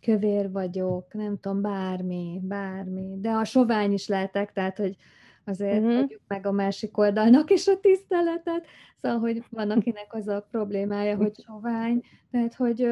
kövér 0.00 0.52
vagyok, 0.52 1.14
nem 1.14 1.38
tudom, 1.40 1.60
bármi, 1.60 2.40
bármi. 2.42 3.20
De 3.20 3.30
a 3.30 3.44
sovány 3.44 3.92
is 3.92 4.08
lehetek, 4.08 4.52
tehát, 4.52 4.76
hogy 4.76 4.96
azért 5.44 5.82
uh-huh. 5.82 5.98
adjuk 5.98 6.20
meg 6.26 6.46
a 6.46 6.52
másik 6.52 6.98
oldalnak 6.98 7.50
is 7.50 7.66
a 7.66 7.80
tiszteletet. 7.80 8.66
Szóval, 9.00 9.18
hogy 9.18 9.44
van, 9.50 9.70
akinek 9.70 10.14
az 10.14 10.28
a 10.28 10.46
problémája, 10.50 11.16
hogy 11.16 11.32
sovány, 11.46 12.02
tehát, 12.30 12.54
hogy 12.54 12.88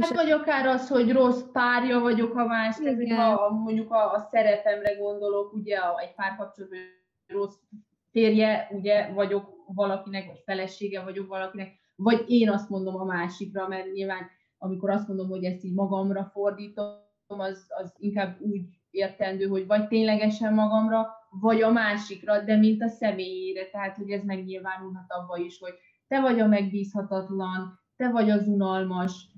Hát 0.00 0.14
vagy 0.14 0.30
akár 0.30 0.66
az, 0.66 0.88
hogy 0.88 1.12
rossz 1.12 1.42
párja 1.52 2.00
vagyok 2.00 2.36
a 2.36 2.46
más, 2.46 2.76
tehát 2.76 3.28
ha 3.38 3.50
mondjuk 3.50 3.90
a, 3.90 4.12
a 4.12 4.28
szerepemre 4.30 4.94
gondolok, 4.94 5.52
ugye 5.52 5.76
a, 5.76 6.00
egy 6.00 6.14
párkapcsolatban 6.14 6.78
rossz 7.26 7.56
férje, 8.10 8.68
ugye 8.72 9.12
vagyok 9.12 9.64
valakinek, 9.74 10.26
vagy 10.26 10.42
felesége 10.44 11.02
vagyok 11.02 11.28
valakinek, 11.28 11.72
vagy 11.94 12.24
én 12.28 12.50
azt 12.50 12.68
mondom 12.68 12.96
a 12.96 13.04
másikra, 13.04 13.68
mert 13.68 13.92
nyilván 13.92 14.30
amikor 14.58 14.90
azt 14.90 15.08
mondom, 15.08 15.28
hogy 15.28 15.44
ezt 15.44 15.64
így 15.64 15.74
magamra 15.74 16.24
fordítom, 16.24 17.04
az, 17.26 17.66
az 17.68 17.94
inkább 17.98 18.40
úgy 18.40 18.60
értendő, 18.90 19.46
hogy 19.46 19.66
vagy 19.66 19.88
ténylegesen 19.88 20.54
magamra, 20.54 21.06
vagy 21.30 21.62
a 21.62 21.70
másikra, 21.70 22.44
de 22.44 22.56
mint 22.56 22.82
a 22.82 22.88
személyére, 22.88 23.70
tehát 23.70 23.96
hogy 23.96 24.10
ez 24.10 24.22
megnyilvánulhat 24.24 25.04
abba 25.08 25.36
is, 25.36 25.58
hogy 25.58 25.74
te 26.08 26.20
vagy 26.20 26.40
a 26.40 26.46
megbízhatatlan, 26.46 27.80
te 27.96 28.10
vagy 28.10 28.30
az 28.30 28.46
unalmas, 28.46 29.28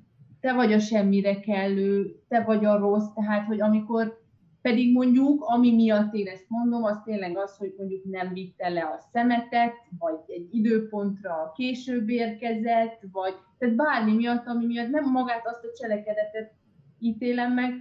te 0.49 0.55
vagy 0.55 0.73
a 0.73 0.79
semmire 0.79 1.41
kellő, 1.41 2.23
te 2.29 2.43
vagy 2.43 2.65
a 2.65 2.79
rossz, 2.79 3.13
tehát 3.15 3.47
hogy 3.47 3.61
amikor 3.61 4.21
pedig 4.63 4.93
mondjuk, 4.93 5.45
ami 5.45 5.75
miatt 5.75 6.15
én 6.15 6.27
ezt 6.27 6.45
mondom, 6.49 6.85
az 6.85 7.01
tényleg 7.05 7.37
az, 7.37 7.57
hogy 7.57 7.75
mondjuk 7.79 8.05
nem 8.05 8.33
vitte 8.33 8.69
le 8.69 8.81
a 8.81 8.99
szemetet, 9.13 9.75
vagy 9.99 10.19
egy 10.27 10.55
időpontra 10.55 11.53
később 11.55 12.09
érkezett, 12.09 13.01
vagy 13.13 13.35
tehát 13.59 13.77
bármi 13.77 14.15
miatt, 14.15 14.47
ami 14.47 14.67
miatt 14.67 14.91
nem 14.91 15.11
magát 15.11 15.47
azt 15.47 15.65
a 15.65 15.73
cselekedetet 15.79 16.53
ítélem 16.99 17.53
meg, 17.53 17.73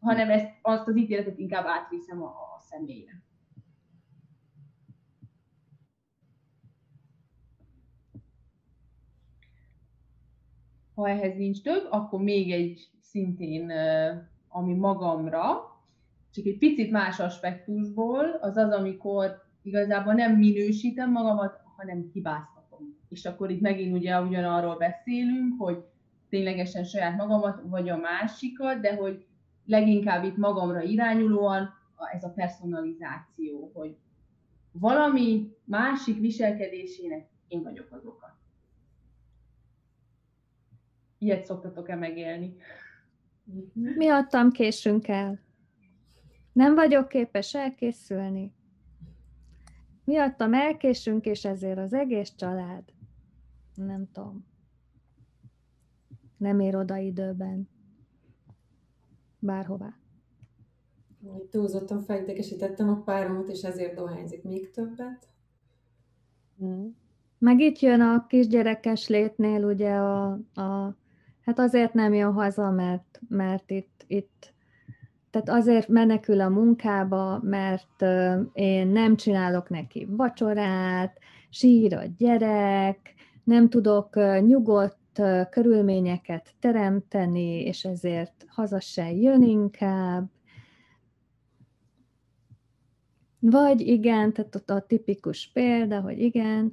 hanem 0.00 0.30
ezt, 0.30 0.48
azt 0.62 0.88
az 0.88 0.96
ítéletet 0.96 1.38
inkább 1.38 1.66
átviszem 1.66 2.22
a, 2.22 2.26
a 2.26 2.60
személyre. 2.70 3.23
Ha 10.94 11.08
ehhez 11.08 11.36
nincs 11.36 11.62
több, 11.62 11.86
akkor 11.90 12.20
még 12.20 12.52
egy 12.52 12.88
szintén, 13.00 13.72
ami 14.48 14.74
magamra, 14.74 15.72
csak 16.30 16.46
egy 16.46 16.58
picit 16.58 16.90
más 16.90 17.20
aspektusból, 17.20 18.24
az 18.40 18.56
az, 18.56 18.70
amikor 18.70 19.42
igazából 19.62 20.12
nem 20.12 20.36
minősítem 20.36 21.10
magamat, 21.10 21.60
hanem 21.76 22.10
hibáztatom. 22.12 22.96
És 23.08 23.24
akkor 23.24 23.50
itt 23.50 23.60
megint 23.60 23.96
ugye 23.96 24.20
ugyanarról 24.20 24.76
beszélünk, 24.76 25.60
hogy 25.60 25.84
ténylegesen 26.28 26.84
saját 26.84 27.16
magamat, 27.16 27.60
vagy 27.64 27.88
a 27.88 27.96
másikat, 27.96 28.80
de 28.80 28.94
hogy 28.94 29.26
leginkább 29.66 30.24
itt 30.24 30.36
magamra 30.36 30.82
irányulóan 30.82 31.68
ez 32.12 32.24
a 32.24 32.32
personalizáció, 32.32 33.70
hogy 33.74 33.96
valami 34.72 35.50
másik 35.64 36.20
viselkedésének 36.20 37.28
én 37.48 37.62
vagyok 37.62 37.86
az 37.90 38.04
oka. 38.04 38.38
Ilyet 41.24 41.44
szoktatok-e 41.44 41.94
megélni? 41.94 42.56
Miattam 43.72 44.50
késünk 44.50 45.08
el. 45.08 45.40
Nem 46.52 46.74
vagyok 46.74 47.08
képes 47.08 47.54
elkészülni. 47.54 48.54
Miattam 50.04 50.54
elkésünk, 50.54 51.26
és 51.26 51.44
ezért 51.44 51.78
az 51.78 51.92
egész 51.92 52.34
család, 52.34 52.82
nem 53.74 54.08
tudom, 54.12 54.46
nem 56.36 56.60
ér 56.60 56.76
oda 56.76 56.96
időben. 56.96 57.68
Bárhová. 59.38 59.98
Túlzottan 61.50 62.02
felidegesítettem 62.02 62.88
a 62.88 63.02
páromat, 63.02 63.48
és 63.48 63.62
ezért 63.62 63.94
dohányzik 63.94 64.42
még 64.42 64.70
többet. 64.70 65.28
Mm. 66.64 66.86
Meg 67.38 67.60
itt 67.60 67.78
jön 67.78 68.00
a 68.00 68.26
kisgyerekes 68.26 69.08
létnél 69.08 69.64
ugye 69.64 69.94
a, 69.94 70.30
a 70.54 70.96
hát 71.44 71.58
azért 71.58 71.94
nem 71.94 72.14
jön 72.14 72.32
haza, 72.32 72.70
mert, 72.70 73.20
mert 73.28 73.70
itt, 73.70 74.04
itt 74.06 74.52
tehát 75.30 75.48
azért 75.48 75.88
menekül 75.88 76.40
a 76.40 76.48
munkába, 76.48 77.40
mert 77.42 78.02
én 78.52 78.88
nem 78.88 79.16
csinálok 79.16 79.68
neki 79.68 80.06
vacsorát, 80.10 81.18
sír 81.50 81.94
a 81.94 82.02
gyerek, 82.18 83.14
nem 83.44 83.68
tudok 83.68 84.14
nyugodt 84.46 85.22
körülményeket 85.50 86.54
teremteni, 86.60 87.64
és 87.64 87.84
ezért 87.84 88.44
haza 88.48 88.80
se 88.80 89.12
jön 89.12 89.42
inkább. 89.42 90.30
Vagy 93.38 93.80
igen, 93.80 94.32
tehát 94.32 94.54
ott 94.54 94.70
a 94.70 94.80
tipikus 94.80 95.50
példa, 95.52 96.00
hogy 96.00 96.18
igen, 96.18 96.72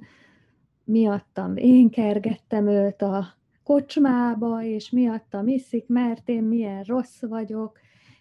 miattam 0.84 1.56
én 1.56 1.90
kergettem 1.90 2.66
őt 2.66 3.02
a 3.02 3.26
kocsmába, 3.72 4.62
és 4.62 4.90
miattam 4.90 5.48
iszik, 5.48 5.86
mert 5.86 6.28
én 6.28 6.42
milyen 6.42 6.82
rossz 6.82 7.20
vagyok, 7.20 7.78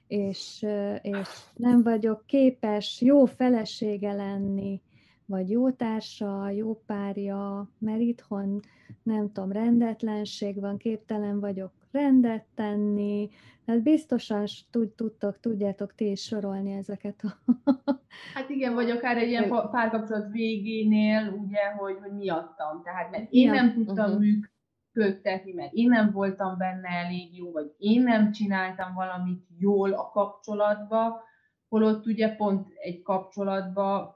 és, 0.07 0.65
és 1.01 1.27
nem 1.55 1.83
vagyok 1.83 2.23
képes 2.25 3.01
jó 3.01 3.25
felesége 3.25 4.13
lenni, 4.13 4.81
vagy 5.25 5.49
jó 5.49 5.71
társa, 5.71 6.49
jó 6.49 6.81
párja, 6.85 7.69
mert 7.77 7.99
itthon 7.99 8.59
nem 9.03 9.31
tudom, 9.31 9.51
rendetlenség 9.51 10.59
van, 10.59 10.77
képtelen 10.77 11.39
vagyok 11.39 11.71
rendet 11.91 12.45
tenni, 12.55 13.29
tehát 13.65 13.81
biztosan 13.81 14.45
tud, 14.69 14.89
tudtok, 14.89 15.39
tudjátok 15.39 15.95
ti 15.95 16.09
is 16.09 16.21
sorolni 16.23 16.71
ezeket 16.71 17.23
a... 17.23 17.51
hát 18.35 18.49
igen, 18.49 18.73
vagy 18.73 18.89
akár 18.89 19.17
egy 19.17 19.29
ilyen 19.29 19.49
párkapcsolat 19.71 20.31
végénél, 20.31 21.43
ugye, 21.45 21.71
hogy, 21.77 21.97
hogy 22.01 22.13
miattam, 22.13 22.81
tehát 22.83 23.11
mert 23.11 23.27
én 23.29 23.49
nem 23.49 23.73
tudtam 23.73 24.05
uh-huh. 24.05 24.19
működni, 24.19 24.59
köttetni, 24.91 25.53
mert 25.53 25.73
én 25.73 25.89
nem 25.89 26.11
voltam 26.11 26.57
benne 26.57 26.89
elég 26.89 27.37
jó, 27.37 27.51
vagy 27.51 27.75
én 27.77 28.03
nem 28.03 28.31
csináltam 28.31 28.93
valamit 28.93 29.47
jól 29.57 29.93
a 29.93 30.09
kapcsolatba, 30.09 31.23
holott 31.67 32.05
ugye 32.05 32.35
pont 32.35 32.67
egy 32.75 33.01
kapcsolatba, 33.01 34.15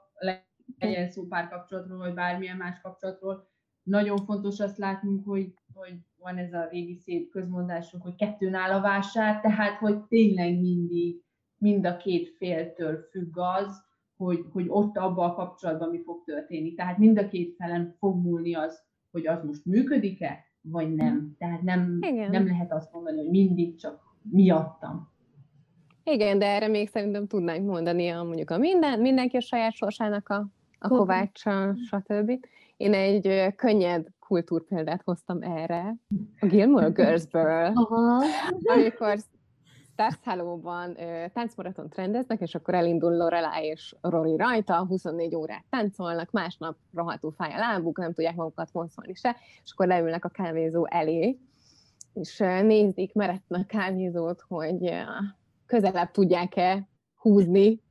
legyen 0.78 1.08
szó 1.08 1.26
párkapcsolatról, 1.26 1.98
vagy 1.98 2.14
bármilyen 2.14 2.56
más 2.56 2.80
kapcsolatról, 2.80 3.48
nagyon 3.82 4.16
fontos 4.16 4.60
azt 4.60 4.78
látnunk, 4.78 5.24
hogy, 5.24 5.54
hogy 5.74 5.94
van 6.18 6.36
ez 6.36 6.52
a 6.52 6.68
régi 6.70 6.94
szép 6.94 7.30
közmondásunk, 7.30 8.02
hogy 8.02 8.14
kettőn 8.14 8.54
áll 8.54 8.70
a 8.70 8.80
vásár, 8.80 9.40
tehát 9.40 9.78
hogy 9.78 10.02
tényleg 10.02 10.60
mindig 10.60 11.24
mind 11.58 11.86
a 11.86 11.96
két 11.96 12.36
féltől 12.36 13.08
függ 13.10 13.38
az, 13.38 13.84
hogy, 14.16 14.44
hogy 14.52 14.64
ott 14.68 14.96
abban 14.96 15.30
a 15.30 15.34
kapcsolatban 15.34 15.88
mi 15.88 16.02
fog 16.02 16.24
történni. 16.24 16.74
Tehát 16.74 16.98
mind 16.98 17.18
a 17.18 17.28
két 17.28 17.54
felen 17.54 17.94
fog 17.98 18.22
múlni 18.22 18.54
az, 18.54 18.84
hogy 19.10 19.26
az 19.26 19.44
most 19.44 19.64
működik-e, 19.64 20.44
vagy 20.70 20.94
nem. 20.94 21.34
Tehát 21.38 21.62
nem, 21.62 21.98
nem 22.30 22.46
lehet 22.46 22.72
azt 22.72 22.92
mondani, 22.92 23.16
hogy 23.16 23.30
mindig 23.30 23.76
csak 23.76 24.00
miattam. 24.22 25.14
Igen, 26.04 26.38
de 26.38 26.46
erre 26.46 26.68
még 26.68 26.88
szerintem 26.88 27.26
tudnánk 27.26 27.66
mondani 27.66 28.08
a, 28.08 28.22
mondjuk 28.22 28.50
a 28.50 28.58
minden, 28.58 29.00
mindenki 29.00 29.36
a 29.36 29.40
saját 29.40 29.72
sorsának 29.72 30.28
a, 30.28 30.48
a 30.78 30.88
kovácsa, 30.88 31.74
stb. 31.88 32.32
Én 32.76 32.94
egy 32.94 33.54
könnyed 33.56 34.06
kultúrpéldát 34.18 35.02
hoztam 35.04 35.42
erre, 35.42 35.96
a 36.40 36.46
Gilmore 36.46 36.88
Girls-ből, 36.88 37.72
amikor 38.64 39.18
Stars 39.96 40.18
Hello-ban 40.24 40.96
táncmaratont 41.32 41.94
rendeznek, 41.94 42.40
és 42.40 42.54
akkor 42.54 42.74
elindul 42.74 43.16
Lorelai 43.16 43.66
és 43.66 43.94
Rory 44.00 44.36
rajta, 44.36 44.86
24 44.86 45.34
órát 45.34 45.64
táncolnak, 45.70 46.30
másnap 46.30 46.76
rohadtul 46.94 47.32
fáj 47.32 47.52
a 47.52 47.58
lábuk, 47.58 47.98
nem 47.98 48.12
tudják 48.12 48.34
magukat 48.34 48.70
vonszolni 48.70 49.14
se, 49.14 49.36
és 49.64 49.72
akkor 49.72 49.86
leülnek 49.86 50.24
a 50.24 50.28
kávézó 50.28 50.86
elé, 50.86 51.38
és 52.14 52.38
nézik 52.62 53.14
meretten 53.14 53.60
a 53.60 53.66
kávézót, 53.66 54.44
hogy 54.48 54.92
közelebb 55.66 56.10
tudják-e 56.10 56.88
húzni 57.14 57.82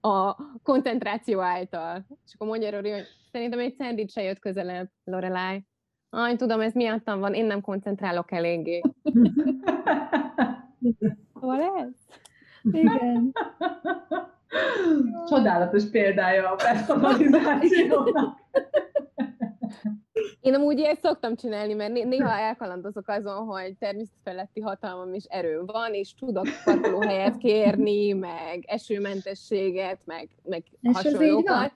a 0.00 0.34
koncentráció 0.62 1.40
által. 1.40 2.06
És 2.24 2.34
akkor 2.34 2.46
mondja 2.46 2.70
Rory, 2.70 2.90
hogy 2.90 3.06
szerintem 3.32 3.58
egy 3.58 3.74
szendvics 3.74 4.12
se 4.12 4.22
jött 4.22 4.38
közelebb, 4.38 4.90
Lorelai. 5.04 5.66
Aj, 6.10 6.36
tudom, 6.36 6.60
ez 6.60 6.72
miattam 6.72 7.20
van, 7.20 7.34
én 7.34 7.46
nem 7.46 7.60
koncentrálok 7.60 8.32
eléggé. 8.32 8.80
Hol 11.40 11.60
ez? 11.60 11.94
Igen. 12.72 13.32
Csodálatos 15.28 15.84
példája 15.90 16.50
a 16.50 16.54
personalizációnak. 16.54 18.38
Én 20.40 20.54
amúgy 20.54 20.80
ezt 20.80 21.00
szoktam 21.00 21.36
csinálni, 21.36 21.74
mert 21.74 21.92
néha 21.92 22.30
elkalandozok 22.30 23.08
azon, 23.08 23.46
hogy 23.46 23.76
természetfeletti 23.78 24.60
hatalmam 24.60 25.14
és 25.14 25.24
erőm 25.24 25.66
van, 25.66 25.94
és 25.94 26.14
tudok 26.14 26.46
parkolóhelyet 26.64 27.36
kérni, 27.36 28.12
meg 28.12 28.64
esőmentességet, 28.66 30.00
meg, 30.04 30.28
meg 30.42 30.64
és 30.80 30.96
hasonlókat. 30.96 31.72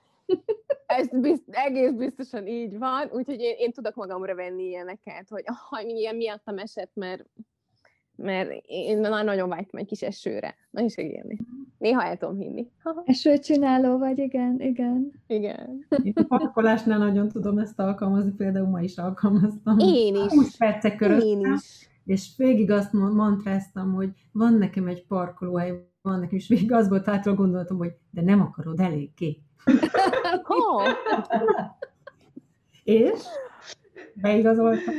Ez 0.87 1.09
bizt, 1.21 1.45
egész 1.51 1.91
biztosan 1.91 2.47
így 2.47 2.79
van, 2.79 3.09
úgyhogy 3.13 3.41
én, 3.41 3.55
én 3.59 3.73
tudok 3.73 3.95
magamra 3.95 4.35
venni 4.35 4.63
ilyeneket, 4.63 5.29
hogy 5.29 5.45
ah, 5.47 5.85
milyen 5.85 6.17
miattam 6.17 6.59
esett, 6.59 6.91
mert 6.95 7.25
mert 8.17 8.51
én 8.67 8.99
már 8.99 9.25
nagyon 9.25 9.49
vágytam 9.49 9.81
egy 9.81 9.87
kis 9.87 10.03
esőre. 10.03 10.55
Nagyon 10.71 10.89
segíteni. 10.89 11.39
Néha 11.79 12.05
el 12.05 12.17
tudom 12.17 12.39
hinni. 12.39 12.71
Esőcsináló 13.05 13.99
vagy, 13.99 14.19
igen, 14.19 14.61
igen. 14.61 15.13
Igen. 15.27 15.87
Én 16.03 16.13
a 16.15 16.23
parkolásnál 16.23 16.99
nagyon 16.99 17.29
tudom 17.29 17.59
ezt 17.59 17.81
alkalmazni, 17.81 18.33
például 18.33 18.69
ma 18.69 18.81
is 18.81 18.97
alkalmaztam. 18.97 19.79
Én 19.79 20.15
is. 20.15 20.33
20 20.33 20.57
percek 20.57 20.97
körül. 20.97 21.21
Én 21.21 21.41
is. 21.55 21.89
és 22.05 22.33
végig 22.37 22.71
azt 22.71 22.93
mantráztam, 22.93 23.95
hogy 23.95 24.11
van 24.33 24.55
nekem 24.55 24.87
egy 24.87 25.07
parkolóhely, 25.07 25.89
van 26.03 26.21
nekem, 26.21 26.37
és 26.39 26.49
végig 26.49 26.73
az 26.73 26.89
volt 26.89 27.05
hátra 27.05 27.35
gondoltam, 27.35 27.77
hogy 27.77 27.93
de 28.11 28.23
nem 28.23 28.41
akarod 28.41 28.81
eléggé. 28.81 29.39
oh. 30.49 30.89
és 32.85 33.21
beigazoltam. 34.15 34.95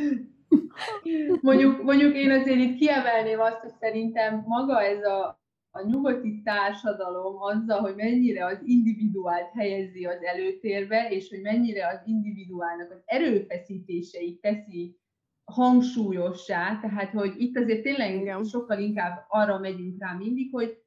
Mondjuk, 1.41 1.84
mondjuk 1.84 2.16
én 2.16 2.32
azért 2.32 2.60
itt 2.60 2.78
kiemelném 2.78 3.39
azt, 3.39 3.60
hogy 3.60 3.74
szerintem 3.80 4.43
maga 4.47 4.82
ez 4.82 5.04
a, 5.04 5.41
a 5.72 5.86
nyugati 5.86 6.41
társadalom 6.43 7.41
azzal, 7.41 7.80
hogy 7.80 7.95
mennyire 7.95 8.45
az 8.45 8.62
individuált 8.66 9.49
helyezi 9.54 10.06
az 10.06 10.24
előtérbe, 10.24 11.10
és 11.10 11.30
hogy 11.30 11.41
mennyire 11.41 11.88
az 11.88 12.01
individuálnak 12.06 12.91
az 12.91 13.01
erőfeszítéseit 13.06 14.41
teszi 14.41 14.97
hangsúlyossá, 15.43 16.80
tehát 16.82 17.12
hogy 17.12 17.34
itt 17.38 17.58
azért 17.58 17.84
tényleg 17.84 18.16
Igen. 18.16 18.43
sokkal 18.43 18.80
inkább 18.80 19.26
arra 19.28 19.60
megyünk 19.60 19.99
rá 19.99 20.14
mindig, 20.14 20.51
hogy 20.51 20.84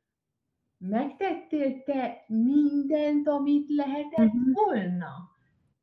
megtettél 0.78 1.82
te 1.82 2.24
mindent, 2.26 3.28
amit 3.28 3.68
lehetett 3.68 4.34
uh-huh. 4.34 4.52
volna. 4.52 5.35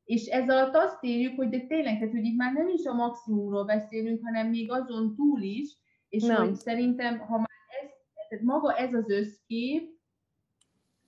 És 0.04 0.26
ez 0.26 0.48
alatt 0.48 0.74
azt 0.74 0.98
érjük, 1.00 1.36
hogy 1.36 1.48
de 1.48 1.60
tényleg, 1.60 1.98
tehát, 1.98 2.14
hogy 2.14 2.24
itt 2.24 2.36
már 2.36 2.52
nem 2.52 2.68
is 2.68 2.84
a 2.84 2.94
maximumról 2.94 3.64
beszélünk, 3.64 4.20
hanem 4.24 4.48
még 4.48 4.70
azon 4.70 5.14
túl 5.14 5.40
is, 5.40 5.76
és 6.08 6.22
nem. 6.22 6.36
hogy 6.36 6.54
szerintem, 6.54 7.18
ha 7.18 7.36
már 7.36 7.48
ez, 7.82 7.90
tehát 8.28 8.44
maga 8.44 8.76
ez 8.76 8.94
az 8.94 9.10
összkép, 9.10 9.92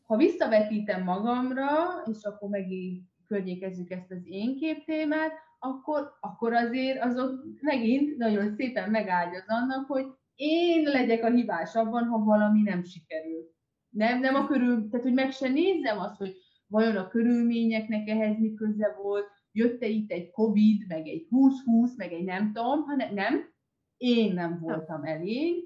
ha 0.07 0.17
visszavetítem 0.17 1.03
magamra, 1.03 1.73
és 2.11 2.23
akkor 2.23 2.49
megint 2.49 3.03
környékezzük 3.27 3.91
ezt 3.91 4.11
az 4.11 4.23
én 4.25 4.57
képtémát, 4.57 5.33
akkor, 5.59 6.17
akkor 6.21 6.53
azért 6.53 7.03
azok 7.03 7.45
megint 7.61 8.17
nagyon 8.17 8.55
szépen 8.55 8.91
megáldja 8.91 9.39
az 9.39 9.47
annak, 9.49 9.87
hogy 9.87 10.07
én 10.35 10.83
legyek 10.83 11.25
a 11.25 11.31
hibás 11.31 11.75
abban, 11.75 12.05
ha 12.05 12.19
valami 12.19 12.63
nem 12.63 12.85
sikerül. 12.85 13.55
Nem, 13.89 14.21
nem 14.21 14.35
a 14.35 14.47
körül, 14.47 14.89
tehát 14.89 15.07
hogy 15.07 15.15
meg 15.15 15.33
se 15.33 15.49
nézzem 15.49 15.99
azt, 15.99 16.17
hogy 16.17 16.37
vajon 16.67 16.97
a 16.97 17.09
körülményeknek 17.09 18.09
ehhez 18.09 18.39
mi 18.39 18.55
köze 18.55 18.97
volt, 19.03 19.27
jött-e 19.53 19.87
itt 19.87 20.11
egy 20.11 20.31
Covid, 20.31 20.87
meg 20.89 21.09
egy 21.09 21.29
20-20, 21.31 21.97
meg 21.97 22.13
egy 22.13 22.25
nem 22.25 22.53
tudom, 22.53 22.83
hanem 22.83 23.15
nem, 23.15 23.55
én 23.97 24.33
nem 24.33 24.59
voltam 24.59 25.05
elég, 25.05 25.65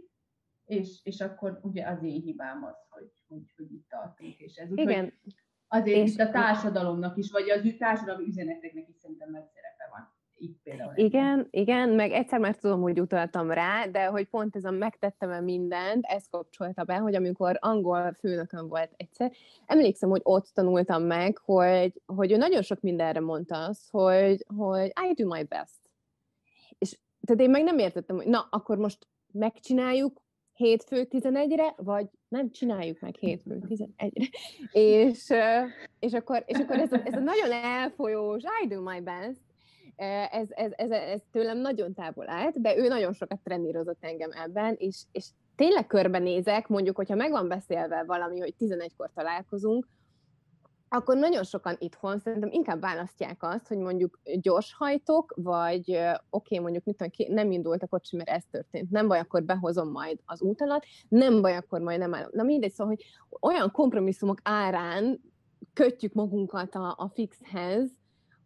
és, 0.65 1.01
és 1.03 1.21
akkor 1.21 1.59
ugye 1.63 1.87
az 1.87 2.03
én 2.03 2.21
hibám 2.21 2.65
az, 2.65 2.77
hogy, 2.89 3.13
hogy, 3.27 3.53
hogy 3.57 3.73
itt 3.73 3.89
tartunk, 3.89 4.39
és 4.39 4.57
ez 4.57 4.71
úgy, 4.71 4.79
Igen. 4.79 5.13
azért 5.69 6.07
és 6.07 6.13
itt 6.13 6.21
a 6.21 6.31
társadalomnak 6.31 7.17
is, 7.17 7.31
vagy 7.31 7.51
az 7.51 7.75
társadalmi 7.79 8.27
üzeneteknek 8.27 8.89
is 8.89 8.97
szerintem 8.97 9.31
van 9.31 9.51
például. 10.63 10.93
Igen, 10.97 11.47
igen, 11.51 11.89
meg 11.89 12.13
egyszer 12.13 12.39
már 12.39 12.57
tudom, 12.57 12.81
hogy 12.81 13.01
utaltam 13.01 13.51
rá, 13.51 13.87
de 13.87 14.05
hogy 14.05 14.29
pont 14.29 14.57
ez 14.57 14.65
a 14.65 14.71
megtettem-e 14.71 15.41
mindent, 15.41 16.05
ez 16.05 16.25
kapcsolta 16.31 16.85
be, 16.85 16.97
hogy 16.97 17.15
amikor 17.15 17.57
angol 17.61 18.13
főnökön 18.13 18.69
volt 18.69 18.91
egyszer, 18.97 19.33
emlékszem, 19.67 20.09
hogy 20.09 20.21
ott 20.25 20.51
tanultam 20.55 21.03
meg, 21.03 21.39
hogy, 21.39 22.03
hogy 22.07 22.33
ő 22.33 22.37
nagyon 22.37 22.63
sok 22.63 22.81
mindenre 22.81 23.21
mondta 23.21 23.65
azt, 23.65 23.91
hogy, 23.91 24.45
hogy 24.57 24.93
I 25.11 25.23
do 25.23 25.27
my 25.27 25.43
best. 25.43 25.81
És 26.79 26.99
tehát 27.27 27.43
én 27.43 27.51
meg 27.51 27.63
nem 27.63 27.79
értettem, 27.79 28.17
hogy 28.17 28.27
na, 28.27 28.47
akkor 28.51 28.77
most 28.77 29.07
megcsináljuk 29.33 30.23
hétfő 30.53 31.07
11-re, 31.11 31.75
vagy 31.77 32.07
nem 32.29 32.51
csináljuk 32.51 33.01
meg 33.01 33.15
hétfő 33.15 33.63
11-re. 33.69 34.25
És, 34.73 35.33
és 35.99 36.13
akkor, 36.13 36.43
és 36.47 36.59
akkor 36.59 36.79
ez, 36.79 36.93
a, 36.93 37.01
ez 37.05 37.15
a 37.15 37.19
nagyon 37.19 37.53
elfolyós 37.53 38.43
I 38.63 38.67
do 38.67 38.83
my 38.83 39.01
best, 39.01 39.50
ez, 40.31 40.49
ez, 40.51 40.71
ez, 40.77 40.91
ez 40.91 41.21
tőlem 41.31 41.59
nagyon 41.59 41.95
távol 41.95 42.29
állt, 42.29 42.61
de 42.61 42.77
ő 42.77 42.89
nagyon 42.89 43.13
sokat 43.13 43.41
trenírozott 43.45 44.05
engem 44.05 44.31
ebben, 44.33 44.75
és, 44.79 45.03
és 45.13 45.27
tényleg 45.57 45.87
körbenézek, 45.87 46.69
mondjuk, 46.69 46.97
hogyha 46.97 47.15
meg 47.15 47.31
van 47.31 47.49
beszélve 47.49 48.05
valami, 48.07 48.41
hogy 48.41 48.55
11-kor 48.59 49.11
találkozunk, 49.15 49.89
akkor 50.93 51.17
nagyon 51.17 51.45
sokan 51.45 51.77
itthon 51.79 52.19
szerintem 52.19 52.51
inkább 52.53 52.81
választják 52.81 53.43
azt, 53.43 53.67
hogy 53.67 53.79
mondjuk 53.79 54.21
gyors 54.41 54.75
hajtok, 54.75 55.33
vagy 55.37 55.91
oké, 55.91 56.15
okay, 56.31 56.59
mondjuk 56.59 56.85
mit 56.85 56.97
tudom, 56.97 57.35
nem 57.35 57.51
indult 57.51 57.83
a 57.83 57.87
kocsi, 57.87 58.17
mert 58.17 58.29
ez 58.29 58.45
történt, 58.51 58.91
nem 58.91 59.09
baj, 59.09 59.19
akkor 59.19 59.43
behozom 59.43 59.91
majd 59.91 60.19
az 60.25 60.43
út 60.43 60.61
alatt, 60.61 60.85
nem 61.09 61.41
baj, 61.41 61.57
akkor 61.57 61.81
majd 61.81 61.99
nem 61.99 62.15
állom. 62.15 62.31
Na 62.33 62.43
mindegy, 62.43 62.73
szóval, 62.73 62.95
hogy 62.95 63.05
olyan 63.51 63.71
kompromisszumok 63.71 64.39
árán 64.43 65.21
kötjük 65.73 66.13
magunkat 66.13 66.75
a, 66.75 66.95
a 66.99 67.11
fixhez, 67.15 67.91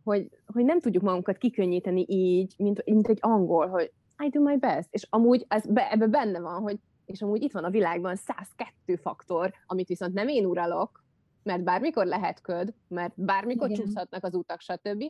hogy, 0.05 0.29
hogy 0.47 0.65
nem 0.65 0.81
tudjuk 0.81 1.03
magunkat 1.03 1.39
kikönnyíteni 1.39 2.05
így, 2.09 2.55
mint, 2.59 2.85
mint 2.85 3.09
egy 3.09 3.19
angol, 3.21 3.67
hogy 3.67 3.93
I 4.25 4.29
do 4.29 4.41
my 4.41 4.57
best. 4.57 4.89
És 4.91 5.07
amúgy 5.11 5.45
ez 5.49 5.67
be, 5.67 5.91
ebbe 5.91 6.07
benne 6.07 6.41
van, 6.41 6.61
hogy 6.61 6.79
és 7.05 7.23
amúgy 7.23 7.43
itt 7.43 7.53
van 7.53 7.65
a 7.65 7.71
világban 7.71 8.17
102 8.17 9.01
faktor, 9.01 9.53
amit 9.67 9.89
viszont 9.89 10.15
nem 10.15 10.29
én 10.29 10.45
uralok, 10.45 11.05
mert 11.43 11.63
bármikor 11.63 12.07
lehet 12.07 12.41
köd, 12.41 12.75
mert 12.89 13.13
bármikor 13.17 13.71
Igen. 13.71 13.85
csúszhatnak 13.85 14.25
az 14.25 14.35
utak, 14.35 14.61
stb. 14.61 15.05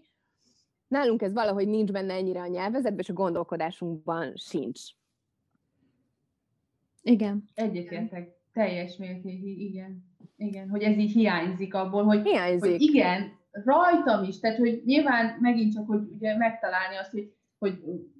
Nálunk 0.88 1.22
ez 1.22 1.32
valahogy 1.32 1.68
nincs 1.68 1.92
benne 1.92 2.14
ennyire 2.14 2.40
a 2.40 2.46
nyelvezetben, 2.46 2.98
és 2.98 3.08
a 3.08 3.12
gondolkodásunkban 3.12 4.32
sincs. 4.36 4.80
Igen. 7.02 7.44
Egyetértek. 7.54 8.42
Teljes 8.52 8.96
mértékig, 8.96 9.60
igen. 9.60 10.04
Igen, 10.36 10.68
hogy 10.68 10.82
ez 10.82 10.96
így 10.96 11.12
hiányzik 11.12 11.74
abból, 11.74 12.04
hogy, 12.04 12.22
hiányzik. 12.22 12.70
hogy 12.70 12.80
igen, 12.80 13.32
rajtam 13.64 14.24
is, 14.24 14.40
tehát 14.40 14.58
hogy 14.58 14.82
nyilván 14.84 15.36
megint 15.40 15.72
csak, 15.74 15.86
hogy 15.86 16.00
ugye 16.14 16.36
megtalálni 16.36 16.96
azt, 16.96 17.10
hogy, 17.10 17.32
hogy 17.58 17.78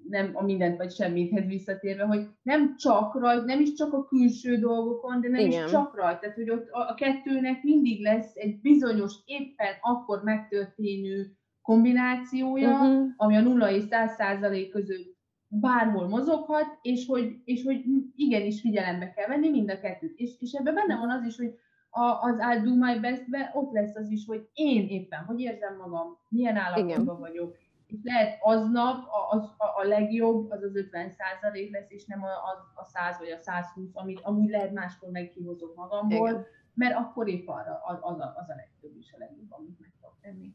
nem 0.09 0.31
a 0.33 0.43
mindent 0.43 0.77
vagy 0.77 0.93
semmithez 0.93 1.47
visszatérve, 1.47 2.05
hogy 2.05 2.27
nem 2.43 2.77
csak 2.77 3.15
rajt, 3.21 3.45
nem 3.45 3.61
is 3.61 3.73
csak 3.73 3.93
a 3.93 4.05
külső 4.05 4.57
dolgokon, 4.57 5.21
de 5.21 5.29
nem 5.29 5.41
Igen. 5.41 5.65
is 5.65 5.71
csak 5.71 5.97
rajt, 5.97 6.21
tehát 6.21 6.37
hogy 6.37 6.51
ott 6.51 6.71
a, 6.71 6.89
a 6.91 6.95
kettőnek 6.95 7.63
mindig 7.63 8.03
lesz 8.03 8.33
egy 8.35 8.61
bizonyos 8.61 9.15
éppen 9.25 9.73
akkor 9.81 10.23
megtörténő 10.23 11.37
kombinációja, 11.63 12.71
uh-huh. 12.71 13.07
ami 13.17 13.37
a 13.37 13.41
0 13.41 13.71
és 13.71 13.83
100 13.83 14.15
százalék 14.15 14.71
között 14.71 15.15
bárhol 15.49 16.09
mozoghat, 16.09 16.79
és 16.83 17.07
hogy, 17.07 17.37
és 17.45 17.63
hogy 17.65 17.85
igenis 18.17 18.61
figyelembe 18.61 19.13
kell 19.13 19.29
venni 19.29 19.51
mind 19.51 19.71
a 19.71 19.81
kettőt. 19.81 20.19
És, 20.19 20.31
és 20.41 20.53
ebben 20.53 20.75
benne 20.75 20.97
van 20.97 21.11
az 21.11 21.27
is, 21.27 21.37
hogy 21.37 21.59
a, 21.95 22.19
az 22.21 22.37
I 22.39 22.61
do 22.65 22.75
my 22.75 22.99
best-be 23.01 23.51
ott 23.55 23.73
lesz 23.73 23.95
az 23.95 24.11
is, 24.11 24.27
hogy 24.27 24.49
én 24.53 24.89
éppen, 24.89 25.25
hogy 25.25 25.41
érzem 25.41 25.77
magam, 25.77 26.19
milyen 26.29 26.57
állapotban 26.57 27.21
vagyok. 27.21 27.57
És 27.87 27.99
lehet 28.03 28.39
aznap 28.43 29.07
a, 29.07 29.37
a, 29.37 29.81
a 29.83 29.85
legjobb, 29.85 30.51
az 30.51 30.63
az 30.63 30.77
50 30.77 31.11
százalék 31.11 31.73
lesz, 31.73 31.91
és 31.91 32.07
nem 32.07 32.23
a, 32.23 32.27
a, 32.27 32.73
a 32.75 32.85
100 32.85 33.19
vagy 33.19 33.31
a 33.31 33.39
120, 33.39 33.91
amit 33.93 34.21
amúgy 34.23 34.51
lehet 34.51 34.73
máskor 34.73 35.11
meg 35.11 35.31
kihozok 35.31 35.75
magamból, 35.77 36.29
Igen. 36.29 36.45
mert 36.75 36.97
akkor 36.97 37.29
épp 37.29 37.49
arra 37.49 37.81
az, 37.85 37.99
az, 38.01 38.21
a, 38.21 38.35
az 38.37 38.49
a 38.49 38.55
legtöbb 38.55 38.97
is 38.97 39.13
a 39.13 39.19
legjobb, 39.19 39.53
amit 39.53 39.81
meg 39.81 39.93
tudok 40.01 40.17
tenni. 40.21 40.55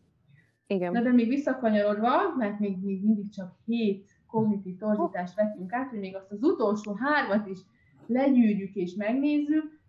Igen. 0.67 0.93
De, 0.93 1.01
de 1.01 1.11
még 1.11 1.27
visszakanyarodva, 1.27 2.35
mert 2.37 2.59
még, 2.59 2.83
még 2.83 3.03
mindig 3.03 3.29
csak 3.29 3.55
hét 3.65 4.09
kognitív 4.27 4.77
torzítást 4.77 5.35
vettünk 5.35 5.73
át, 5.73 5.89
hogy 5.89 5.99
még 5.99 6.15
azt 6.15 6.31
az 6.31 6.43
utolsó 6.43 6.93
hármat 6.93 7.47
is 7.47 7.59
legyűrjük 8.05 8.75
és 8.75 8.93
megnézzük, 8.93 9.79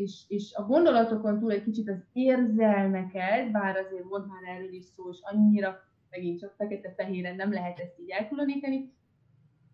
és, 0.00 0.22
és 0.28 0.52
a 0.54 0.66
gondolatokon 0.66 1.38
túl 1.38 1.52
egy 1.52 1.64
kicsit 1.64 1.88
az 1.88 2.04
érzelmeket, 2.12 3.50
bár 3.50 3.76
azért 3.76 4.04
volt 4.04 4.26
már 4.26 4.56
erről 4.56 4.72
is 4.72 4.84
szó, 4.84 5.10
és 5.10 5.18
annyira 5.20 5.76
megint 6.10 6.40
csak 6.40 6.54
fekete-fehéren 6.56 7.36
nem 7.36 7.52
lehet 7.52 7.78
ezt 7.78 8.00
így 8.00 8.10
elkülöníteni, 8.10 8.92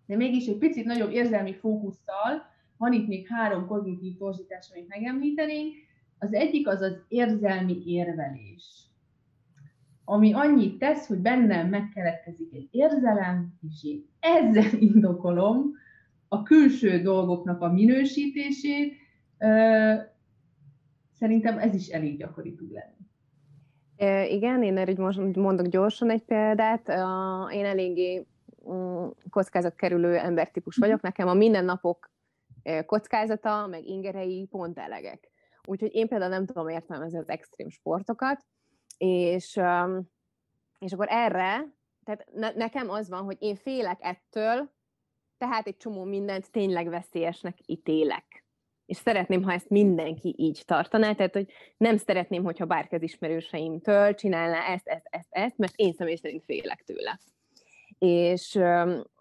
de 0.06 0.16
mégis 0.16 0.46
egy 0.46 0.58
picit 0.58 0.84
nagyobb 0.84 1.10
érzelmi 1.10 1.54
fókusszal 1.54 2.54
van 2.76 2.92
itt 2.92 3.06
még 3.06 3.26
három 3.28 3.66
kognitív 3.66 4.16
torzítás, 4.16 4.68
amit 4.72 4.88
megemlítenénk. 4.88 5.74
Az 6.18 6.32
egyik 6.32 6.68
az 6.68 6.80
az 6.80 7.04
érzelmi 7.08 7.82
érvelés, 7.86 8.84
ami 10.04 10.32
annyit 10.32 10.78
tesz, 10.78 11.06
hogy 11.06 11.18
bennem 11.18 11.68
megkeletkezik 11.68 12.52
egy 12.52 12.68
érzelem, 12.70 13.58
és 13.68 13.84
én 13.84 14.08
ezzel 14.20 14.80
indokolom 14.90 15.72
a 16.28 16.42
külső 16.42 17.02
dolgoknak 17.02 17.60
a 17.60 17.72
minősítését, 17.72 18.92
Szerintem 21.18 21.58
ez 21.58 21.74
is 21.74 21.88
elég 21.88 22.18
gyakori 22.18 22.54
tud 22.54 22.72
lenni. 22.72 24.30
Igen, 24.30 24.62
én 24.62 24.76
erre 24.76 24.92
most 24.96 25.36
mondok 25.36 25.66
gyorsan 25.66 26.10
egy 26.10 26.22
példát. 26.22 26.88
Én 27.52 27.64
eléggé 27.64 28.26
mm, 28.70 29.06
kockázatkerülő 29.30 30.16
embertípus 30.16 30.76
vagyok. 30.76 31.00
Nekem 31.00 31.28
a 31.28 31.34
mindennapok 31.34 32.10
kockázata, 32.86 33.66
meg 33.66 33.86
ingerei 33.86 34.46
pont 34.50 34.78
elegek. 34.78 35.30
Úgyhogy 35.64 35.94
én 35.94 36.08
például 36.08 36.30
nem 36.30 36.46
tudom 36.46 36.68
értelmezni 36.68 37.18
az 37.18 37.28
extrém 37.28 37.68
sportokat, 37.68 38.44
és, 38.98 39.60
és 40.78 40.92
akkor 40.92 41.06
erre, 41.08 41.74
tehát 42.04 42.26
ne, 42.32 42.52
nekem 42.52 42.90
az 42.90 43.08
van, 43.08 43.22
hogy 43.22 43.36
én 43.40 43.56
félek 43.56 43.98
ettől, 44.00 44.70
tehát 45.38 45.66
egy 45.66 45.76
csomó 45.76 46.04
mindent 46.04 46.50
tényleg 46.50 46.88
veszélyesnek 46.88 47.58
ítélek 47.66 48.45
és 48.87 48.97
szeretném, 48.97 49.43
ha 49.43 49.53
ezt 49.53 49.68
mindenki 49.68 50.34
így 50.39 50.62
tartaná, 50.64 51.12
tehát 51.12 51.34
hogy 51.34 51.47
nem 51.76 51.97
szeretném, 51.97 52.45
hogyha 52.45 52.64
bárki 52.64 52.95
az 52.95 53.03
ismerőseimtől 53.03 54.14
csinálná 54.14 54.59
ezt, 54.66 54.89
ezt, 54.89 55.07
ezt, 55.11 55.28
ezt, 55.30 55.59
mert 55.59 55.72
én 55.76 55.93
személy 55.93 56.16
szerint 56.16 56.45
félek 56.45 56.82
tőle. 56.84 57.20
és, 57.99 58.59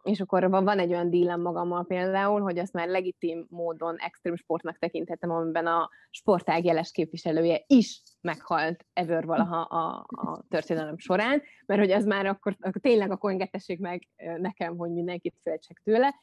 és 0.03 0.21
akkor 0.21 0.49
van, 0.49 0.79
egy 0.79 0.91
olyan 0.91 1.09
dílem 1.09 1.41
magammal 1.41 1.85
például, 1.85 2.41
hogy 2.41 2.57
azt 2.57 2.73
már 2.73 2.87
legitim 2.87 3.45
módon 3.49 3.95
extrém 3.97 4.35
sportnak 4.35 4.77
tekinthetem, 4.77 5.31
amiben 5.31 5.67
a 5.67 5.89
sportág 6.09 6.65
jeles 6.65 6.91
képviselője 6.91 7.63
is 7.67 8.01
meghalt 8.21 8.85
ever 8.93 9.25
valaha 9.25 9.61
a, 9.61 10.05
a 10.07 10.43
történelem 10.49 10.97
során, 10.97 11.41
mert 11.65 11.79
hogy 11.79 11.91
az 11.91 12.05
már 12.05 12.25
akkor, 12.25 12.55
akkor 12.59 12.81
tényleg 12.81 13.11
akkor 13.11 13.31
engedtessék 13.31 13.79
meg 13.79 14.07
nekem, 14.37 14.77
hogy 14.77 14.91
mindenkit 14.91 15.35
féltsek 15.43 15.81
tőle, 15.83 16.15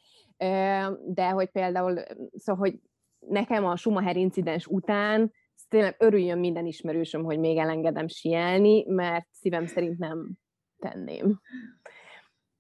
de 1.07 1.28
hogy 1.28 1.51
például, 1.51 2.03
szóval, 2.36 2.68
hogy 2.68 2.80
nekem 3.28 3.64
a 3.64 3.76
Schumacher 3.76 4.16
incidens 4.16 4.66
után 4.66 5.32
tényleg 5.72 5.96
örüljön 5.98 6.38
minden 6.38 6.66
ismerősöm, 6.66 7.24
hogy 7.24 7.38
még 7.38 7.56
elengedem 7.56 8.08
sielni, 8.08 8.84
mert 8.88 9.26
szívem 9.30 9.66
szerint 9.66 9.98
nem 9.98 10.30
tenném. 10.78 11.40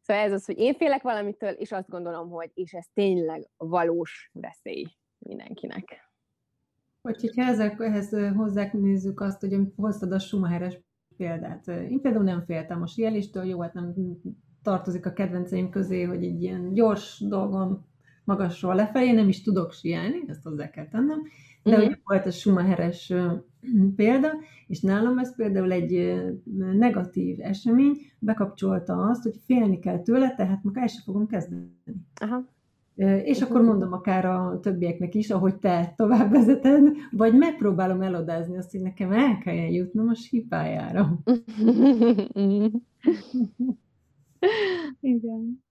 Szóval 0.00 0.22
ez 0.22 0.32
az, 0.32 0.44
hogy 0.44 0.58
én 0.58 0.74
félek 0.74 1.02
valamitől, 1.02 1.50
és 1.50 1.72
azt 1.72 1.88
gondolom, 1.88 2.30
hogy 2.30 2.50
és 2.54 2.72
ez 2.72 2.86
tényleg 2.94 3.48
valós 3.56 4.30
veszély 4.32 4.86
mindenkinek. 5.18 6.10
Vagy 7.00 7.20
hogyha 7.20 7.44
ezek, 7.44 7.80
ehhez 7.80 8.16
nézzük 8.72 9.20
azt, 9.20 9.40
hogy 9.40 9.56
hoztad 9.76 10.12
a 10.12 10.18
Schumacheres 10.18 10.80
példát. 11.16 11.68
Én 11.68 12.00
például 12.00 12.24
nem 12.24 12.44
féltem 12.44 12.82
a 12.82 12.86
sieléstől, 12.86 13.44
jó, 13.44 13.60
hát 13.60 13.74
nem 13.74 13.94
tartozik 14.62 15.06
a 15.06 15.12
kedvenceim 15.12 15.70
közé, 15.70 16.02
hogy 16.02 16.24
egy 16.24 16.42
ilyen 16.42 16.72
gyors 16.72 17.20
dolgon 17.20 17.86
magasról 18.24 18.74
lefelé 18.74 19.12
nem 19.12 19.28
is 19.28 19.42
tudok 19.42 19.72
sielni, 19.72 20.22
ezt 20.26 20.42
hozzá 20.42 20.70
kell 20.70 20.88
tennem, 20.88 21.22
de 21.62 21.76
uh-huh. 21.76 21.94
volt 22.04 22.26
a 22.26 22.30
Schumacheres 22.30 23.12
példa, 23.96 24.28
és 24.66 24.80
nálam 24.80 25.18
ez 25.18 25.36
például 25.36 25.72
egy 25.72 26.22
negatív 26.72 27.36
esemény 27.40 27.96
bekapcsolta 28.18 28.96
azt, 28.96 29.22
hogy 29.22 29.40
félni 29.44 29.78
kell 29.78 29.98
tőle, 29.98 30.34
tehát 30.34 30.62
meg 30.62 30.78
el 30.78 30.86
sem 30.86 31.02
fogom 31.04 31.26
kezdeni. 31.26 31.76
Aha. 32.14 32.50
És 33.24 33.40
uh-huh. 33.40 33.50
akkor 33.50 33.62
mondom 33.62 33.92
akár 33.92 34.24
a 34.24 34.58
többieknek 34.62 35.14
is, 35.14 35.30
ahogy 35.30 35.56
te 35.56 35.92
tovább 35.96 36.30
vezeted, 36.30 36.96
vagy 37.10 37.34
megpróbálom 37.34 38.02
elodázni 38.02 38.56
azt, 38.56 38.70
hogy 38.70 38.80
nekem 38.80 39.12
el 39.12 39.38
kelljen 39.38 39.70
jutnom 39.70 40.08
a 40.08 40.14
sípájára. 40.14 41.18
Igen. 45.00 45.62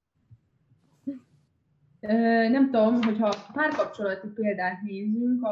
Nem 2.49 2.71
tudom, 2.71 3.01
hogyha 3.01 3.35
párkapcsolati 3.53 4.27
példát 4.27 4.81
nézünk, 4.81 5.47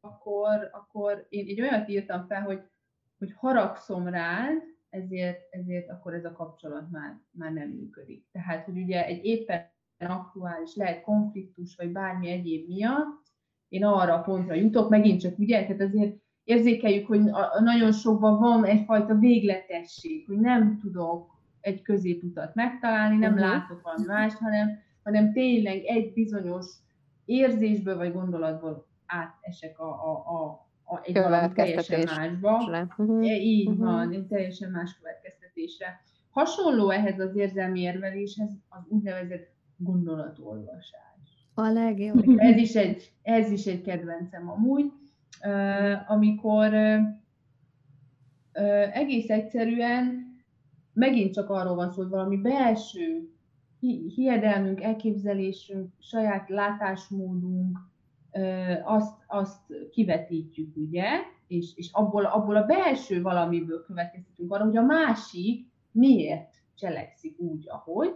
akkor, 0.00 0.68
akkor 0.72 1.26
én 1.28 1.46
egy 1.48 1.60
olyat 1.60 1.88
írtam 1.88 2.26
fel, 2.26 2.42
hogy, 2.42 2.62
hogy 3.18 3.32
haragszom 3.36 4.08
rád, 4.08 4.62
ezért, 4.90 5.40
ezért 5.50 5.90
akkor 5.90 6.14
ez 6.14 6.24
a 6.24 6.32
kapcsolat 6.32 6.90
már, 6.90 7.20
már 7.30 7.52
nem 7.52 7.68
működik. 7.68 8.26
Tehát, 8.32 8.64
hogy 8.64 8.76
ugye 8.76 9.04
egy 9.04 9.24
éppen 9.24 9.70
aktuális, 9.98 10.74
lehet 10.74 11.02
konfliktus, 11.02 11.76
vagy 11.76 11.92
bármi 11.92 12.30
egyéb 12.30 12.68
miatt, 12.68 13.22
én 13.68 13.84
arra 13.84 14.14
a 14.14 14.22
pontra 14.22 14.54
jutok, 14.54 14.88
megint 14.88 15.20
csak 15.20 15.38
ugye, 15.38 15.62
tehát 15.62 15.80
azért 15.80 16.16
érzékeljük, 16.44 17.06
hogy 17.06 17.28
a, 17.28 17.60
nagyon 17.60 17.92
sokban 17.92 18.38
van 18.38 18.64
egyfajta 18.64 19.14
végletesség, 19.14 20.26
hogy 20.26 20.38
nem 20.38 20.78
tudok 20.78 21.38
egy 21.60 21.82
középutat 21.82 22.54
megtalálni, 22.54 23.16
nem 23.16 23.32
uh-huh. 23.32 23.48
látok 23.48 23.82
valami 23.82 24.06
mást, 24.06 24.36
hanem, 24.36 24.78
hanem 25.02 25.32
tényleg 25.32 25.84
egy 25.84 26.12
bizonyos 26.12 26.66
érzésből 27.24 27.96
vagy 27.96 28.12
gondolatból 28.12 28.86
átesek 29.06 29.78
a, 29.78 29.88
a, 29.88 30.10
a, 30.10 30.68
a 30.94 31.00
egy 31.02 31.14
valami 31.14 31.52
teljesen 31.52 32.00
másba. 32.16 32.86
Uh-huh. 32.96 33.24
így 33.26 33.68
uh-huh. 33.68 33.84
van, 33.84 34.12
egy 34.12 34.26
teljesen 34.26 34.70
más 34.70 34.98
következtetésre. 34.98 36.00
Hasonló 36.30 36.90
ehhez 36.90 37.20
az 37.20 37.36
érzelmi 37.36 37.80
érveléshez 37.80 38.50
az 38.68 38.82
úgynevezett 38.88 39.48
gondolatolvasás. 39.76 40.98
A 41.54 41.68
legjobb. 41.68 42.24
Ez 42.36 42.56
is 42.56 42.74
egy, 42.74 43.12
ez 43.22 43.50
is 43.50 43.66
egy 43.66 43.82
kedvencem 43.82 44.50
amúgy, 44.50 44.92
uh, 45.44 46.10
amikor 46.10 46.74
egész 48.92 49.28
egyszerűen 49.28 50.30
megint 50.92 51.34
csak 51.34 51.50
arról 51.50 51.74
van 51.74 51.90
szó, 51.90 52.02
hogy 52.02 52.10
valami 52.10 52.36
belső 52.36 53.28
hiedelmünk, 54.14 54.82
elképzelésünk, 54.82 55.92
saját 55.98 56.48
látásmódunk, 56.48 57.78
azt, 58.84 59.24
azt 59.26 59.90
kivetítjük, 59.90 60.76
ugye, 60.76 61.06
és, 61.46 61.72
és 61.74 61.88
abból, 61.92 62.24
abból 62.24 62.56
a 62.56 62.66
belső 62.66 63.22
valamiből 63.22 63.82
következtetünk 63.82 64.52
arra, 64.52 64.64
hogy 64.64 64.76
a 64.76 64.82
másik 64.82 65.66
miért 65.90 66.54
cselekszik 66.74 67.38
úgy, 67.38 67.64
ahogy. 67.68 68.14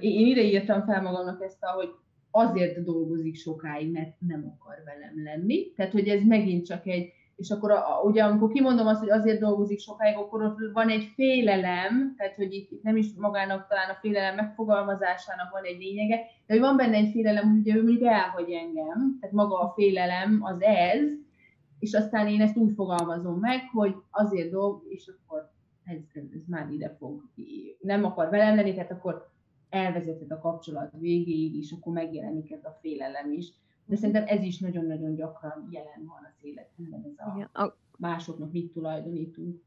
Én 0.00 0.26
ide 0.26 0.42
írtam 0.42 0.84
fel 0.84 1.02
magamnak 1.02 1.42
ezt, 1.42 1.64
hogy 1.64 1.90
azért 2.30 2.84
dolgozik 2.84 3.36
sokáig, 3.36 3.90
mert 3.90 4.14
nem 4.18 4.56
akar 4.58 4.76
velem 4.84 5.24
lenni. 5.24 5.72
Tehát, 5.72 5.92
hogy 5.92 6.08
ez 6.08 6.22
megint 6.22 6.66
csak 6.66 6.86
egy, 6.86 7.12
és 7.40 7.50
akkor 7.50 7.70
a, 7.70 8.00
ugye 8.04 8.22
amikor 8.22 8.50
kimondom 8.50 8.86
azt, 8.86 9.00
hogy 9.00 9.10
azért 9.10 9.40
dolgozik 9.40 9.78
sokáig, 9.78 10.16
akkor 10.16 10.42
ott 10.42 10.58
van 10.72 10.88
egy 10.88 11.12
félelem, 11.14 12.14
tehát 12.16 12.34
hogy 12.34 12.52
itt, 12.52 12.70
itt 12.70 12.82
nem 12.82 12.96
is 12.96 13.06
magának 13.16 13.66
talán 13.68 13.90
a 13.90 13.98
félelem 14.00 14.34
megfogalmazásának 14.34 15.50
van 15.52 15.62
egy 15.62 15.78
lényege, 15.78 16.16
de 16.16 16.52
hogy 16.52 16.60
van 16.60 16.76
benne 16.76 16.96
egy 16.96 17.10
félelem, 17.10 17.50
hogy 17.50 17.58
ugye 17.58 17.74
ő 17.74 17.82
mondjuk 17.82 18.08
elhagy 18.08 18.50
engem, 18.50 19.18
tehát 19.20 19.34
maga 19.34 19.58
a 19.58 19.72
félelem 19.76 20.38
az 20.42 20.62
ez, 20.62 21.00
és 21.78 21.92
aztán 21.92 22.28
én 22.28 22.40
ezt 22.40 22.56
úgy 22.56 22.72
fogalmazom 22.74 23.38
meg, 23.38 23.60
hogy 23.72 23.94
azért 24.10 24.50
dolg, 24.50 24.82
és 24.88 25.12
akkor 25.16 25.50
ez, 25.84 25.98
ez, 26.12 26.22
ez 26.34 26.42
már 26.46 26.70
ide 26.70 26.96
fog, 26.98 27.22
nem 27.80 28.04
akar 28.04 28.30
velem 28.30 28.56
lenni, 28.56 28.74
tehát 28.74 28.90
akkor 28.90 29.28
elvezeted 29.68 30.30
a 30.30 30.40
kapcsolat 30.40 30.92
végéig, 30.98 31.56
és 31.56 31.74
akkor 31.78 31.92
megjelenik 31.92 32.52
ez 32.52 32.64
a 32.64 32.78
félelem 32.80 33.32
is 33.32 33.52
de 33.90 33.96
szerintem 33.96 34.24
ez 34.26 34.42
is 34.42 34.58
nagyon-nagyon 34.58 35.14
gyakran 35.14 35.68
jelen 35.70 36.04
van 36.06 36.28
az 36.28 36.44
életünkben, 36.44 37.04
ez 37.04 37.26
a, 37.26 37.32
Igen, 37.36 37.48
a 37.52 37.76
másoknak 37.96 38.52
mit 38.52 38.72
tulajdonítunk. 38.72 39.62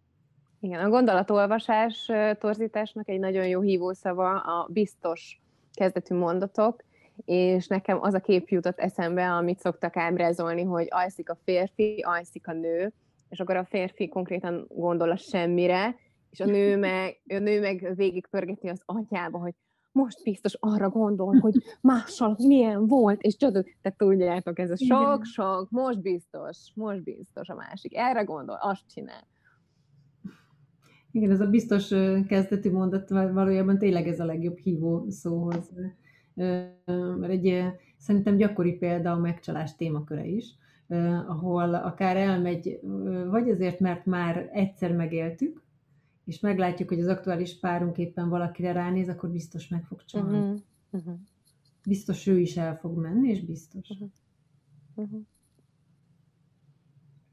Igen, 0.59 0.85
a 0.85 0.89
gondolatolvasás 0.89 2.11
torzításnak 2.39 3.09
egy 3.09 3.19
nagyon 3.19 3.47
jó 3.47 3.61
hívószava 3.61 4.39
a 4.39 4.67
biztos 4.71 5.41
kezdetű 5.73 6.15
mondatok, 6.15 6.83
és 7.25 7.67
nekem 7.67 8.01
az 8.01 8.13
a 8.13 8.19
kép 8.19 8.47
jutott 8.47 8.79
eszembe, 8.79 9.31
amit 9.31 9.59
szoktak 9.59 9.97
ábrázolni, 9.97 10.63
hogy 10.63 10.87
alszik 10.89 11.29
a 11.29 11.37
férfi, 11.43 12.03
alszik 12.07 12.47
a 12.47 12.53
nő, 12.53 12.93
és 13.29 13.39
akkor 13.39 13.55
a 13.55 13.65
férfi 13.65 14.07
konkrétan 14.07 14.65
gondol 14.69 15.11
a 15.11 15.17
semmire, 15.17 15.95
és 16.29 16.39
a 16.39 16.45
nő 16.45 16.77
meg, 16.87 17.21
a 17.27 17.37
nő 17.37 17.59
meg 17.59 17.91
végig 17.95 18.27
pörgeti 18.27 18.67
az 18.67 18.81
agyába, 18.85 19.37
hogy 19.37 19.53
most 19.93 20.23
biztos 20.23 20.53
arra 20.59 20.89
gondol, 20.89 21.37
hogy 21.39 21.63
mással 21.81 22.35
milyen 22.39 22.87
volt, 22.87 23.21
és 23.21 23.35
csodod, 23.35 23.65
tehát 23.81 23.97
tudjátok, 23.97 24.59
ez 24.59 24.71
a 24.71 24.77
sok-sok, 24.77 25.69
most 25.69 26.01
biztos, 26.01 26.71
most 26.75 27.03
biztos 27.03 27.49
a 27.49 27.55
másik, 27.55 27.97
erre 27.97 28.23
gondol, 28.23 28.57
azt 28.61 28.83
csinál. 28.93 29.27
Igen, 31.11 31.31
ez 31.31 31.41
a 31.41 31.47
biztos 31.47 31.87
kezdeti 32.27 32.69
mondat 32.69 33.09
valójában 33.09 33.77
tényleg 33.77 34.07
ez 34.07 34.19
a 34.19 34.25
legjobb 34.25 34.57
hívó 34.57 35.05
szóhoz. 35.09 35.71
Mert 37.19 37.29
egy 37.29 37.63
szerintem 37.97 38.35
gyakori 38.35 38.73
példa 38.73 39.11
a 39.11 39.19
megcsalás 39.19 39.75
témaköre 39.75 40.25
is, 40.25 40.55
ahol 41.27 41.73
akár 41.73 42.17
elmegy, 42.17 42.79
vagy 43.29 43.49
azért, 43.49 43.79
mert 43.79 44.05
már 44.05 44.49
egyszer 44.53 44.95
megéltük, 44.95 45.62
és 46.25 46.39
meglátjuk, 46.39 46.89
hogy 46.89 46.99
az 46.99 47.07
aktuális 47.07 47.59
párunk 47.59 47.97
éppen 47.97 48.29
valakire 48.29 48.71
ránéz, 48.71 49.09
akkor 49.09 49.29
biztos 49.29 49.67
meg 49.67 49.83
fog 49.85 50.05
csalni. 50.05 50.37
Uh-huh. 50.37 50.59
Uh-huh. 50.91 51.13
Biztos 51.87 52.27
ő 52.27 52.39
is 52.39 52.57
el 52.57 52.77
fog 52.77 52.97
menni, 52.97 53.29
és 53.29 53.45
biztos. 53.45 53.89
Uh-huh. 53.89 54.09
Uh-huh. 54.95 55.21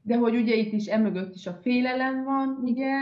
De 0.01 0.17
hogy 0.17 0.35
ugye 0.35 0.55
itt 0.55 0.73
is 0.73 0.85
emögött 0.85 1.35
is 1.35 1.47
a 1.47 1.53
félelem 1.53 2.23
van, 2.23 2.59
ugye, 2.63 2.93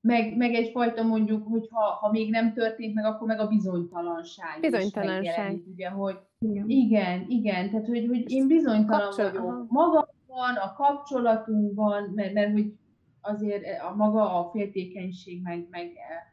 meg, 0.00 0.36
meg 0.36 0.54
egyfajta 0.54 1.02
mondjuk, 1.02 1.46
hogy 1.46 1.68
ha, 1.70 1.82
ha 1.82 2.10
még 2.10 2.30
nem 2.30 2.52
történt 2.52 2.94
meg, 2.94 3.04
akkor 3.04 3.26
meg 3.26 3.38
a 3.40 3.46
bizonytalanság. 3.46 4.60
Bizonytalanság. 4.60 5.52
Is 5.52 5.62
ugye, 5.72 5.88
hogy 5.88 6.18
igen, 6.38 6.68
igen, 6.68 7.24
igen 7.28 7.70
tehát 7.70 7.86
hogy, 7.86 8.06
hogy 8.06 8.30
én 8.30 8.46
bizonytalan 8.46 9.00
Kapcsol- 9.00 9.30
vagyok 9.32 9.70
magamban, 9.70 10.56
a 10.62 10.72
kapcsolatunkban, 10.72 12.12
mert, 12.14 12.32
mert 12.32 12.52
hogy 12.52 12.72
azért 13.20 13.64
eh, 13.64 13.90
a 13.90 13.94
maga 13.94 14.38
a 14.38 14.50
féltékenység, 14.50 15.42
meg, 15.42 15.66
meg 15.70 15.86
eh, 15.86 16.30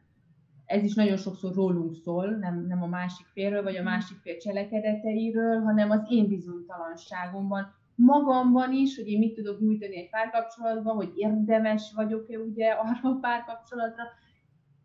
ez 0.64 0.84
is 0.84 0.94
nagyon 0.94 1.16
sokszor 1.16 1.54
rólunk 1.54 1.94
szól, 1.94 2.26
nem, 2.26 2.66
nem 2.66 2.82
a 2.82 2.86
másik 2.86 3.26
félről, 3.26 3.62
vagy 3.62 3.76
a 3.76 3.82
másik 3.82 4.16
fél 4.16 4.36
cselekedeteiről, 4.36 5.60
hanem 5.60 5.90
az 5.90 6.00
én 6.08 6.28
bizonytalanságomban, 6.28 7.74
magamban 7.94 8.72
is, 8.72 8.96
hogy 8.96 9.08
én 9.08 9.18
mit 9.18 9.34
tudok 9.34 9.60
nyújtani 9.60 9.96
egy 9.96 10.10
párkapcsolatban, 10.10 10.96
hogy 10.96 11.12
érdemes 11.14 11.92
vagyok-e 11.94 12.38
ugye 12.38 12.70
arra 12.70 13.08
a 13.10 13.18
párkapcsolatra, 13.20 14.02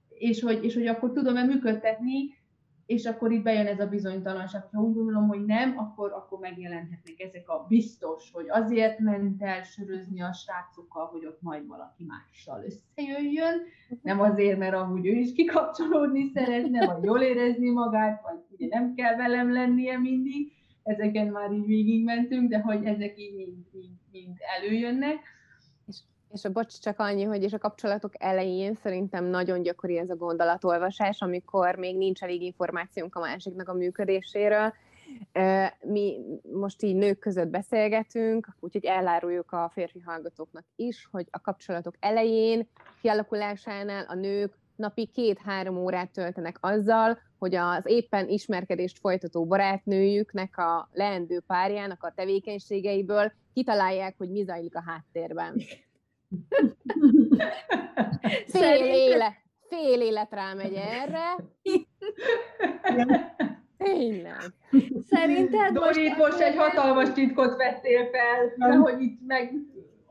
és 0.09 0.41
hogy, 0.41 0.63
és 0.63 0.73
hogy 0.73 0.87
akkor 0.87 1.11
tudom-e 1.11 1.43
működtetni, 1.43 2.42
és 2.93 3.05
akkor 3.05 3.31
itt 3.31 3.43
bejön 3.43 3.67
ez 3.67 3.79
a 3.79 3.87
bizonytalanság. 3.87 4.61
Ha 4.71 4.81
úgy 4.81 4.93
gondolom, 4.93 5.27
hogy 5.27 5.45
nem, 5.45 5.77
akkor, 5.77 6.11
akkor 6.11 6.39
megjelenhetnek 6.39 7.15
ezek 7.17 7.49
a 7.49 7.65
biztos, 7.67 8.31
hogy 8.31 8.45
azért 8.49 8.99
ment 8.99 9.41
el 9.41 9.63
sörözni 9.63 10.21
a 10.21 10.33
srácokkal, 10.33 11.05
hogy 11.05 11.25
ott 11.25 11.41
majd 11.41 11.67
valaki 11.67 12.03
mással 12.03 12.63
összejöjjön, 12.65 13.61
nem 14.01 14.21
azért, 14.21 14.57
mert 14.57 14.75
amúgy 14.75 15.05
ő 15.05 15.11
is 15.11 15.33
kikapcsolódni 15.33 16.31
szeretne, 16.33 16.85
vagy 16.85 17.03
jól 17.03 17.21
érezni 17.21 17.69
magát, 17.69 18.21
vagy 18.21 18.39
ugye 18.49 18.67
nem 18.67 18.93
kell 18.95 19.15
velem 19.15 19.51
lennie 19.51 19.97
mindig, 19.97 20.51
ezeken 20.83 21.27
már 21.27 21.51
így 21.51 21.65
végigmentünk, 21.65 22.49
de 22.49 22.59
hogy 22.59 22.85
ezek 22.85 23.17
így 23.17 23.35
mind, 23.35 23.57
mind, 23.71 23.97
mind 24.11 24.37
előjönnek 24.57 25.19
és 26.33 26.45
a 26.45 26.51
bocs, 26.51 26.79
csak 26.79 26.99
annyi, 26.99 27.23
hogy 27.23 27.43
és 27.43 27.53
a 27.53 27.57
kapcsolatok 27.57 28.13
elején 28.17 28.75
szerintem 28.75 29.25
nagyon 29.25 29.61
gyakori 29.61 29.97
ez 29.97 30.09
a 30.09 30.15
gondolatolvasás, 30.15 31.21
amikor 31.21 31.75
még 31.75 31.97
nincs 31.97 32.21
elég 32.23 32.41
információnk 32.41 33.15
a 33.15 33.19
másiknak 33.19 33.69
a 33.69 33.73
működéséről. 33.73 34.73
Mi 35.81 36.17
most 36.53 36.83
így 36.83 36.95
nők 36.95 37.19
között 37.19 37.47
beszélgetünk, 37.47 38.47
úgyhogy 38.59 38.85
eláruljuk 38.85 39.51
a 39.51 39.71
férfi 39.73 39.99
hallgatóknak 39.99 40.65
is, 40.75 41.07
hogy 41.11 41.27
a 41.31 41.41
kapcsolatok 41.41 41.95
elején, 41.99 42.67
kialakulásánál 43.01 44.05
a 44.07 44.15
nők 44.15 44.57
napi 44.75 45.05
két-három 45.05 45.77
órát 45.77 46.11
töltenek 46.11 46.57
azzal, 46.61 47.19
hogy 47.39 47.55
az 47.55 47.83
éppen 47.85 48.29
ismerkedést 48.29 48.99
folytató 48.99 49.45
barátnőjüknek, 49.45 50.57
a 50.57 50.89
leendő 50.93 51.39
párjának 51.47 52.03
a 52.03 52.13
tevékenységeiből 52.15 53.31
kitalálják, 53.53 54.15
hogy 54.17 54.29
mi 54.29 54.43
zajlik 54.43 54.75
a 54.75 54.83
háttérben. 54.85 55.61
Fél, 58.47 58.83
élet, 58.83 59.33
fél 59.69 60.01
élet 60.01 60.31
rámegy 60.31 60.73
erre. 60.73 61.35
Tényleg. 63.77 64.41
Szerinted 65.09 65.73
Dori, 65.73 66.07
most, 66.07 66.17
most 66.17 66.39
egy 66.39 66.55
hatalmas 66.55 67.11
titkot 67.11 67.57
vettél 67.57 68.09
fel, 68.09 68.77
hogy 68.77 69.01
itt 69.01 69.19
meg 69.27 69.53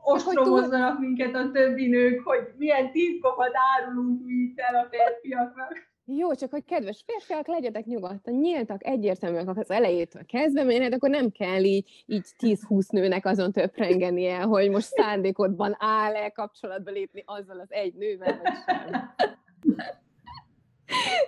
ostromozzanak 0.03 0.99
minket 0.99 1.35
a 1.35 1.51
többi 1.51 1.87
nők, 1.87 2.21
hogy 2.23 2.47
milyen 2.57 2.91
titkokat 2.91 3.51
árulunk 3.77 4.21
itt 4.25 4.59
el 4.59 4.75
a 4.75 4.87
férfiaknak. 4.91 5.92
Jó, 6.05 6.33
csak 6.35 6.51
hogy 6.51 6.63
kedves 6.65 7.03
férfiak, 7.05 7.47
legyetek 7.47 7.85
nyugodtan, 7.85 8.33
nyíltak, 8.33 8.85
egyértelműek 8.85 9.47
az 9.47 9.69
elejétől 9.69 10.25
kezdve, 10.25 10.63
mert 10.63 10.93
akkor 10.93 11.09
nem 11.09 11.31
kell 11.31 11.63
így, 11.63 12.03
így 12.05 12.25
10-20 12.39 12.91
nőnek 12.91 13.25
azon 13.25 13.51
töprengenie, 13.51 14.39
hogy 14.39 14.69
most 14.69 14.87
szándékodban 14.87 15.75
áll-e 15.79 16.29
kapcsolatba 16.29 16.91
lépni 16.91 17.23
azzal 17.25 17.59
az 17.59 17.71
egy 17.71 17.93
nővel, 17.93 18.41
vagy 18.43 18.53
sem. 18.65 19.13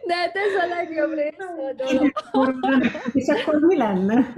De 0.06 0.16
hát 0.16 0.36
ez 0.36 0.64
a 0.64 0.68
legjobb 0.68 1.14
része 1.14 1.44
a 1.44 1.74
dolog. 1.74 2.12
És 3.14 3.28
akkor 3.28 3.60
mi 3.60 3.78
lenne? 3.78 4.34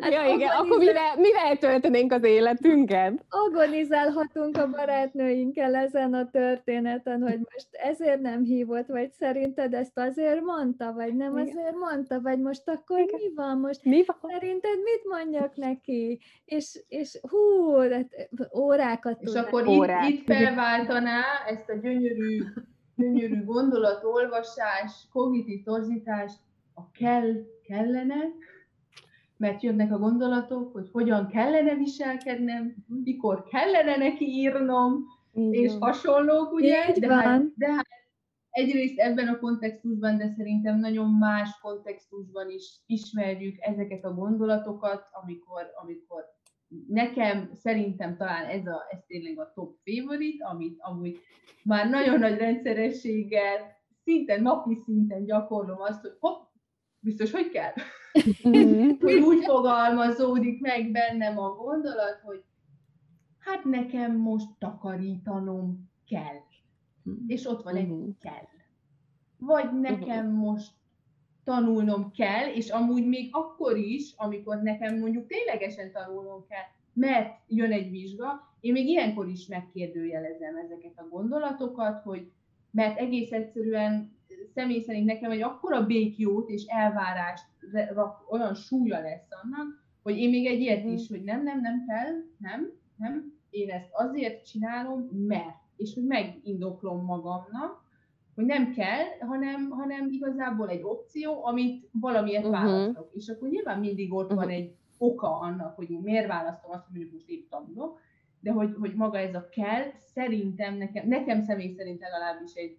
Hát 0.00 0.12
ja, 0.12 0.34
igen, 0.34 0.50
akkor 0.50 0.78
mivel, 0.78 1.16
mivel 1.16 1.56
töltenénk 1.56 2.12
az 2.12 2.24
életünket? 2.24 3.24
Agonizálhatunk 3.28 4.56
a 4.56 4.70
barátnőinkkel 4.70 5.74
ezen 5.74 6.14
a 6.14 6.30
történeten, 6.30 7.22
hogy 7.22 7.38
most 7.52 7.68
ezért 7.70 8.20
nem 8.20 8.42
hívott, 8.42 8.86
vagy 8.86 9.10
szerinted 9.10 9.74
ezt 9.74 9.98
azért 9.98 10.40
mondta, 10.40 10.92
vagy 10.92 11.14
nem 11.14 11.38
igen. 11.38 11.48
azért 11.48 11.74
mondta, 11.76 12.20
vagy 12.20 12.38
most 12.38 12.68
akkor 12.68 12.98
igen. 12.98 13.20
mi 13.22 13.34
van 13.34 13.58
most? 13.58 13.84
Mi 13.84 14.04
van? 14.06 14.30
Szerinted 14.30 14.76
mit 14.82 15.02
mondjak 15.04 15.56
neki? 15.56 16.20
És, 16.44 16.80
és 16.88 17.18
hú, 17.28 17.72
hát 17.76 18.28
órákat 18.56 19.20
És 19.20 19.34
akkor 19.34 19.66
itt, 19.66 20.08
itt 20.08 20.24
felváltaná 20.24 21.22
ezt 21.46 21.68
a 21.68 21.74
gyönyörű, 21.74 22.42
gyönyörű 22.96 23.44
gondolatolvasás, 23.44 24.92
kognitív 25.12 25.62
torzítást 25.62 26.38
a 26.74 26.90
kell, 26.90 27.32
kellene, 27.66 28.20
mert 29.42 29.62
jönnek 29.62 29.92
a 29.92 29.98
gondolatok, 29.98 30.72
hogy 30.72 30.88
hogyan 30.92 31.26
kellene 31.28 31.74
viselkednem, 31.74 32.74
mikor 33.04 33.44
kellene 33.44 33.96
neki 33.96 34.24
írnom, 34.24 35.04
Igen. 35.32 35.52
és 35.52 35.72
hasonlók, 35.80 36.52
ugye? 36.52 36.88
Így 36.88 37.00
de, 37.00 37.14
hát, 37.14 37.42
de 37.56 37.72
hát 37.72 37.86
egyrészt 38.50 38.98
ebben 38.98 39.28
a 39.28 39.38
kontextusban, 39.38 40.18
de 40.18 40.28
szerintem 40.36 40.78
nagyon 40.78 41.10
más 41.10 41.50
kontextusban 41.60 42.50
is 42.50 42.82
ismerjük 42.86 43.56
ezeket 43.60 44.04
a 44.04 44.14
gondolatokat, 44.14 45.08
amikor, 45.12 45.72
amikor 45.82 46.24
nekem 46.88 47.50
szerintem 47.54 48.16
talán 48.16 48.44
ez, 48.44 48.66
a, 48.66 48.86
ez 48.90 48.98
tényleg 49.06 49.38
a 49.38 49.52
top 49.54 49.76
favorite, 49.84 50.44
amit 50.44 50.76
amúgy 50.80 51.18
már 51.64 51.88
nagyon 51.88 52.18
nagy 52.18 52.38
rendszerességgel, 52.38 53.80
szinte 54.04 54.40
napi 54.40 54.74
szinten 54.84 55.24
gyakorlom 55.24 55.80
azt, 55.80 56.00
hogy 56.00 56.16
hopp, 56.18 56.42
biztos, 56.98 57.30
hogy 57.30 57.50
kell. 57.50 57.72
Mm-hmm. 58.48 58.90
hogy 59.00 59.14
úgy 59.14 59.44
fogalmazódik 59.44 60.60
meg 60.60 60.90
bennem 60.90 61.38
a 61.38 61.48
gondolat, 61.48 62.20
hogy 62.24 62.42
hát 63.38 63.64
nekem 63.64 64.16
most 64.16 64.46
takarítanom 64.58 65.90
kell. 66.08 66.40
És 67.26 67.46
ott 67.46 67.62
van 67.62 67.76
egy 67.76 67.86
mm-hmm. 67.86 68.10
kell. 68.20 68.46
Vagy 69.38 69.80
nekem 69.80 70.26
mm-hmm. 70.26 70.36
most 70.36 70.70
tanulnom 71.44 72.10
kell, 72.10 72.48
és 72.54 72.70
amúgy 72.70 73.06
még 73.06 73.28
akkor 73.32 73.76
is, 73.76 74.14
amikor 74.16 74.62
nekem 74.62 74.98
mondjuk 74.98 75.26
ténylegesen 75.26 75.92
tanulnom 75.92 76.46
kell, 76.48 76.64
mert 76.92 77.40
jön 77.46 77.72
egy 77.72 77.90
vizsga, 77.90 78.52
én 78.60 78.72
még 78.72 78.88
ilyenkor 78.88 79.28
is 79.28 79.46
megkérdőjelezem 79.46 80.56
ezeket 80.56 80.92
a 80.96 81.08
gondolatokat, 81.10 82.02
hogy 82.02 82.30
mert 82.70 82.98
egész 82.98 83.30
egyszerűen 83.30 84.16
személy 84.54 84.80
szerint 84.80 85.06
nekem 85.06 85.30
egy 85.30 85.42
akkora 85.42 85.86
békjót 85.86 86.48
és 86.48 86.64
elvárást 86.64 87.44
olyan 88.28 88.54
súlya 88.54 89.00
lesz 89.00 89.28
annak, 89.42 89.82
hogy 90.02 90.18
én 90.18 90.30
még 90.30 90.46
egy 90.46 90.60
ilyet 90.60 90.84
is, 90.84 91.08
hogy 91.08 91.22
nem, 91.22 91.42
nem, 91.42 91.60
nem 91.60 91.84
kell, 91.86 92.12
nem, 92.38 92.72
nem, 92.96 93.32
én 93.50 93.70
ezt 93.70 93.88
azért 93.92 94.46
csinálom, 94.46 95.08
mert, 95.26 95.56
és 95.76 95.94
hogy 95.94 96.04
megindoklom 96.04 97.04
magamnak, 97.04 97.82
hogy 98.34 98.44
nem 98.44 98.72
kell, 98.72 99.04
hanem, 99.20 99.70
hanem 99.70 100.08
igazából 100.10 100.68
egy 100.68 100.82
opció, 100.82 101.44
amit 101.44 101.88
valamiért 101.92 102.44
uh-huh. 102.44 102.60
választok. 102.60 103.10
És 103.14 103.28
akkor 103.28 103.48
nyilván 103.48 103.80
mindig 103.80 104.12
ott 104.12 104.24
uh-huh. 104.24 104.38
van 104.38 104.48
egy 104.48 104.74
oka 104.98 105.38
annak, 105.38 105.76
hogy 105.76 105.88
miért 105.88 106.26
választom 106.26 106.70
azt, 106.70 106.84
hogy 106.84 106.92
mondjuk 106.92 107.12
most 107.12 107.28
épp 107.28 107.50
tanulok, 107.50 107.98
de 108.40 108.50
hogy, 108.52 108.74
hogy 108.80 108.94
maga 108.94 109.18
ez 109.18 109.34
a 109.34 109.48
kell, 109.48 109.82
szerintem 110.14 110.76
nekem, 110.76 111.08
nekem 111.08 111.42
személy 111.42 111.74
szerint 111.76 112.00
legalábbis 112.00 112.54
egy 112.54 112.78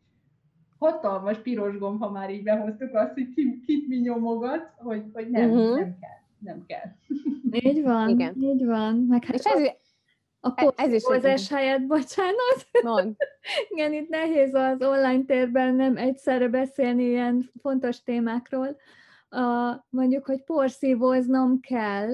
hatalmas 0.84 1.38
piros 1.38 1.78
gomb, 1.78 2.02
ha 2.02 2.10
már 2.10 2.30
így 2.30 2.44
behoztuk 2.44 2.94
azt, 2.94 3.14
hogy 3.14 3.34
ki, 3.34 3.62
kit 3.66 3.88
mi 3.88 3.96
nyomogat, 3.96 4.72
hogy, 4.78 5.04
hogy 5.14 5.30
nem, 5.30 5.50
uh-huh. 5.50 5.76
nem 5.76 5.98
kell. 6.00 6.22
Nem 6.40 6.64
kell. 6.68 6.92
Így 7.72 7.84
van, 7.84 8.10
Igen. 8.10 8.36
így 8.42 8.66
van. 8.66 8.96
Meg 8.96 9.26
hát 9.26 9.36
és 9.36 9.44
ez, 9.44 9.70
a 10.40 10.52
porszívózás 10.52 11.50
helyett, 11.50 11.82
bocsánat. 11.82 12.68
Mond. 12.84 13.16
Igen, 13.70 13.94
itt 13.94 14.10
nehéz 14.10 14.54
az 14.54 14.82
online 14.82 15.24
térben 15.26 15.76
nem 15.76 15.98
egyszerre 15.98 16.48
beszélni 16.48 17.04
ilyen 17.04 17.52
fontos 17.62 18.04
témákról. 18.04 18.78
A, 19.30 19.76
mondjuk, 19.90 20.26
hogy 20.26 20.44
porszívóznom 20.44 21.60
kell, 21.60 22.10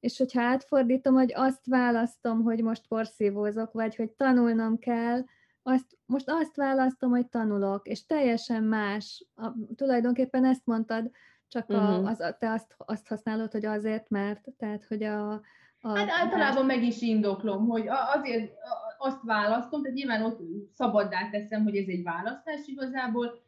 és 0.00 0.18
hogyha 0.18 0.42
átfordítom, 0.42 1.14
hogy 1.14 1.32
azt 1.34 1.66
választom, 1.66 2.42
hogy 2.42 2.62
most 2.62 2.88
porszívózok, 2.88 3.72
vagy 3.72 3.96
hogy 3.96 4.10
tanulnom 4.10 4.78
kell, 4.78 5.24
azt, 5.62 5.98
most 6.06 6.28
azt 6.28 6.56
választom, 6.56 7.10
hogy 7.10 7.26
tanulok, 7.26 7.86
és 7.86 8.06
teljesen 8.06 8.62
más. 8.62 9.26
A, 9.34 9.52
tulajdonképpen 9.76 10.44
ezt 10.44 10.66
mondtad, 10.66 11.10
csak 11.48 11.70
a, 11.70 11.74
uh-huh. 11.74 12.08
az, 12.08 12.34
te 12.38 12.50
azt, 12.50 12.74
azt 12.76 13.08
használod, 13.08 13.52
hogy 13.52 13.64
azért, 13.64 14.08
mert, 14.08 14.44
tehát, 14.58 14.84
hogy 14.84 15.02
a... 15.02 15.32
a 15.80 15.96
hát 15.96 16.10
általában 16.10 16.66
meg 16.66 16.82
is 16.82 17.00
indoklom, 17.00 17.66
hogy 17.66 17.88
azért 17.88 18.52
azt 18.98 19.22
választom, 19.22 19.82
tehát 19.82 19.96
nyilván 19.96 20.22
ott 20.22 20.40
szabaddá 20.74 21.30
teszem, 21.30 21.62
hogy 21.62 21.76
ez 21.76 21.88
egy 21.88 22.02
választás 22.02 22.66
igazából, 22.66 23.42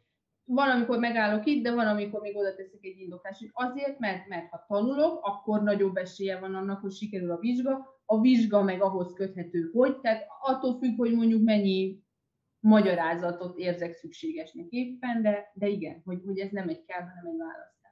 van, 0.45 0.69
amikor 0.69 0.99
megállok 0.99 1.45
itt, 1.45 1.63
de 1.63 1.73
van, 1.73 1.87
amikor 1.87 2.21
még 2.21 2.37
oda 2.37 2.55
teszek 2.55 2.79
egy 2.81 2.99
indoklást, 2.99 3.39
hogy 3.39 3.51
azért, 3.53 3.99
mert, 3.99 4.27
mert 4.27 4.49
ha 4.49 4.65
tanulok, 4.67 5.19
akkor 5.21 5.63
nagyobb 5.63 5.95
esélye 5.95 6.39
van 6.39 6.55
annak, 6.55 6.81
hogy 6.81 6.91
sikerül 6.91 7.31
a 7.31 7.39
vizsga, 7.39 7.99
a 8.05 8.21
vizsga 8.21 8.61
meg 8.63 8.81
ahhoz 8.81 9.13
köthető, 9.13 9.69
hogy, 9.73 9.99
tehát 9.99 10.25
attól 10.41 10.77
függ, 10.77 10.97
hogy 10.97 11.13
mondjuk 11.13 11.43
mennyi 11.43 12.03
magyarázatot 12.65 13.57
érzek 13.57 13.93
szükségesnek 13.93 14.65
éppen, 14.69 15.21
de, 15.21 15.51
de 15.53 15.67
igen, 15.67 16.01
hogy, 16.05 16.21
hogy 16.25 16.39
ez 16.39 16.51
nem 16.51 16.69
egy 16.69 16.85
kell, 16.85 16.99
hanem 16.99 17.25
egy 17.25 17.37
választás. 17.37 17.91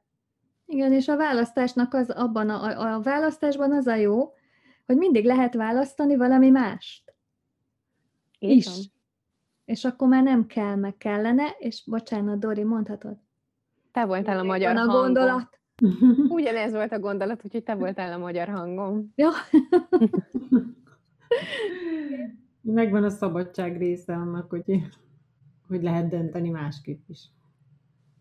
Igen, 0.66 0.94
és 0.94 1.08
a 1.08 1.18
választásnak 1.18 1.94
az 1.94 2.10
abban 2.10 2.50
a, 2.50 2.94
a 2.96 3.02
választásban 3.02 3.72
az 3.72 3.88
a 3.88 3.96
jó, 3.96 4.34
hogy 4.86 4.98
mindig 4.98 5.26
lehet 5.26 5.54
választani 5.54 6.16
valami 6.16 6.50
mást. 6.50 7.14
Igen. 8.40 8.58
Is. 8.58 8.92
És 9.66 9.86
akkor 9.86 10.08
már 10.08 10.24
nem 10.24 10.46
kell, 10.46 10.76
meg 10.76 10.98
kellene, 10.98 11.50
és 11.58 11.84
bocsánat, 11.86 12.40
Dori, 12.40 12.64
mondhatod. 12.64 13.18
Te 13.92 14.06
voltál 14.06 14.40
a 14.40 14.44
magyar 14.44 14.76
a 14.76 14.80
hangom. 14.80 15.02
gondolat. 15.02 15.60
Ugyanez 16.30 16.72
volt 16.72 16.92
a 16.92 17.00
gondolat, 17.00 17.42
úgyhogy 17.46 17.64
te 17.64 17.76
voltál 17.76 18.14
a 18.14 18.18
magyar 18.18 18.48
hangom. 18.48 19.12
Ja. 19.16 19.30
Megvan 22.64 23.04
a 23.04 23.10
szabadság 23.10 23.78
része 23.78 24.14
annak, 24.14 24.50
hogy, 24.50 24.64
hogy 25.68 25.84
lehet 25.84 26.10
dönteni 26.10 26.50
másképp 26.50 27.10
is. 27.10 27.20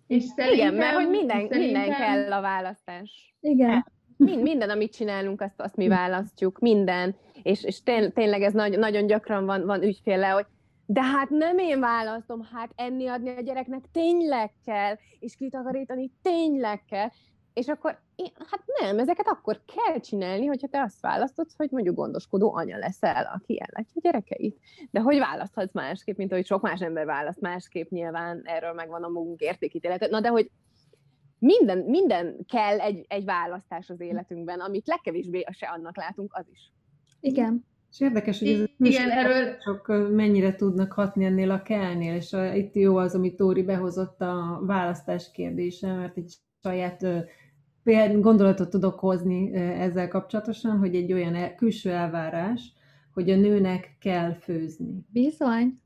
És 0.07 0.23
szerintem, 0.23 0.59
Igen, 0.59 0.75
mert 0.75 0.95
hogy 0.95 1.09
minden, 1.09 1.37
szerintem... 1.37 1.61
minden 1.61 1.91
kell 1.91 2.33
a 2.33 2.41
választás. 2.41 3.37
Igen. 3.41 3.87
Mind, 4.17 4.43
minden, 4.43 4.71
amit 4.71 4.93
csinálunk, 4.93 5.41
azt, 5.41 5.61
azt 5.61 5.77
mi 5.77 5.89
választjuk, 5.89 6.59
minden. 6.59 7.17
És, 7.43 7.65
és 7.65 7.83
tényleg 7.83 8.43
ez 8.43 8.53
nagy, 8.53 8.79
nagyon 8.79 9.07
gyakran 9.07 9.45
van, 9.45 9.67
van 9.67 9.83
ügyféle, 9.83 10.29
hogy 10.29 10.47
de 10.87 11.03
hát 11.03 11.31
nem 11.31 11.59
én 11.59 11.81
választom, 11.81 12.43
hát 12.53 12.73
enni 12.77 13.07
adni 13.07 13.29
a 13.37 13.41
gyereknek 13.41 13.85
tényleg 13.93 14.53
kell, 14.65 14.97
és 15.19 15.37
kitakarítani 15.37 16.11
tényleg 16.23 16.85
kell. 16.85 17.09
És 17.53 17.69
akkor, 17.69 18.01
hát 18.51 18.63
nem, 18.81 18.99
ezeket 18.99 19.27
akkor 19.27 19.61
kell 19.75 20.01
csinálni, 20.01 20.47
hogyha 20.47 20.69
te 20.69 20.81
azt 20.81 21.01
választod, 21.01 21.47
hogy 21.57 21.71
mondjuk 21.71 21.97
gondoskodó 21.97 22.55
anya 22.55 22.79
leszel, 22.79 23.31
aki 23.35 23.61
ellátja 23.61 23.93
a 23.95 24.01
gyerekeit. 24.03 24.59
De 24.91 25.01
hogy 25.01 25.19
választhatsz 25.19 25.73
másképp, 25.73 26.17
mint 26.17 26.33
ahogy 26.33 26.47
sok 26.47 26.63
más 26.63 26.81
ember 26.81 27.05
választ 27.05 27.41
másképp, 27.41 27.91
nyilván 27.91 28.43
erről 28.45 28.73
megvan 28.73 29.03
a 29.03 29.09
magunk 29.09 29.41
értékítélet. 29.41 30.11
Na 30.11 30.21
de 30.21 30.29
hogy 30.29 30.51
minden, 31.39 31.79
minden 31.79 32.37
kell 32.49 32.79
egy, 32.79 33.05
egy 33.09 33.25
választás 33.25 33.91
az 33.91 34.01
életünkben, 34.01 34.61
amit 34.61 34.87
legkevésbé 34.87 35.45
se 35.51 35.67
annak 35.67 35.97
látunk, 35.97 36.35
az 36.35 36.47
is. 36.53 36.73
Igen. 37.21 37.65
És 37.91 38.01
érdekes, 38.01 38.39
hogy 38.39 38.49
ez 38.49 38.69
Igen, 38.79 39.11
erről... 39.11 39.57
sok 39.61 40.11
mennyire 40.11 40.55
tudnak 40.55 40.93
hatni 40.93 41.25
ennél 41.25 41.51
a 41.51 41.63
kellnél, 41.63 42.15
és 42.15 42.33
a, 42.33 42.55
itt 42.55 42.75
jó 42.75 42.97
az, 42.97 43.15
amit 43.15 43.37
Tóri 43.37 43.63
behozott 43.63 44.21
a 44.21 44.61
választás 44.67 45.31
kérdése, 45.31 45.95
mert 45.95 46.17
egy 46.17 46.35
saját 46.63 47.07
gondolatot 48.21 48.71
tudok 48.71 48.99
hozni 48.99 49.55
ezzel 49.55 50.09
kapcsolatosan, 50.09 50.79
hogy 50.79 50.95
egy 50.95 51.13
olyan 51.13 51.35
el, 51.35 51.55
külső 51.55 51.91
elvárás, 51.91 52.73
hogy 53.15 53.31
a 53.31 53.37
nőnek 53.37 53.97
kell 54.01 54.35
főzni. 54.35 55.07
Bizony. 55.13 55.81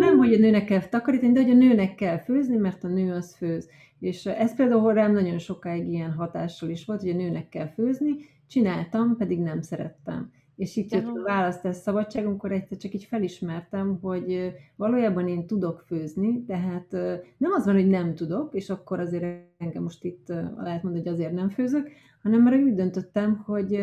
Nem, 0.00 0.18
hogy 0.18 0.34
a 0.34 0.38
nőnek 0.38 0.64
kell 0.64 0.80
takarítani, 0.80 1.32
de 1.32 1.42
hogy 1.42 1.50
a 1.50 1.54
nőnek 1.54 1.94
kell 1.94 2.18
főzni, 2.18 2.56
mert 2.56 2.84
a 2.84 2.88
nő 2.88 3.12
az 3.12 3.36
főz. 3.36 3.68
És 4.00 4.26
ez 4.26 4.54
például 4.54 4.92
rám 4.92 5.12
nagyon 5.12 5.38
sokáig 5.38 5.88
ilyen 5.88 6.12
hatással 6.12 6.68
is 6.68 6.84
volt, 6.84 7.00
hogy 7.00 7.10
a 7.10 7.16
nőnek 7.16 7.48
kell 7.48 7.68
főzni, 7.68 8.16
csináltam, 8.46 9.16
pedig 9.16 9.40
nem 9.40 9.60
szerettem. 9.60 10.30
És 10.56 10.76
itt 10.76 10.92
jött 10.92 11.06
a 11.06 11.22
választás 11.22 11.76
szabadság, 11.76 12.26
amikor 12.26 12.52
egyszer 12.52 12.78
csak 12.78 12.94
így 12.94 13.04
felismertem, 13.04 13.98
hogy 14.00 14.52
valójában 14.76 15.28
én 15.28 15.46
tudok 15.46 15.84
főzni, 15.86 16.44
tehát 16.44 16.90
nem 17.36 17.52
az 17.56 17.64
van, 17.64 17.74
hogy 17.74 17.88
nem 17.88 18.14
tudok, 18.14 18.54
és 18.54 18.70
akkor 18.70 19.00
azért 19.00 19.24
engem 19.58 19.82
most 19.82 20.04
itt 20.04 20.28
lehet 20.56 20.82
mondani, 20.82 21.04
hogy 21.04 21.12
azért 21.12 21.32
nem 21.32 21.48
főzök, 21.48 21.90
hanem 22.22 22.42
már 22.42 22.54
úgy 22.54 22.74
döntöttem, 22.74 23.42
hogy 23.46 23.80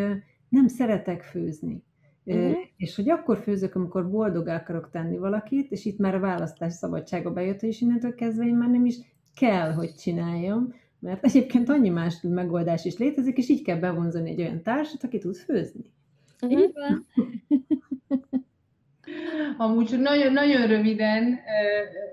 nem 0.49 0.67
szeretek 0.67 1.21
főzni. 1.21 1.83
Uh-huh. 2.23 2.57
És 2.77 2.95
hogy 2.95 3.09
akkor 3.09 3.37
főzök, 3.37 3.75
amikor 3.75 4.09
boldog 4.09 4.47
akarok 4.47 4.89
tenni 4.89 5.17
valakit, 5.17 5.71
és 5.71 5.85
itt 5.85 5.97
már 5.97 6.15
a 6.15 6.19
választás 6.19 6.73
szabadsága 6.73 7.31
bejött, 7.31 7.61
és 7.61 7.81
innentől 7.81 8.15
kezdve 8.15 8.45
én 8.45 8.55
már 8.55 8.69
nem 8.69 8.85
is 8.85 8.95
kell, 9.35 9.71
hogy 9.71 9.95
csináljam, 9.95 10.73
mert 10.99 11.23
egyébként 11.25 11.69
annyi 11.69 11.89
más 11.89 12.21
megoldás 12.21 12.85
is 12.85 12.97
létezik, 12.97 13.37
és 13.37 13.49
így 13.49 13.61
kell 13.61 13.79
bevonzani 13.79 14.29
egy 14.29 14.41
olyan 14.41 14.61
társat, 14.61 15.03
aki 15.03 15.17
tud 15.17 15.35
főzni. 15.35 15.91
Uh-huh. 16.41 16.59
Így 16.61 16.71
van. 16.73 17.07
Amúgy 19.57 19.85
csak 19.85 19.99
nagyon, 19.99 20.33
nagyon 20.33 20.67
röviden 20.67 21.39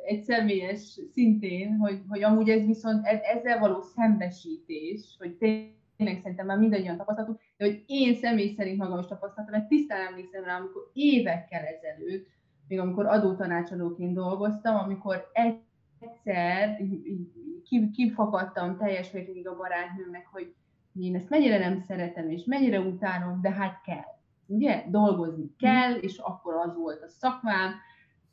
egy 0.04 0.22
személyes 0.22 1.00
szintén, 1.12 1.76
hogy, 1.76 2.02
hogy 2.08 2.22
amúgy 2.22 2.48
ez 2.48 2.66
viszont 2.66 3.06
e, 3.06 3.20
ezzel 3.22 3.58
való 3.58 3.80
szembesítés, 3.80 5.16
hogy 5.18 5.36
tényleg 5.36 6.20
szerintem 6.20 6.46
már 6.46 6.58
mindannyian 6.58 6.96
tapasztaltuk, 6.96 7.40
de 7.56 7.64
hogy 7.64 7.84
én 7.86 8.14
személy 8.14 8.54
szerint 8.56 8.78
magam 8.78 8.98
is 8.98 9.06
tapasztaltam, 9.06 9.54
mert 9.54 9.68
tisztán 9.68 10.06
emlékszem 10.06 10.44
rá, 10.44 10.56
amikor 10.56 10.90
évekkel 10.92 11.64
ezelőtt, 11.64 12.26
még 12.68 12.78
amikor 12.78 13.06
adótanácsadóként 13.06 14.14
dolgoztam, 14.14 14.76
amikor 14.76 15.30
egyszer 15.32 16.80
kifakadtam 17.92 18.76
teljes 18.76 19.10
mértékig 19.10 19.48
a 19.48 19.56
barátnőmnek, 19.56 20.26
hogy 20.26 20.54
én 21.00 21.14
ezt 21.14 21.28
mennyire 21.28 21.58
nem 21.58 21.84
szeretem, 21.86 22.30
és 22.30 22.44
mennyire 22.44 22.80
utánom, 22.80 23.40
de 23.40 23.50
hát 23.50 23.80
kell 23.84 24.17
ugye, 24.48 24.84
dolgozni 24.90 25.54
kell, 25.58 25.94
és 25.94 26.18
akkor 26.18 26.54
az 26.54 26.76
volt 26.76 27.02
a 27.02 27.08
szakmám, 27.08 27.74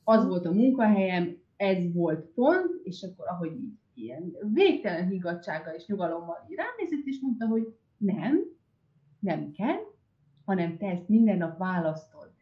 az 0.03 0.27
volt 0.27 0.45
a 0.45 0.51
munkahelyem, 0.51 1.37
ez 1.57 1.93
volt 1.93 2.25
pont, 2.25 2.69
és 2.83 3.03
akkor 3.03 3.27
ahogy 3.27 3.51
így 3.51 3.73
ilyen 3.93 4.35
végtelen 4.53 5.07
higgadsággal 5.07 5.73
és 5.73 5.85
nyugalommal 5.85 6.47
így 6.49 6.55
ránézett, 6.55 7.05
és 7.05 7.19
mondta, 7.21 7.47
hogy 7.47 7.75
nem, 7.97 8.39
nem 9.19 9.51
kell, 9.51 9.79
hanem 10.45 10.77
te 10.77 10.87
ezt 10.87 11.09
minden 11.09 11.37
nap 11.37 11.57
választod. 11.57 12.33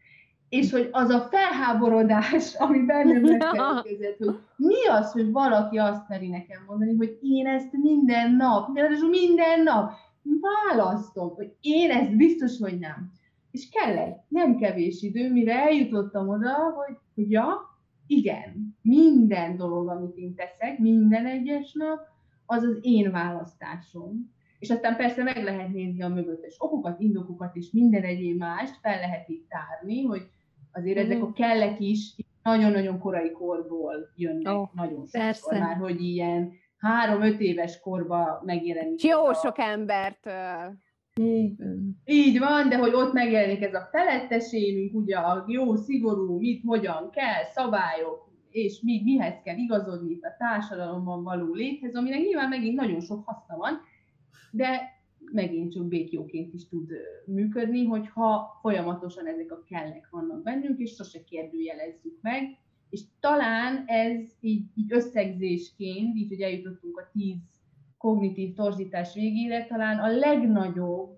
És 0.50 0.72
hogy 0.72 0.90
az 0.92 1.10
a 1.10 1.20
felháborodás, 1.20 2.56
ami 2.56 2.80
bennem 2.86 3.22
megkezdődött, 3.38 4.18
hogy 4.18 4.40
mi 4.56 4.88
az, 4.88 5.12
hogy 5.12 5.32
valaki 5.32 5.78
azt 5.78 6.08
meri 6.10 6.28
nekem 6.28 6.64
mondani, 6.68 6.96
hogy 6.96 7.20
én 7.22 7.48
ezt 7.48 7.72
minden 7.72 8.36
nap, 8.36 8.68
minden 9.10 9.64
nap 9.64 9.92
választom, 10.24 11.36
hogy 11.36 11.56
én 11.62 11.92
ezt 11.92 12.16
biztos, 12.16 12.58
hogy 12.58 12.80
nem 12.80 13.12
és 13.54 13.70
kell 13.70 13.98
egy 13.98 14.16
nem 14.28 14.58
kevés 14.58 15.02
idő, 15.02 15.32
mire 15.32 15.54
eljutottam 15.54 16.30
oda, 16.30 16.54
hogy, 16.54 16.98
hogy 17.16 17.32
ja, 17.32 17.46
igen, 18.08 18.78
minden 18.82 19.58
dolog, 19.58 19.90
amit 19.90 20.16
én 20.16 20.36
teszek, 20.36 20.80
minden 20.80 21.26
egyes 21.26 21.74
nap, 21.74 22.00
az 22.46 22.64
az 22.64 22.78
én 22.82 23.12
választásom. 23.12 24.32
És 24.60 24.70
aztán 24.70 24.96
persze 24.96 25.24
meg 25.24 25.44
lehet 25.44 25.74
nézni 25.74 26.02
a 26.02 26.08
mögöttes 26.08 26.56
okokat, 26.58 27.00
indokokat 27.00 27.56
és 27.56 27.72
minden 27.72 28.04
egyéb 28.04 28.38
mást 28.38 28.80
fel 28.82 29.00
lehet 29.00 29.30
itt 29.30 29.50
tárni, 29.50 30.04
hogy 30.04 30.22
azért 30.72 31.00
mm-hmm. 31.00 31.12
ezek 31.12 31.24
a 31.24 31.32
kellek 31.32 31.80
is 31.80 32.16
nagyon-nagyon 32.44 33.00
korai 33.00 33.32
korból 33.32 34.12
jönnek, 34.16 34.54
oh, 34.54 34.70
nagyon 34.74 35.06
sokszor 35.06 35.60
már, 35.60 35.78
hogy 35.78 36.02
ilyen 36.02 36.52
három-öt 36.78 37.40
éves 37.40 37.80
korba 37.80 38.42
megjelenik. 38.46 39.04
Jó 39.04 39.26
a... 39.26 39.34
sok 39.34 39.60
embert 39.60 40.30
így 42.06 42.40
van, 42.40 42.70
de 42.70 42.78
hogy 42.78 42.94
ott 42.94 43.14
megjelenik 43.14 43.62
ez 43.62 43.74
a 43.74 43.90
feletteségünk, 43.92 44.94
ugye 44.94 45.18
a 45.18 45.46
jó, 45.48 45.76
szigorú, 45.76 46.38
mit, 46.38 46.64
hogyan 46.66 47.10
kell, 47.10 47.44
szabályok, 47.54 48.32
és 48.50 48.80
mi, 48.82 49.02
mihez 49.04 49.42
kell 49.44 49.58
igazodni 49.58 50.18
a 50.22 50.36
társadalomban 50.38 51.24
való 51.24 51.54
léthez, 51.54 51.96
aminek 51.96 52.20
nyilván 52.20 52.50
megint 52.50 52.76
nagyon 52.76 53.02
sok 53.02 53.26
haszna 53.26 53.58
van, 53.58 53.82
de 54.52 54.82
megint 55.32 55.72
csak 55.72 55.88
békjóként 55.88 56.54
is 56.54 56.68
tud 56.68 56.92
működni, 57.26 57.86
hogyha 57.86 58.60
folyamatosan 58.62 59.28
ezek 59.28 59.52
a 59.52 59.64
kellek 59.64 60.08
vannak 60.12 60.44
bennünk, 60.44 60.80
és 60.80 60.94
sose 60.96 61.24
kérdőjelezzük 61.24 62.18
meg, 62.22 62.58
és 62.90 63.02
talán 63.20 63.84
ez 63.86 64.22
így, 64.40 64.66
így 64.76 64.94
összegzésként, 64.94 66.16
így, 66.16 66.28
hogy 66.28 66.42
eljutottunk 66.42 66.98
a 66.98 67.10
tíz 67.12 67.63
kognitív 68.04 68.54
torzítás 68.56 69.14
végére 69.14 69.66
talán 69.66 70.00
a 70.00 70.08
legnagyobb 70.08 71.18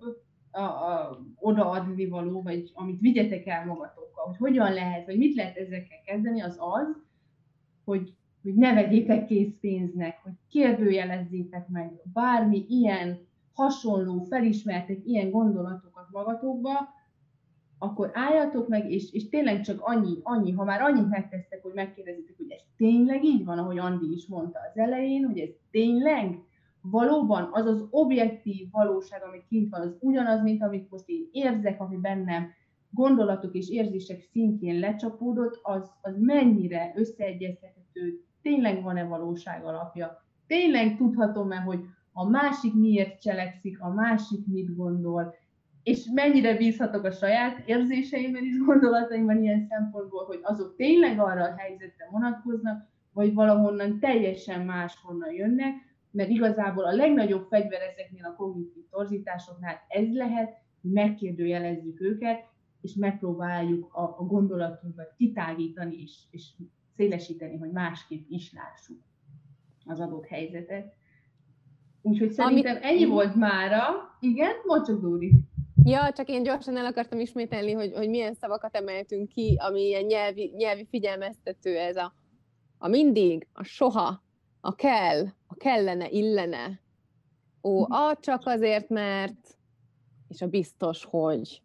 a, 0.52 0.62
a, 0.62 1.20
odaadni 1.36 2.08
való, 2.08 2.42
vagy 2.42 2.72
amit 2.74 3.00
vigyetek 3.00 3.46
el 3.48 3.66
magatokkal, 3.66 4.26
hogy 4.26 4.38
hogyan 4.38 4.74
lehet, 4.74 5.06
vagy 5.06 5.18
mit 5.18 5.36
lehet 5.36 5.58
ezekkel 5.58 6.02
kezdeni, 6.06 6.42
az 6.42 6.58
az, 6.60 6.98
hogy, 7.84 8.14
hogy 8.42 8.56
ne 8.56 8.74
vegyétek 8.74 9.26
készpénznek, 9.26 10.20
hogy 10.24 10.32
kérdőjelezzétek 10.50 11.68
meg 11.68 11.92
bármi 12.14 12.66
ilyen 12.68 13.28
hasonló, 13.54 14.24
felismertek 14.24 14.98
ilyen 15.06 15.32
gondolatokat 15.32 16.08
magatokba, 16.12 16.90
akkor 17.78 18.10
álljatok 18.14 18.68
meg, 18.68 18.92
és, 18.92 19.14
és 19.14 19.30
tényleg 19.30 19.62
csak 19.62 19.82
annyi, 19.82 20.18
annyi, 20.24 20.52
ha 20.52 20.64
már 20.64 20.82
annyit 20.82 21.10
megtesztek, 21.10 21.62
hogy 21.62 21.74
megkérdezitek, 21.74 22.38
hogy 22.38 22.52
ez 22.52 22.62
tényleg 22.78 23.24
így 23.24 23.46
van, 23.46 23.58
ahogy 23.58 23.78
Andi 23.78 24.14
is 24.14 24.28
mondta 24.28 24.60
az 24.72 24.78
elején, 24.78 25.26
hogy 25.26 25.40
ez 25.40 25.50
tényleg, 25.72 26.40
valóban 26.90 27.50
az 27.52 27.66
az 27.66 27.88
objektív 27.90 28.72
valóság, 28.72 29.24
ami 29.24 29.44
kint 29.50 29.70
van, 29.70 29.82
az 29.82 29.98
ugyanaz, 30.00 30.42
mint 30.42 30.62
amit 30.62 30.90
most 30.90 31.04
én 31.08 31.30
érzek, 31.32 31.82
ami 31.82 31.98
bennem 31.98 32.48
gondolatok 32.90 33.54
és 33.54 33.70
érzések 33.70 34.22
szintjén 34.22 34.80
lecsapódott, 34.80 35.60
az, 35.62 35.92
az 36.02 36.16
mennyire 36.20 36.94
összeegyeztethető, 36.96 38.24
tényleg 38.42 38.84
van-e 38.84 39.04
valóság 39.04 39.66
alapja, 39.66 40.24
tényleg 40.48 40.98
tudhatom-e, 40.98 41.56
hogy 41.56 41.80
a 42.14 42.30
másik 42.30 42.74
miért 42.74 43.22
cselekszik, 43.22 43.82
a 43.82 43.90
másik 43.90 44.46
mit 44.46 44.76
gondol, 44.76 45.36
és 45.84 46.10
mennyire 46.14 46.58
bízhatok 46.58 47.04
a 47.04 47.12
saját 47.12 47.64
érzéseimben 47.66 48.44
és 48.44 48.58
gondolataimban 48.66 49.42
ilyen 49.42 49.68
szempontból, 49.70 50.26
hogy 50.26 50.40
azok 50.42 50.76
tényleg 50.76 51.20
arra 51.20 51.44
a 51.44 51.56
helyzetre 51.58 52.08
vonatkoznak, 52.12 52.88
vagy 53.14 53.34
valahonnan 53.34 54.00
teljesen 54.00 54.66
máshonnan 54.66 55.32
jönnek, 55.32 55.74
mert 56.16 56.30
igazából 56.30 56.86
a 56.86 56.96
legnagyobb 56.96 57.48
fegyver 57.50 57.82
ezeknél 57.82 58.26
a 58.26 58.36
kognitív 58.36 58.84
torzításoknál 58.90 59.76
ez 59.88 60.14
lehet, 60.14 60.58
hogy 60.82 60.92
megkérdőjelezzük 60.92 62.02
őket, 62.02 62.46
és 62.82 62.94
megpróbáljuk 62.94 63.94
a, 63.94 64.02
a 64.02 64.24
gondolatunkat 64.24 65.14
kitágítani 65.18 66.02
és, 66.02 66.18
és 66.32 66.50
szélesíteni, 66.96 67.58
hogy 67.58 67.72
másképp 67.72 68.30
is 68.30 68.54
lássuk 68.54 68.98
az 69.86 70.00
adott 70.00 70.26
helyzetet. 70.26 70.94
Úgyhogy 72.02 72.32
szerintem 72.32 72.76
Amit... 72.76 72.84
ennyi 72.84 73.06
volt 73.06 73.36
mára. 73.36 73.84
Igen, 74.20 74.52
mondd 74.66 74.84
csak 74.84 75.02
Dóri. 75.02 75.32
Ja, 75.84 76.12
csak 76.12 76.30
én 76.30 76.44
gyorsan 76.44 76.78
el 76.78 76.86
akartam 76.86 77.20
ismételni, 77.20 77.72
hogy, 77.72 77.94
hogy 77.94 78.10
milyen 78.10 78.34
szavakat 78.34 78.76
emeltünk 78.76 79.28
ki, 79.28 79.58
ami 79.60 79.82
ilyen 79.82 80.06
nyelvi, 80.06 80.54
nyelvi 80.58 80.88
figyelmeztető 80.90 81.78
ez 81.78 81.96
a, 81.96 82.14
a 82.78 82.88
mindig, 82.88 83.48
a 83.54 83.64
soha, 83.64 84.24
a 84.62 84.76
kell, 84.76 85.26
a 85.48 85.56
kellene, 85.56 86.10
illene, 86.10 86.80
ó, 87.64 87.82
mhm. 87.82 87.92
a 87.92 88.16
csak 88.20 88.42
azért, 88.46 88.90
mert, 88.90 89.58
és 90.28 90.42
a 90.42 90.48
biztos, 90.48 91.06
hogy. 91.06 91.62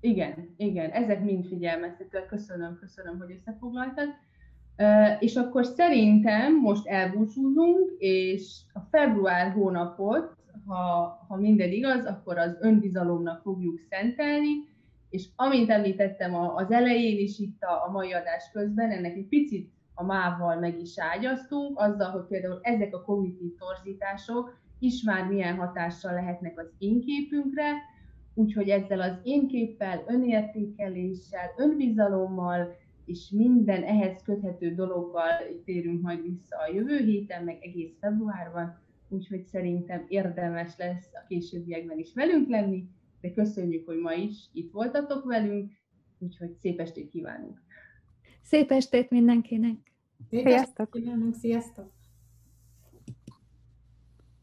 Igen, 0.00 0.54
igen, 0.56 0.90
ezek 0.90 1.24
mind 1.24 1.46
figyelmeztetőek. 1.46 2.26
Köszönöm, 2.26 2.78
köszönöm, 2.80 3.18
hogy 3.18 3.30
összefoglaltad. 3.30 4.08
És 5.20 5.36
akkor 5.36 5.66
szerintem 5.66 6.60
most 6.60 6.86
elbúcsúzunk, 6.86 7.90
és 7.98 8.60
a 8.72 8.80
február 8.80 9.52
hónapot, 9.52 10.36
ha, 10.66 11.24
ha 11.28 11.36
minden 11.36 11.70
igaz, 11.70 12.04
akkor 12.04 12.38
az 12.38 12.56
önbizalomnak 12.60 13.42
fogjuk 13.42 13.80
szentelni, 13.90 14.50
és 15.10 15.28
amint 15.36 15.70
említettem 15.70 16.34
az 16.34 16.70
elején 16.70 17.18
is 17.18 17.38
itt 17.38 17.62
a, 17.62 17.86
a 17.86 17.90
mai 17.90 18.12
adás 18.12 18.50
közben, 18.52 18.90
ennek 18.90 19.16
egy 19.16 19.28
picit 19.28 19.72
a 19.98 20.04
mával 20.04 20.58
meg 20.58 20.80
is 20.80 20.98
ágyaztunk, 20.98 21.78
azzal, 21.80 22.10
hogy 22.10 22.24
például 22.24 22.58
ezek 22.62 22.94
a 22.94 23.02
kognitív 23.02 23.52
torzítások 23.58 24.56
is 24.78 25.02
már 25.02 25.28
milyen 25.28 25.56
hatással 25.56 26.12
lehetnek 26.12 26.58
az 26.58 26.66
én 26.78 27.00
képünkre, 27.00 27.72
úgyhogy 28.34 28.68
ezzel 28.68 29.00
az 29.00 29.18
én 29.22 29.48
képpel, 29.48 30.04
önértékeléssel, 30.06 31.54
önbizalommal, 31.56 32.76
és 33.04 33.30
minden 33.30 33.82
ehhez 33.82 34.22
köthető 34.22 34.74
dologgal 34.74 35.30
térünk 35.64 36.02
majd 36.02 36.22
vissza 36.22 36.56
a 36.68 36.72
jövő 36.74 36.96
héten, 36.96 37.44
meg 37.44 37.58
egész 37.60 37.96
februárban, 38.00 38.78
úgyhogy 39.08 39.44
szerintem 39.44 40.04
érdemes 40.08 40.76
lesz 40.76 41.08
a 41.12 41.26
későbbiekben 41.28 41.98
is 41.98 42.14
velünk 42.14 42.48
lenni, 42.48 42.88
de 43.20 43.32
köszönjük, 43.32 43.86
hogy 43.86 43.98
ma 43.98 44.12
is 44.12 44.48
itt 44.52 44.72
voltatok 44.72 45.24
velünk, 45.24 45.72
úgyhogy 46.18 46.54
szép 46.60 46.80
estét 46.80 47.10
kívánunk! 47.10 47.60
Szép 48.42 48.70
estét 48.70 49.10
mindenkinek! 49.10 49.87
Szép 50.30 50.46
estét 50.46 50.88
kívánunk, 50.90 51.34
sziasztok! 51.34 51.97